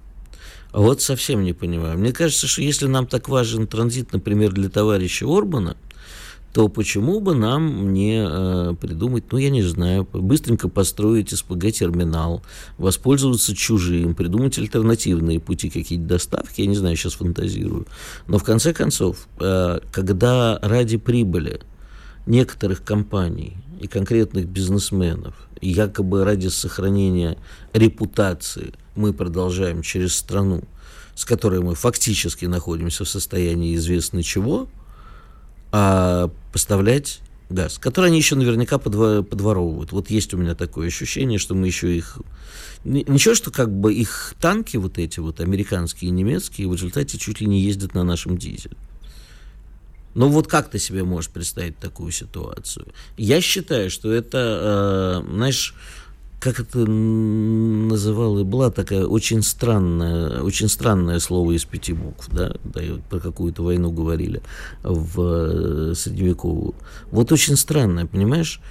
А 0.71 0.79
вот 0.79 1.01
совсем 1.01 1.43
не 1.43 1.53
понимаю. 1.53 1.97
Мне 1.97 2.13
кажется, 2.13 2.47
что 2.47 2.61
если 2.61 2.87
нам 2.87 3.07
так 3.07 3.29
важен 3.29 3.67
транзит, 3.67 4.13
например, 4.13 4.53
для 4.53 4.69
товарища 4.69 5.25
Орбана, 5.25 5.75
то 6.57 6.69
почему 6.69 7.19
бы 7.19 7.35
нам 7.35 7.93
не 7.93 8.25
э, 8.27 8.73
придумать, 8.81 9.25
ну, 9.31 9.37
я 9.37 9.51
не 9.51 9.61
знаю, 9.61 10.07
быстренько 10.11 10.67
построить 10.67 11.29
СПГ-терминал, 11.29 12.41
воспользоваться 12.79 13.55
чужим, 13.55 14.15
придумать 14.15 14.57
альтернативные 14.57 15.39
пути 15.39 15.69
какие-то 15.69 16.05
доставки, 16.05 16.61
я 16.61 16.65
не 16.67 16.75
знаю, 16.75 16.95
сейчас 16.95 17.13
фантазирую. 17.13 17.85
Но 18.25 18.39
в 18.39 18.43
конце 18.43 18.73
концов, 18.73 19.27
э, 19.39 19.81
когда 19.91 20.57
ради 20.63 20.97
прибыли 20.97 21.61
некоторых 22.25 22.83
компаний 22.83 23.57
и 23.79 23.85
конкретных 23.85 24.47
бизнесменов, 24.47 25.35
якобы 25.61 26.23
ради 26.23 26.47
сохранения 26.47 27.37
репутации 27.73 28.73
мы 28.95 29.13
продолжаем 29.13 29.83
через 29.83 30.15
страну, 30.15 30.63
с 31.13 31.23
которой 31.23 31.61
мы 31.61 31.75
фактически 31.75 32.45
находимся 32.45 33.05
в 33.05 33.09
состоянии 33.09 33.75
известно 33.75 34.23
чего, 34.23 34.67
а 35.71 36.29
поставлять 36.51 37.21
газ, 37.49 37.77
который 37.77 38.07
они 38.07 38.17
еще 38.17 38.35
наверняка 38.35 38.77
подво- 38.77 39.23
подворовывают. 39.23 39.91
Вот 39.91 40.09
есть 40.09 40.33
у 40.33 40.37
меня 40.37 40.55
такое 40.55 40.87
ощущение, 40.87 41.39
что 41.39 41.55
мы 41.55 41.67
еще 41.67 41.95
их... 41.95 42.19
Ничего, 42.83 43.35
что 43.35 43.51
как 43.51 43.71
бы 43.71 43.93
их 43.93 44.33
танки 44.39 44.77
вот 44.77 44.97
эти 44.97 45.19
вот, 45.19 45.39
американские 45.41 46.09
и 46.09 46.11
немецкие, 46.11 46.67
в 46.67 46.73
результате 46.73 47.17
чуть 47.17 47.41
ли 47.41 47.47
не 47.47 47.61
ездят 47.61 47.93
на 47.93 48.03
нашем 48.03 48.37
дизеле. 48.37 48.77
Ну 50.13 50.29
вот 50.29 50.47
как 50.47 50.69
ты 50.69 50.79
себе 50.79 51.03
можешь 51.03 51.29
представить 51.29 51.77
такую 51.77 52.11
ситуацию? 52.11 52.87
Я 53.17 53.39
считаю, 53.41 53.89
что 53.91 54.11
это, 54.11 55.23
э, 55.27 55.31
знаешь, 55.31 55.75
как 56.39 56.59
это 56.59 56.79
н- 56.79 57.87
называла, 57.87 58.43
была 58.43 58.69
такая 58.69 59.05
очень 59.05 59.41
странная, 59.41 60.41
очень 60.41 60.69
странное 60.69 61.19
слово 61.19 61.53
из 61.53 61.65
пяти 61.65 61.93
букв, 61.93 62.29
да, 62.31 62.53
да 62.63 62.81
про 63.09 63.19
какую-то 63.19 63.63
войну 63.63 63.91
говорили 63.91 64.41
в 64.83 65.21
э, 65.21 65.93
средневековую. 65.95 66.75
Вот 67.11 67.31
очень 67.31 67.57
странное, 67.57 68.05
понимаешь? 68.05 68.61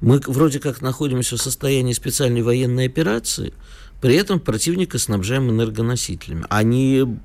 Мы 0.00 0.20
вроде 0.26 0.60
как 0.60 0.82
находимся 0.82 1.36
в 1.36 1.42
состоянии 1.42 1.92
специальной 1.92 2.42
военной 2.42 2.86
операции, 2.86 3.54
при 4.00 4.14
этом 4.14 4.40
противника 4.40 4.98
снабжаем 4.98 5.50
энергоносителями. 5.50 6.44
Они 6.50 7.18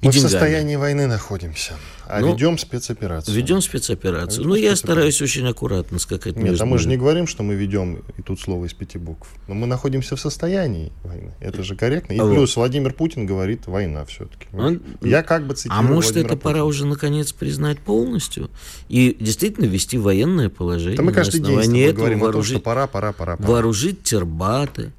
Мы 0.00 0.10
в 0.10 0.14
деньгами. 0.14 0.30
состоянии 0.30 0.76
войны 0.76 1.08
находимся, 1.08 1.72
а 2.06 2.20
Ну, 2.20 2.32
ведем 2.32 2.56
спецоперацию. 2.56 3.34
Ведем 3.34 3.60
спецоперацию. 3.60 4.38
Ведем 4.38 4.48
Ну, 4.50 4.54
я 4.54 4.76
стараюсь 4.76 5.20
очень 5.20 5.44
аккуратно 5.48 5.98
скакать 5.98 6.36
Нет, 6.36 6.60
а 6.60 6.64
мы 6.66 6.78
же 6.78 6.88
не 6.88 6.96
говорим, 6.96 7.26
что 7.26 7.42
мы 7.42 7.56
ведем, 7.56 8.04
и 8.16 8.22
тут 8.22 8.38
слово 8.40 8.66
из 8.66 8.72
пяти 8.74 8.96
букв. 8.96 9.28
Но 9.48 9.54
мы 9.54 9.66
находимся 9.66 10.14
в 10.14 10.20
состоянии 10.20 10.92
войны. 11.02 11.32
Это 11.40 11.64
же 11.64 11.74
корректно. 11.74 12.12
И 12.12 12.18
А 12.18 12.24
вот. 12.24 12.32
плюс 12.34 12.54
Владимир 12.54 12.92
Путин 12.92 13.26
говорит, 13.26 13.66
война 13.66 14.04
все-таки. 14.04 14.46
Он- 14.52 14.80
Я 15.02 15.24
как 15.24 15.44
бы 15.46 15.54
А 15.54 15.56
цитирую 15.56 15.82
может, 15.82 16.12
Владимира 16.12 16.34
это 16.34 16.36
пора 16.42 16.54
Путина. 16.60 16.64
уже 16.66 16.86
наконец 16.86 17.32
признать 17.32 17.80
полностью 17.80 18.50
и 18.88 19.16
действительно 19.18 19.64
ввести 19.66 19.98
военное 19.98 20.48
положение. 20.48 20.96
Да 20.96 21.02
мы 21.02 21.12
каждый 21.12 21.40
день 21.40 21.60
с 21.60 21.66
тобой 21.66 21.92
говорим 21.92 22.18
о 22.18 22.20
том, 22.20 22.26
вооружить, 22.32 22.56
что 22.58 22.60
пора, 22.64 22.86
пора, 22.86 23.12
пора, 23.12 23.36
пора. 23.36 23.48
вооружить 23.50 24.04
тербаты. 24.04 24.92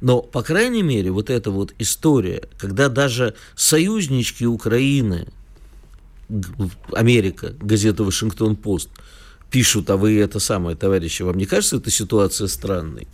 Но, 0.00 0.20
по 0.20 0.42
крайней 0.42 0.82
мере, 0.82 1.10
вот 1.10 1.30
эта 1.30 1.50
вот 1.50 1.74
история, 1.78 2.42
когда 2.58 2.88
даже 2.88 3.34
союзнички 3.54 4.44
Украины, 4.44 5.28
Америка, 6.92 7.54
газета 7.60 8.04
«Вашингтон-Пост», 8.04 8.90
пишут, 9.50 9.88
а 9.90 9.96
вы 9.96 10.18
это 10.18 10.40
самое, 10.40 10.76
товарищи, 10.76 11.22
вам 11.22 11.36
не 11.36 11.46
кажется 11.46 11.76
эта 11.76 11.90
ситуация 11.90 12.48
странной? 12.48 13.06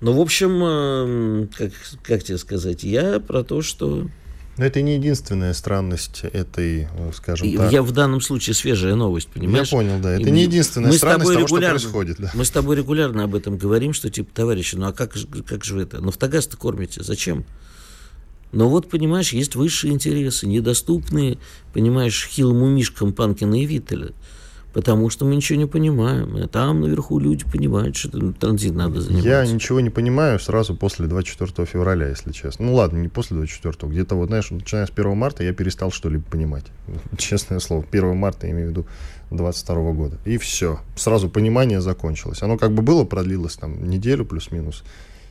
Ну, 0.00 0.12
в 0.12 0.20
общем, 0.20 0.62
э, 0.64 1.46
как, 1.56 1.72
как 2.02 2.24
тебе 2.24 2.38
сказать, 2.38 2.84
я 2.84 3.20
про 3.20 3.44
то, 3.44 3.62
что... 3.62 4.08
Но 4.56 4.64
это 4.64 4.80
не 4.82 4.94
единственная 4.94 5.52
странность 5.52 6.22
этой, 6.24 6.82
э, 6.82 7.10
скажем 7.14 7.52
так. 7.56 7.72
Я 7.72 7.82
в 7.82 7.90
данном 7.90 8.20
случае 8.20 8.54
свежая 8.54 8.94
новость, 8.94 9.28
понимаешь? 9.28 9.68
Я 9.72 9.76
понял, 9.78 9.98
да. 10.00 10.12
Это 10.12 10.28
И 10.28 10.30
не 10.30 10.42
единственная 10.44 10.88
мы 10.90 10.94
с 10.94 10.98
странность 10.98 11.22
тобой 11.22 11.34
того, 11.34 11.46
что 11.48 11.56
регулярно- 11.56 11.70
происходит. 11.80 12.16
Да. 12.20 12.30
Мы 12.34 12.44
с 12.44 12.50
тобой 12.50 12.76
регулярно 12.76 13.24
об 13.24 13.34
этом 13.34 13.58
говорим, 13.58 13.92
что 13.92 14.10
типа, 14.10 14.30
товарищи, 14.32 14.76
ну 14.76 14.86
а 14.86 14.92
как, 14.92 15.14
как 15.46 15.64
же 15.64 15.74
вы 15.74 15.82
это? 15.82 16.00
Нафтогаз-то 16.00 16.56
кормите, 16.56 17.02
зачем? 17.02 17.44
Но 18.52 18.68
вот, 18.68 18.88
понимаешь, 18.88 19.32
есть 19.32 19.56
высшие 19.56 19.92
интересы, 19.92 20.46
недоступные, 20.46 21.38
понимаешь, 21.72 22.28
хилому 22.30 22.68
мишкам 22.68 23.12
Панкина 23.12 23.60
и 23.60 23.66
Виттеля. 23.66 24.12
Потому 24.74 25.08
что 25.08 25.24
мы 25.24 25.36
ничего 25.36 25.56
не 25.56 25.66
понимаем. 25.66 26.36
А 26.36 26.48
там 26.48 26.80
наверху 26.80 27.20
люди 27.20 27.44
понимают, 27.44 27.94
что 27.94 28.32
транзит 28.32 28.74
надо 28.74 29.00
заниматься. 29.00 29.28
Я 29.28 29.46
ничего 29.46 29.78
не 29.78 29.88
понимаю 29.88 30.40
сразу 30.40 30.74
после 30.74 31.06
24 31.06 31.64
февраля, 31.64 32.08
если 32.08 32.32
честно. 32.32 32.66
Ну 32.66 32.74
ладно, 32.74 32.98
не 32.98 33.08
после 33.08 33.36
24, 33.36 33.90
где-то 33.92 34.16
вот, 34.16 34.26
знаешь, 34.26 34.50
начиная 34.50 34.86
с 34.86 34.90
1 34.90 35.16
марта 35.16 35.44
я 35.44 35.52
перестал 35.52 35.92
что-либо 35.92 36.24
понимать. 36.24 36.64
Честное 37.16 37.60
слово, 37.60 37.84
1 37.88 38.16
марта 38.16 38.48
я 38.48 38.52
имею 38.52 38.66
в 38.66 38.70
виду 38.72 38.86
22 39.30 39.92
года. 39.92 40.18
И 40.24 40.38
все. 40.38 40.80
Сразу 40.96 41.30
понимание 41.30 41.80
закончилось. 41.80 42.42
Оно 42.42 42.58
как 42.58 42.72
бы 42.72 42.82
было, 42.82 43.04
продлилось 43.04 43.54
там 43.54 43.88
неделю 43.88 44.24
плюс-минус. 44.24 44.82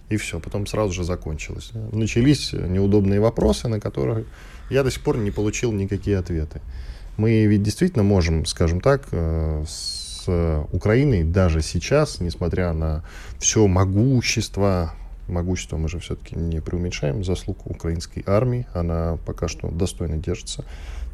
И 0.08 0.16
все, 0.16 0.40
потом 0.40 0.68
сразу 0.68 0.94
же 0.94 1.04
закончилось. 1.04 1.72
Начались 1.92 2.54
неудобные 2.54 3.20
вопросы, 3.20 3.68
на 3.68 3.82
которые 3.82 4.24
я 4.70 4.84
до 4.84 4.92
сих 4.92 5.02
пор 5.02 5.18
не 5.18 5.32
получил 5.32 5.74
никакие 5.74 6.18
ответы. 6.18 6.62
Мы 7.18 7.46
ведь 7.46 7.64
действительно 7.64 8.04
можем, 8.04 8.46
скажем 8.46 8.82
так, 8.82 9.08
э, 9.12 9.64
с 9.68 10.04
Украиной 10.72 11.24
даже 11.24 11.62
сейчас, 11.62 12.22
несмотря 12.22 12.72
на 12.74 13.04
все 13.40 13.68
могущество, 13.68 14.94
могущество 15.28 15.78
мы 15.78 15.90
же 15.90 16.00
все-таки 16.00 16.36
не 16.36 16.62
преуменьшаем, 16.62 17.24
заслуг 17.24 17.66
украинской 17.66 18.24
армии, 18.26 18.66
она 18.74 19.18
пока 19.26 19.48
что 19.48 19.70
достойно 19.70 20.18
держится. 20.18 20.66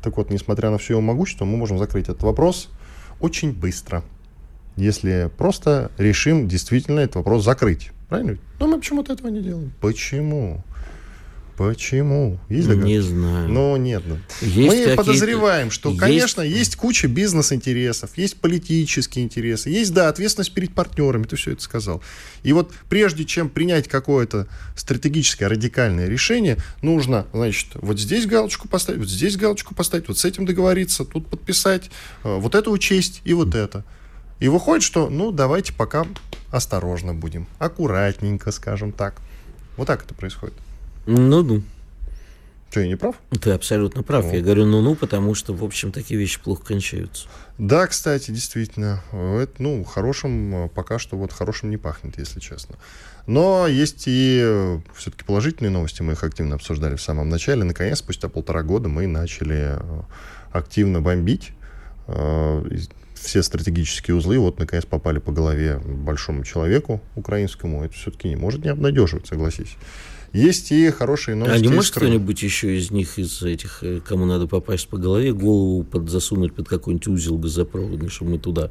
Так 0.04 0.18
вот, 0.18 0.30
несмотря 0.30 0.70
на 0.70 0.78
все 0.78 0.96
ее 0.96 1.02
могущество, 1.02 1.46
мы 1.46 1.58
можем 1.58 1.78
закрыть 1.78 2.08
этот 2.08 2.24
вопрос 2.24 2.70
очень 3.20 3.52
быстро, 3.52 4.04
если 4.76 5.30
просто 5.38 5.92
решим 5.98 6.48
действительно 6.48 7.00
этот 7.00 7.18
вопрос 7.18 7.44
закрыть. 7.44 7.92
Правильно? 8.08 8.38
Но 8.60 8.68
мы 8.68 8.80
почему-то 8.80 9.14
этого 9.14 9.28
не 9.28 9.42
делаем. 9.42 9.72
Почему? 9.82 10.64
Почему? 11.60 12.40
Есть? 12.48 12.70
Не 12.70 13.02
знаю. 13.02 13.50
Но 13.50 13.76
нет. 13.76 14.04
ну. 14.08 14.18
Есть 14.40 14.88
Мы 14.88 14.96
подозреваем, 14.96 15.72
что, 15.72 15.90
есть- 15.90 16.00
конечно, 16.00 16.42
есть 16.42 16.78
куча 16.78 17.10
бизнес-интересов, 17.10 18.12
есть 18.16 18.38
политические 18.38 19.26
интересы, 19.26 19.70
есть, 19.70 19.94
да, 19.94 20.08
ответственность 20.08 20.54
перед 20.54 20.74
партнерами, 20.74 21.24
ты 21.24 21.36
все 21.36 21.52
это 21.52 21.62
сказал. 21.62 22.02
И 22.44 22.54
вот 22.54 22.72
прежде 22.88 23.26
чем 23.26 23.50
принять 23.50 23.90
какое-то 23.90 24.48
стратегическое 24.78 25.48
радикальное 25.50 26.08
решение, 26.08 26.56
нужно, 26.82 27.28
значит, 27.34 27.72
вот 27.74 28.00
здесь 28.00 28.26
галочку 28.26 28.70
поставить, 28.70 29.00
вот 29.02 29.10
здесь 29.10 29.36
галочку 29.36 29.76
поставить, 29.76 30.08
вот 30.08 30.18
с 30.18 30.24
этим 30.24 30.46
договориться, 30.46 31.04
тут 31.04 31.28
подписать, 31.28 31.92
э, 32.24 32.38
вот 32.38 32.56
это 32.56 32.70
учесть 32.70 33.20
и 33.26 33.34
вот 33.34 33.54
это. 33.54 33.84
И 34.40 34.48
выходит, 34.48 34.84
что, 34.84 35.10
ну, 35.10 35.34
давайте 35.34 35.74
пока 35.74 36.08
осторожно 36.52 37.14
будем, 37.14 37.48
аккуратненько, 37.58 38.50
скажем 38.54 38.94
так. 38.94 39.16
Вот 39.76 39.88
так 39.88 40.06
это 40.06 40.14
происходит. 40.14 40.56
Ну-ну. 41.10 41.64
Что, 42.70 42.82
я 42.82 42.88
не 42.88 42.96
прав? 42.98 43.16
Ты 43.32 43.50
абсолютно 43.52 44.04
прав. 44.04 44.26
Ну. 44.26 44.34
Я 44.34 44.42
говорю 44.42 44.66
ну-ну, 44.66 44.94
потому 44.96 45.34
что, 45.34 45.54
в 45.56 45.64
общем, 45.64 45.92
такие 45.92 46.20
вещи 46.20 46.40
плохо 46.40 46.64
кончаются. 46.66 47.28
Да, 47.58 47.88
кстати, 47.88 48.30
действительно. 48.30 49.02
э, 49.12 49.40
Это, 49.42 49.54
ну, 49.64 49.84
хорошим 49.84 50.66
э, 50.66 50.70
пока 50.70 51.00
что 51.00 51.18
вот 51.18 51.34
хорошим 51.34 51.72
не 51.72 51.78
пахнет, 51.78 52.20
если 52.20 52.40
честно. 52.40 52.76
Но 53.26 53.68
есть 53.68 54.04
и 54.06 54.78
все-таки 54.96 55.24
положительные 55.24 55.72
новости. 55.72 56.04
Мы 56.04 56.14
их 56.14 56.24
активно 56.24 56.56
обсуждали 56.56 56.96
в 56.96 57.02
самом 57.02 57.30
начале. 57.30 57.64
Наконец, 57.64 58.00
спустя 58.00 58.30
полтора 58.30 58.62
года 58.62 58.88
мы 58.88 59.08
начали 59.08 59.78
э, 59.80 60.02
активно 60.52 61.02
бомбить. 61.02 61.50
э, 62.08 62.66
Все 63.16 63.42
стратегические 63.42 64.16
узлы 64.16 64.38
вот 64.38 64.60
наконец 64.60 64.86
попали 64.86 65.18
по 65.18 65.32
голове 65.32 65.80
большому 65.80 66.44
человеку 66.44 67.02
украинскому. 67.16 67.84
Это 67.84 67.96
все-таки 67.96 68.30
не 68.30 68.36
может 68.36 68.64
не 68.64 68.70
обнадеживать, 68.70 69.26
согласись. 69.28 69.76
Есть 70.34 70.72
и 70.72 70.90
хорошие 70.92 71.36
новости. 71.36 71.58
а 71.58 71.60
не 71.62 71.68
может 71.74 71.96
кто-нибудь 71.96 72.42
еще 72.44 72.78
из 72.78 72.92
них, 72.92 73.18
из 73.18 73.42
этих, 73.42 73.84
э, 73.84 74.00
кому 74.00 74.26
надо 74.26 74.48
попасть 74.48 74.88
по 74.88 74.98
голове, 74.98 75.34
голову 75.34 75.84
под, 75.84 76.10
засунуть 76.10 76.54
под 76.54 76.68
какой-нибудь 76.68 77.08
узел 77.08 77.38
газопроводный, 77.38 78.10
чтобы 78.10 78.32
мы 78.32 78.40
туда 78.40 78.70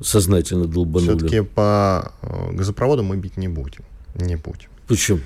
сознательно 0.00 0.66
долбанули? 0.66 1.16
Все-таки 1.18 1.40
по 1.42 2.12
э, 2.22 2.52
газопроводу 2.52 3.02
мы 3.02 3.16
бить 3.16 3.36
не 3.36 3.48
будем. 3.48 3.84
Не 4.16 4.36
будем. 4.36 4.68
Почему? 4.86 5.20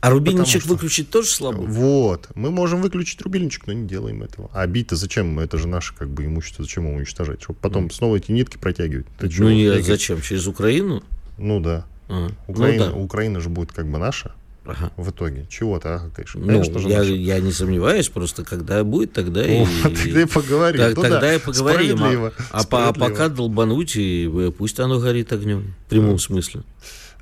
А 0.00 0.10
рубильничек 0.10 0.62
что- 0.62 0.70
выключить 0.70 1.10
тоже 1.10 1.28
слабо? 1.28 1.60
Вот. 1.60 2.28
Мы 2.34 2.50
можем 2.50 2.82
выключить 2.82 3.20
рубильничек, 3.22 3.68
но 3.68 3.72
не 3.72 3.86
делаем 3.86 4.24
этого. 4.24 4.50
А 4.52 4.66
бить-то 4.66 4.96
зачем? 4.96 5.38
Это 5.38 5.58
же 5.58 5.68
наше 5.68 5.94
как 5.94 6.08
бы 6.10 6.24
имущество. 6.24 6.64
Зачем 6.64 6.86
его 6.88 6.96
уничтожать? 6.96 7.40
Чтобы 7.40 7.60
потом 7.60 7.88
снова 7.90 8.16
эти 8.16 8.32
нитки 8.32 8.56
протягивать. 8.56 9.06
Ты 9.20 9.30
Ну, 9.38 9.50
не, 9.50 9.66
Игорь? 9.66 9.82
зачем? 9.82 10.20
Через 10.20 10.48
Украину? 10.48 11.04
Ну 11.38 11.60
да. 11.60 11.86
А, 12.08 12.28
Украина, 12.46 12.86
Ну, 12.86 12.92
да. 12.92 12.98
Украина 12.98 13.40
же 13.40 13.48
будет 13.48 13.72
как 13.72 13.86
бы 13.86 13.98
наша 13.98 14.32
Ага. 14.64 14.90
в 14.96 15.10
итоге. 15.10 15.46
Чего-то, 15.48 15.96
ага, 15.96 16.10
конечно. 16.14 16.40
Ну, 16.40 16.62
же 16.62 16.88
я, 16.88 16.98
наша. 16.98 17.12
я 17.12 17.40
не 17.40 17.52
сомневаюсь, 17.52 18.08
просто 18.08 18.44
когда 18.44 18.84
будет, 18.84 19.12
тогда 19.12 19.44
и... 19.44 19.64
Тогда 19.82 20.20
и 20.22 20.24
поговорим. 20.26 20.80
Так- 20.80 20.96
Ну 20.96 21.02
да, 21.02 21.08
тогда 21.10 21.34
и 21.34 21.38
поговорим. 21.38 21.96
Справедливо. 21.96 22.32
А, 22.50 22.60
а 22.70 22.88
а 22.88 22.92
пока 22.92 23.28
долбануть, 23.28 23.96
и 23.96 24.30
э, 24.32 24.52
пусть 24.56 24.78
оно 24.78 25.00
горит 25.00 25.32
огнем. 25.32 25.74
В 25.86 25.90
прямом 25.90 26.18
смысле. 26.18 26.62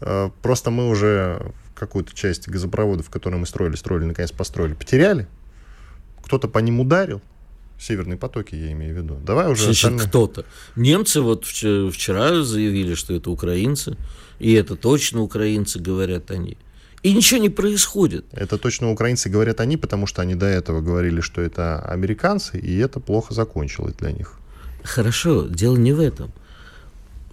Э, 0.01 0.31
Просто 0.43 0.71
мы 0.71 0.89
уже 0.89 1.53
какую-то 1.75 2.15
часть 2.15 2.47
газопроводов, 2.49 3.09
которые 3.09 3.41
мы 3.41 3.47
строили, 3.47 3.75
строили, 3.77 4.05
наконец 4.05 4.33
построили, 4.33 4.75
потеряли. 4.75 5.27
Кто-то 6.23 6.47
по 6.47 6.59
ним 6.59 6.81
ударил. 6.81 7.23
Северные 7.81 8.19
потоки, 8.19 8.55
я 8.55 8.73
имею 8.73 8.95
в 8.95 8.99
виду. 8.99 9.19
Давай 9.25 9.51
уже 9.51 9.65
Значит, 9.65 9.85
остальные- 9.85 10.09
кто-то. 10.09 10.45
Немцы 10.77 11.23
вот 11.23 11.47
вчера, 11.47 11.91
вчера 11.91 12.43
заявили, 12.43 12.95
что 12.95 13.15
это 13.15 13.31
украинцы. 13.31 13.97
И 14.39 14.53
это 14.53 14.77
точно 14.77 15.23
украинцы, 15.23 15.79
говорят 15.79 16.31
они. 16.31 16.57
И 17.03 17.15
ничего 17.15 17.41
не 17.41 17.49
происходит. 17.49 18.27
Это 18.33 18.59
точно 18.59 18.91
украинцы 18.91 19.31
говорят 19.31 19.61
они, 19.61 19.79
потому 19.79 20.07
что 20.07 20.21
они 20.21 20.35
до 20.35 20.45
этого 20.47 20.83
говорили, 20.83 21.23
что 21.23 21.41
это 21.41 21.81
американцы, 21.81 22.59
и 22.59 22.77
это 22.77 23.01
плохо 23.01 23.33
закончилось 23.33 23.95
для 23.99 24.13
них. 24.13 24.35
Хорошо, 24.85 25.47
дело 25.49 25.77
не 25.79 25.95
в 25.95 26.01
этом. 26.01 26.31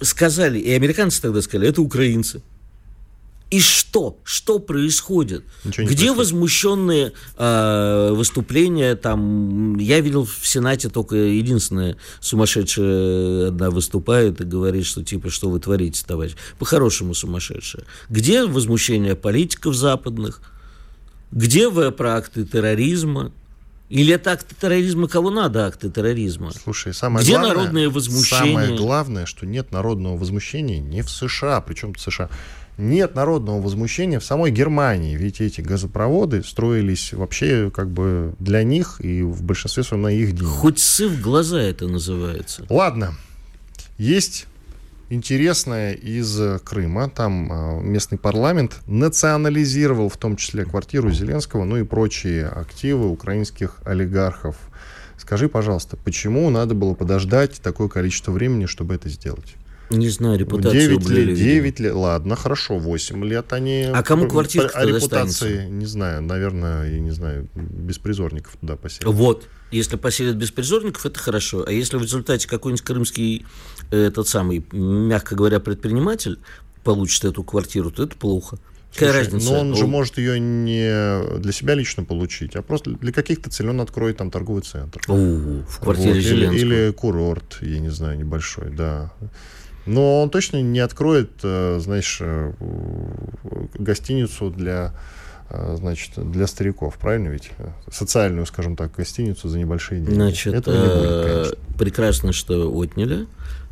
Сказали, 0.01 0.59
и 0.59 0.71
американцы 0.71 1.21
тогда 1.21 1.41
сказали, 1.41 1.69
это 1.69 1.81
украинцы. 1.81 2.41
И 3.49 3.61
что? 3.61 4.19
Что 4.23 4.59
происходит? 4.59 5.45
Ничего 5.63 5.85
Где 5.85 5.95
происходит. 5.95 6.17
возмущенные 6.17 7.13
э, 7.37 8.11
выступления? 8.13 8.95
Там 8.95 9.77
я 9.77 10.01
видел 10.01 10.25
в 10.25 10.45
Сенате 10.45 10.89
только 10.89 11.15
единственная 11.15 11.95
сумасшедшая 12.19 13.47
одна 13.49 13.71
выступает 13.71 14.41
и 14.41 14.43
говорит, 14.43 14.85
что 14.85 15.03
типа 15.03 15.29
что 15.29 15.49
вы 15.49 15.59
творите, 15.61 16.03
товарищ? 16.05 16.33
По-хорошему 16.59 17.13
сумасшедшая. 17.13 17.85
Где 18.09 18.45
возмущение 18.45 19.15
политиков 19.15 19.75
западных? 19.75 20.41
Где 21.31 21.69
вы 21.69 21.91
про 21.91 22.17
акты 22.17 22.45
терроризма? 22.45 23.31
Или 23.89 24.13
это 24.13 24.33
акты 24.33 24.53
терроризма? 24.59 25.07
Кого 25.07 25.29
надо 25.29 25.65
акты 25.65 25.89
терроризма? 25.89 26.51
Слушай, 26.51 26.93
самое 26.93 27.23
Где 27.23 27.33
главное... 27.33 27.55
народное 27.55 27.89
возмущение? 27.89 28.53
Самое 28.53 28.77
главное, 28.77 29.25
что 29.25 29.45
нет 29.45 29.71
народного 29.71 30.17
возмущения 30.17 30.79
не 30.79 31.01
в 31.01 31.09
США, 31.09 31.61
причем 31.61 31.93
в 31.93 31.99
США. 32.01 32.29
Нет 32.77 33.15
народного 33.15 33.59
возмущения 33.59 34.19
в 34.19 34.23
самой 34.23 34.51
Германии, 34.51 35.15
ведь 35.15 35.41
эти 35.41 35.61
газопроводы 35.61 36.43
строились 36.43 37.11
вообще 37.11 37.71
как 37.71 37.89
бы 37.89 38.35
для 38.39 38.63
них 38.63 39.01
и 39.01 39.23
в 39.23 39.41
большинстве 39.43 39.83
своем 39.83 40.03
на 40.03 40.11
их 40.11 40.33
деньги. 40.33 40.43
Хоть 40.43 40.77
сы 40.77 41.07
в 41.07 41.19
глаза 41.19 41.59
это 41.59 41.87
называется. 41.87 42.65
Ладно, 42.69 43.15
есть 43.97 44.45
интересное 45.09 45.93
из 45.93 46.39
Крыма. 46.63 47.09
Там 47.09 47.51
э, 47.51 47.81
местный 47.81 48.19
парламент 48.19 48.77
национализировал 48.85 50.09
в 50.09 50.17
том 50.17 50.35
числе 50.35 50.65
квартиру 50.65 51.11
Зеленского, 51.11 51.63
ну 51.63 51.77
и 51.77 51.83
прочие 51.83 52.45
активы 52.45 53.09
украинских 53.09 53.79
олигархов. 53.85 54.55
Скажи, 55.17 55.49
пожалуйста, 55.49 55.97
почему 55.97 56.49
надо 56.49 56.75
было 56.75 56.93
подождать 56.93 57.59
такое 57.61 57.87
количество 57.87 58.31
времени, 58.31 58.67
чтобы 58.67 58.93
это 58.93 59.09
сделать? 59.09 59.55
Не 59.89 60.09
знаю, 60.09 60.37
репутацию 60.37 60.81
9 60.81 61.05
облили, 61.05 61.19
лет, 61.21 61.37
видимо. 61.37 61.53
9 61.53 61.79
лет, 61.79 61.93
ладно, 61.93 62.35
хорошо, 62.35 62.77
8 62.77 63.23
лет 63.25 63.53
они... 63.53 63.83
А 63.93 64.03
кому 64.03 64.27
квартирка 64.27 64.69
А 64.73 64.81
тогда 64.81 64.97
репутации, 64.97 65.67
не 65.69 65.85
знаю, 65.85 66.21
наверное, 66.21 66.91
я 66.91 66.99
не 66.99 67.11
знаю, 67.11 67.47
беспризорников 67.55 68.57
туда 68.57 68.75
поселят. 68.75 69.13
Вот. 69.13 69.47
Если 69.71 69.95
поселят 69.95 70.35
беспризорников, 70.35 71.05
это 71.05 71.19
хорошо. 71.19 71.65
А 71.65 71.71
если 71.71 71.97
в 71.97 72.01
результате 72.01 72.47
какой-нибудь 72.47 72.83
крымский, 72.83 73.45
э, 73.91 74.05
этот 74.07 74.27
самый, 74.27 74.65
мягко 74.71 75.35
говоря, 75.35 75.59
предприниматель 75.59 76.39
получит 76.83 77.25
эту 77.25 77.43
квартиру, 77.43 77.91
то 77.91 78.03
это 78.03 78.15
плохо. 78.15 78.57
Какая 78.93 79.11
Слушай, 79.11 79.25
разница? 79.25 79.51
Но 79.51 79.59
он 79.59 79.75
же 79.75 79.83
О, 79.83 79.87
может 79.87 80.17
ее 80.17 80.39
не 80.39 81.39
для 81.39 81.51
себя 81.51 81.75
лично 81.75 82.03
получить, 82.03 82.55
а 82.55 82.61
просто 82.61 82.91
для 82.91 83.11
каких-то 83.11 83.49
целей 83.49 83.69
он 83.69 83.81
откроет 83.81 84.17
там 84.17 84.31
торговый 84.31 84.63
центр. 84.63 85.01
о, 85.07 85.13
в 85.67 85.79
квартире 85.79 86.13
Вот, 86.13 86.23
или, 86.23 86.57
или 86.57 86.91
курорт, 86.91 87.57
я 87.61 87.79
не 87.79 87.89
знаю, 87.89 88.17
небольшой, 88.17 88.69
да. 88.71 89.13
Но 89.87 90.21
он 90.21 90.29
точно 90.29 90.61
не 90.61 90.79
откроет, 90.79 91.31
э, 91.43 91.79
знаешь, 91.79 92.19
э, 92.21 92.51
гостиницу 93.75 94.49
для 94.49 94.93
э, 95.49 95.75
значит, 95.77 96.11
для 96.17 96.45
стариков, 96.45 96.97
правильно 96.97 97.29
ведь? 97.29 97.51
Социальную, 97.91 98.45
скажем 98.45 98.75
так, 98.75 98.93
гостиницу 98.95 99.47
за 99.47 99.57
небольшие 99.57 100.01
деньги. 100.01 100.13
Значит, 100.13 100.53
Этого 100.53 100.75
не 100.75 100.87
будет, 100.87 101.25
конечно. 101.25 101.57
прекрасно, 101.77 102.33
что 102.33 102.71
отняли. 102.71 103.27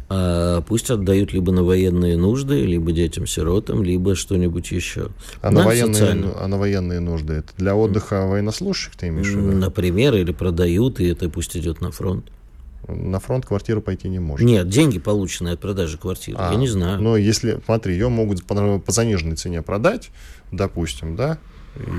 А 0.08 0.62
пусть 0.62 0.92
отдают 0.92 1.34
либо 1.34 1.52
на 1.52 1.64
военные 1.64 2.16
нужды, 2.16 2.64
либо 2.64 2.92
детям-сиротам, 2.92 3.84
либо 3.84 4.16
что-нибудь 4.16 4.72
еще. 4.72 5.10
А 5.42 5.50
на, 5.50 5.64
военные, 5.64 6.32
а 6.40 6.48
на 6.48 6.58
военные 6.58 7.00
нужды 7.00 7.34
это 7.34 7.50
для 7.58 7.76
отдыха 7.76 8.28
военнослужащих 8.28 8.96
ты 8.96 9.08
имеешь 9.08 9.28
в 9.28 9.38
виду? 9.38 9.58
Например, 9.58 10.14
или 10.14 10.32
продают, 10.32 11.00
и 11.00 11.08
это 11.08 11.28
пусть 11.30 11.58
идет 11.58 11.82
на 11.82 11.92
фронт. 11.92 12.30
На 12.88 13.20
фронт 13.20 13.46
квартира 13.46 13.80
пойти 13.82 14.08
не 14.10 14.20
может. 14.20 14.46
Нет, 14.46 14.70
деньги, 14.70 15.00
полученные 15.00 15.54
от 15.56 15.60
продажи 15.60 15.98
квартиры, 15.98 16.38
А, 16.40 16.52
я 16.52 16.58
не 16.58 16.68
знаю. 16.68 17.02
Но 17.02 17.18
если, 17.18 17.60
смотри, 17.66 17.94
ее 17.94 18.10
могут 18.10 18.46
по, 18.46 18.80
по 18.80 18.92
заниженной 18.92 19.36
цене 19.36 19.62
продать, 19.62 20.12
допустим, 20.52 21.16
да, 21.16 21.38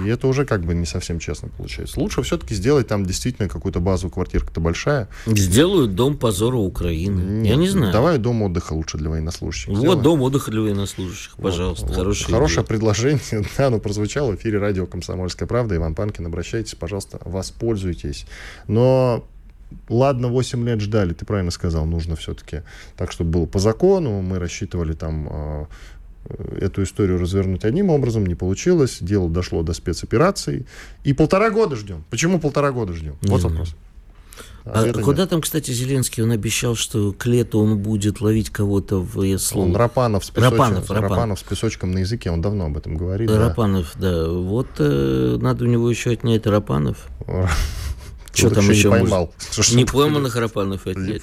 и 0.05 0.09
это 0.09 0.27
уже 0.27 0.47
как 0.47 0.65
бы 0.65 0.75
не 0.75 0.87
совсем 0.87 1.19
честно 1.19 1.49
получается. 1.49 2.01
Лучше 2.01 2.23
все-таки 2.23 2.55
сделать 2.55 2.89
там 2.89 3.05
действительно 3.05 3.47
какую-то 3.47 3.79
базовую 3.79 4.11
квартирку-то 4.11 4.59
большая. 4.59 5.07
Сделают 5.27 5.95
дом 5.95 6.17
позора 6.17 6.57
Украины. 6.57 7.47
я 7.47 7.57
не 7.57 7.69
знаю. 7.69 7.93
Давай 7.93 8.17
дом 8.17 8.41
отдыха 8.43 8.73
лучше 8.73 8.97
для 8.97 9.11
военнослужащих. 9.11 9.69
Вот 9.69 9.79
сделаем. 9.81 10.03
дом 10.03 10.23
отдыха 10.23 10.51
для 10.51 10.63
военнослужащих, 10.63 11.35
Вот, 11.37 11.43
пожалуйста. 11.43 11.87
вот. 11.87 11.95
Хорошая 11.95 12.33
Хорошее 12.33 12.55
идея. 12.61 12.65
предложение. 12.67 13.21
Да, 13.59 13.67
оно 13.67 13.79
прозвучало 13.79 14.33
в 14.33 14.37
эфире 14.37 14.59
радио 14.59 14.87
«Комсомольская 14.87 15.47
правда». 15.47 15.77
Иван 15.77 15.95
Панкин, 15.95 16.25
обращайтесь, 16.25 16.75
пожалуйста, 16.75 17.19
воспользуйтесь. 17.27 18.25
Но 18.69 19.29
ладно, 19.89 20.29
8 20.29 20.65
лет 20.67 20.81
ждали, 20.81 21.13
ты 21.13 21.25
правильно 21.25 21.51
сказал, 21.51 21.87
нужно 21.87 22.17
все-таки 22.17 22.63
так, 22.97 23.13
чтобы 23.13 23.31
было 23.31 23.47
по 23.47 23.59
закону. 23.59 24.23
Мы 24.23 24.39
рассчитывали 24.39 24.93
там 24.93 25.29
э, 25.31 25.67
эту 26.61 26.83
историю 26.83 27.19
развернуть 27.19 27.65
одним 27.65 27.91
образом, 27.91 28.27
не 28.27 28.35
получилось. 28.35 28.99
Дело 29.01 29.29
дошло 29.29 29.63
до 29.63 29.73
спецопераций. 29.73 30.67
И 31.05 31.13
полтора 31.13 31.51
года 31.51 31.77
ждем. 31.77 32.05
Почему 32.11 32.39
полтора 32.41 32.73
года 32.73 32.93
ждем? 32.93 33.17
Не 33.23 33.31
вот 33.31 33.41
знаю. 33.41 33.57
вопрос. 33.57 33.77
А 34.65 34.81
Ответа 34.81 35.01
куда 35.01 35.23
нет. 35.23 35.31
там, 35.31 35.41
кстати, 35.43 35.71
Зеленский? 35.71 36.25
Он 36.25 36.33
обещал, 36.33 36.75
что 36.75 37.13
к 37.13 37.25
лету 37.27 37.61
он 37.61 37.79
будет 37.79 38.21
ловить 38.21 38.51
кого-то 38.51 38.99
в 38.99 39.23
я 39.23 39.39
слово- 39.39 39.67
Он 39.67 39.77
Рапанов 39.77 40.25
с, 40.25 40.31
песочком, 40.31 40.59
Рапанов, 40.59 40.91
Рапанов. 40.91 41.11
Рапанов 41.11 41.39
с 41.39 41.43
песочком 41.45 41.93
на 41.93 41.99
языке, 41.99 42.33
он 42.33 42.43
давно 42.43 42.67
об 42.67 42.77
этом 42.77 42.97
говорит. 42.97 43.29
да. 43.29 43.39
Рапанов, 43.39 43.93
да. 43.95 44.29
Вот 44.29 44.67
э, 44.81 45.39
надо 45.41 45.65
у 45.65 45.69
него 45.69 45.89
еще 45.89 46.11
отнять 46.11 46.47
Рапанов. 46.49 47.07
Что 48.37 48.51
там 48.51 48.69
еще 48.71 48.85
не 48.85 48.91
поймал. 48.91 49.35
Не 49.73 49.83
это 49.83 49.93
пойманных 49.93 50.37
Рапанов 50.37 50.87
отнять. 50.87 51.23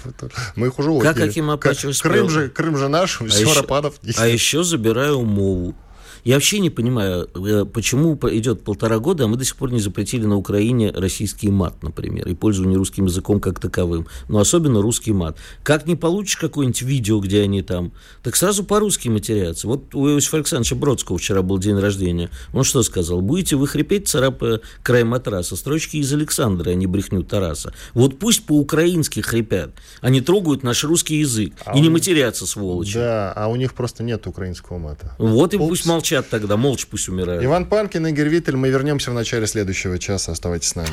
Мы 0.55 0.67
их 0.67 0.79
уже 0.79 0.91
Как 0.99 1.17
К- 1.17 1.53
оплачивать 1.53 2.01
Крым 2.01 2.29
же, 2.29 2.49
Крым 2.49 2.77
же 2.77 2.87
наш, 2.87 3.19
все, 3.29 3.53
Рапанов. 3.53 3.95
А 4.17 4.27
еще 4.27 4.63
забираю 4.63 5.21
мову. 5.21 5.75
Я 6.23 6.35
вообще 6.35 6.59
не 6.59 6.69
понимаю, 6.69 7.29
э, 7.35 7.65
почему 7.65 8.15
по- 8.15 8.35
идет 8.37 8.63
полтора 8.63 8.99
года, 8.99 9.25
а 9.25 9.27
мы 9.27 9.35
до 9.35 9.43
сих 9.43 9.55
пор 9.57 9.71
не 9.71 9.79
запретили 9.79 10.25
на 10.25 10.37
Украине 10.37 10.91
российский 10.91 11.49
мат, 11.49 11.83
например, 11.83 12.27
и 12.27 12.33
пользование 12.33 12.77
русским 12.77 13.05
языком 13.05 13.39
как 13.41 13.59
таковым. 13.59 14.07
Но 14.29 14.39
особенно 14.39 14.81
русский 14.81 15.11
мат. 15.11 15.37
Как 15.63 15.85
не 15.85 15.95
получишь 15.95 16.37
какое-нибудь 16.37 16.81
видео, 16.81 17.19
где 17.19 17.41
они 17.41 17.61
там, 17.61 17.91
так 18.23 18.35
сразу 18.37 18.63
по-русски 18.63 19.09
матерятся. 19.09 19.67
Вот 19.67 19.93
у 19.95 20.07
Иосифа 20.07 20.37
Александровича 20.37 20.75
Бродского 20.75 21.17
вчера 21.17 21.41
был 21.41 21.57
день 21.57 21.77
рождения. 21.77 22.29
Он 22.53 22.63
что 22.63 22.83
сказал? 22.83 23.21
Будете 23.21 23.55
вы 23.57 23.67
хрипеть, 23.67 24.07
царапая 24.07 24.61
край 24.81 25.03
матраса? 25.03 25.55
Строчки 25.57 25.97
из 25.97 26.13
Александра, 26.13 26.69
а 26.69 26.73
не 26.73 26.87
брехню 26.87 27.23
Тараса. 27.23 27.73
Вот 27.93 28.17
пусть 28.19 28.45
по-украински 28.45 29.19
хрипят. 29.19 29.71
Они 30.01 30.21
трогают 30.21 30.63
наш 30.63 30.83
русский 30.85 31.17
язык. 31.19 31.53
А 31.65 31.77
и 31.77 31.81
не 31.81 31.89
матерятся, 31.89 32.47
сволочи. 32.47 32.93
Да, 32.93 33.33
а 33.35 33.47
у 33.47 33.55
них 33.57 33.73
просто 33.73 34.03
нет 34.03 34.25
украинского 34.25 34.77
мата. 34.77 35.15
Вот 35.17 35.53
и 35.53 35.57
Упс. 35.57 35.67
пусть 35.69 35.85
молчат 36.13 36.29
тогда, 36.29 36.57
молча 36.57 36.87
пусть 36.89 37.09
умирают. 37.09 37.43
Иван 37.43 37.65
Панкин, 37.65 38.07
Игорь 38.07 38.29
Виттель. 38.29 38.55
Мы 38.55 38.69
вернемся 38.69 39.11
в 39.11 39.13
начале 39.13 39.47
следующего 39.47 39.97
часа. 39.97 40.31
Оставайтесь 40.31 40.69
с 40.69 40.75
нами. 40.75 40.89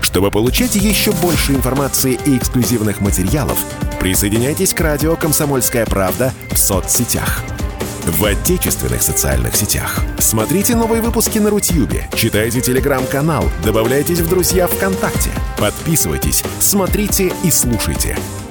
Чтобы 0.00 0.30
получать 0.30 0.74
еще 0.76 1.12
больше 1.12 1.52
информации 1.52 2.18
и 2.24 2.38
эксклюзивных 2.38 3.00
материалов, 3.00 3.58
присоединяйтесь 4.00 4.72
к 4.72 4.80
радио 4.80 5.16
«Комсомольская 5.16 5.84
правда» 5.84 6.32
в 6.50 6.56
соцсетях. 6.56 7.42
В 8.06 8.24
отечественных 8.24 9.02
социальных 9.02 9.54
сетях. 9.54 10.00
Смотрите 10.18 10.74
новые 10.76 11.02
выпуски 11.02 11.38
на 11.38 11.50
Рутьюбе, 11.50 12.08
читайте 12.14 12.62
телеграм-канал, 12.62 13.44
добавляйтесь 13.62 14.20
в 14.20 14.28
друзья 14.30 14.66
ВКонтакте, 14.66 15.30
подписывайтесь, 15.58 16.42
смотрите 16.58 17.30
и 17.44 17.50
слушайте. 17.50 18.16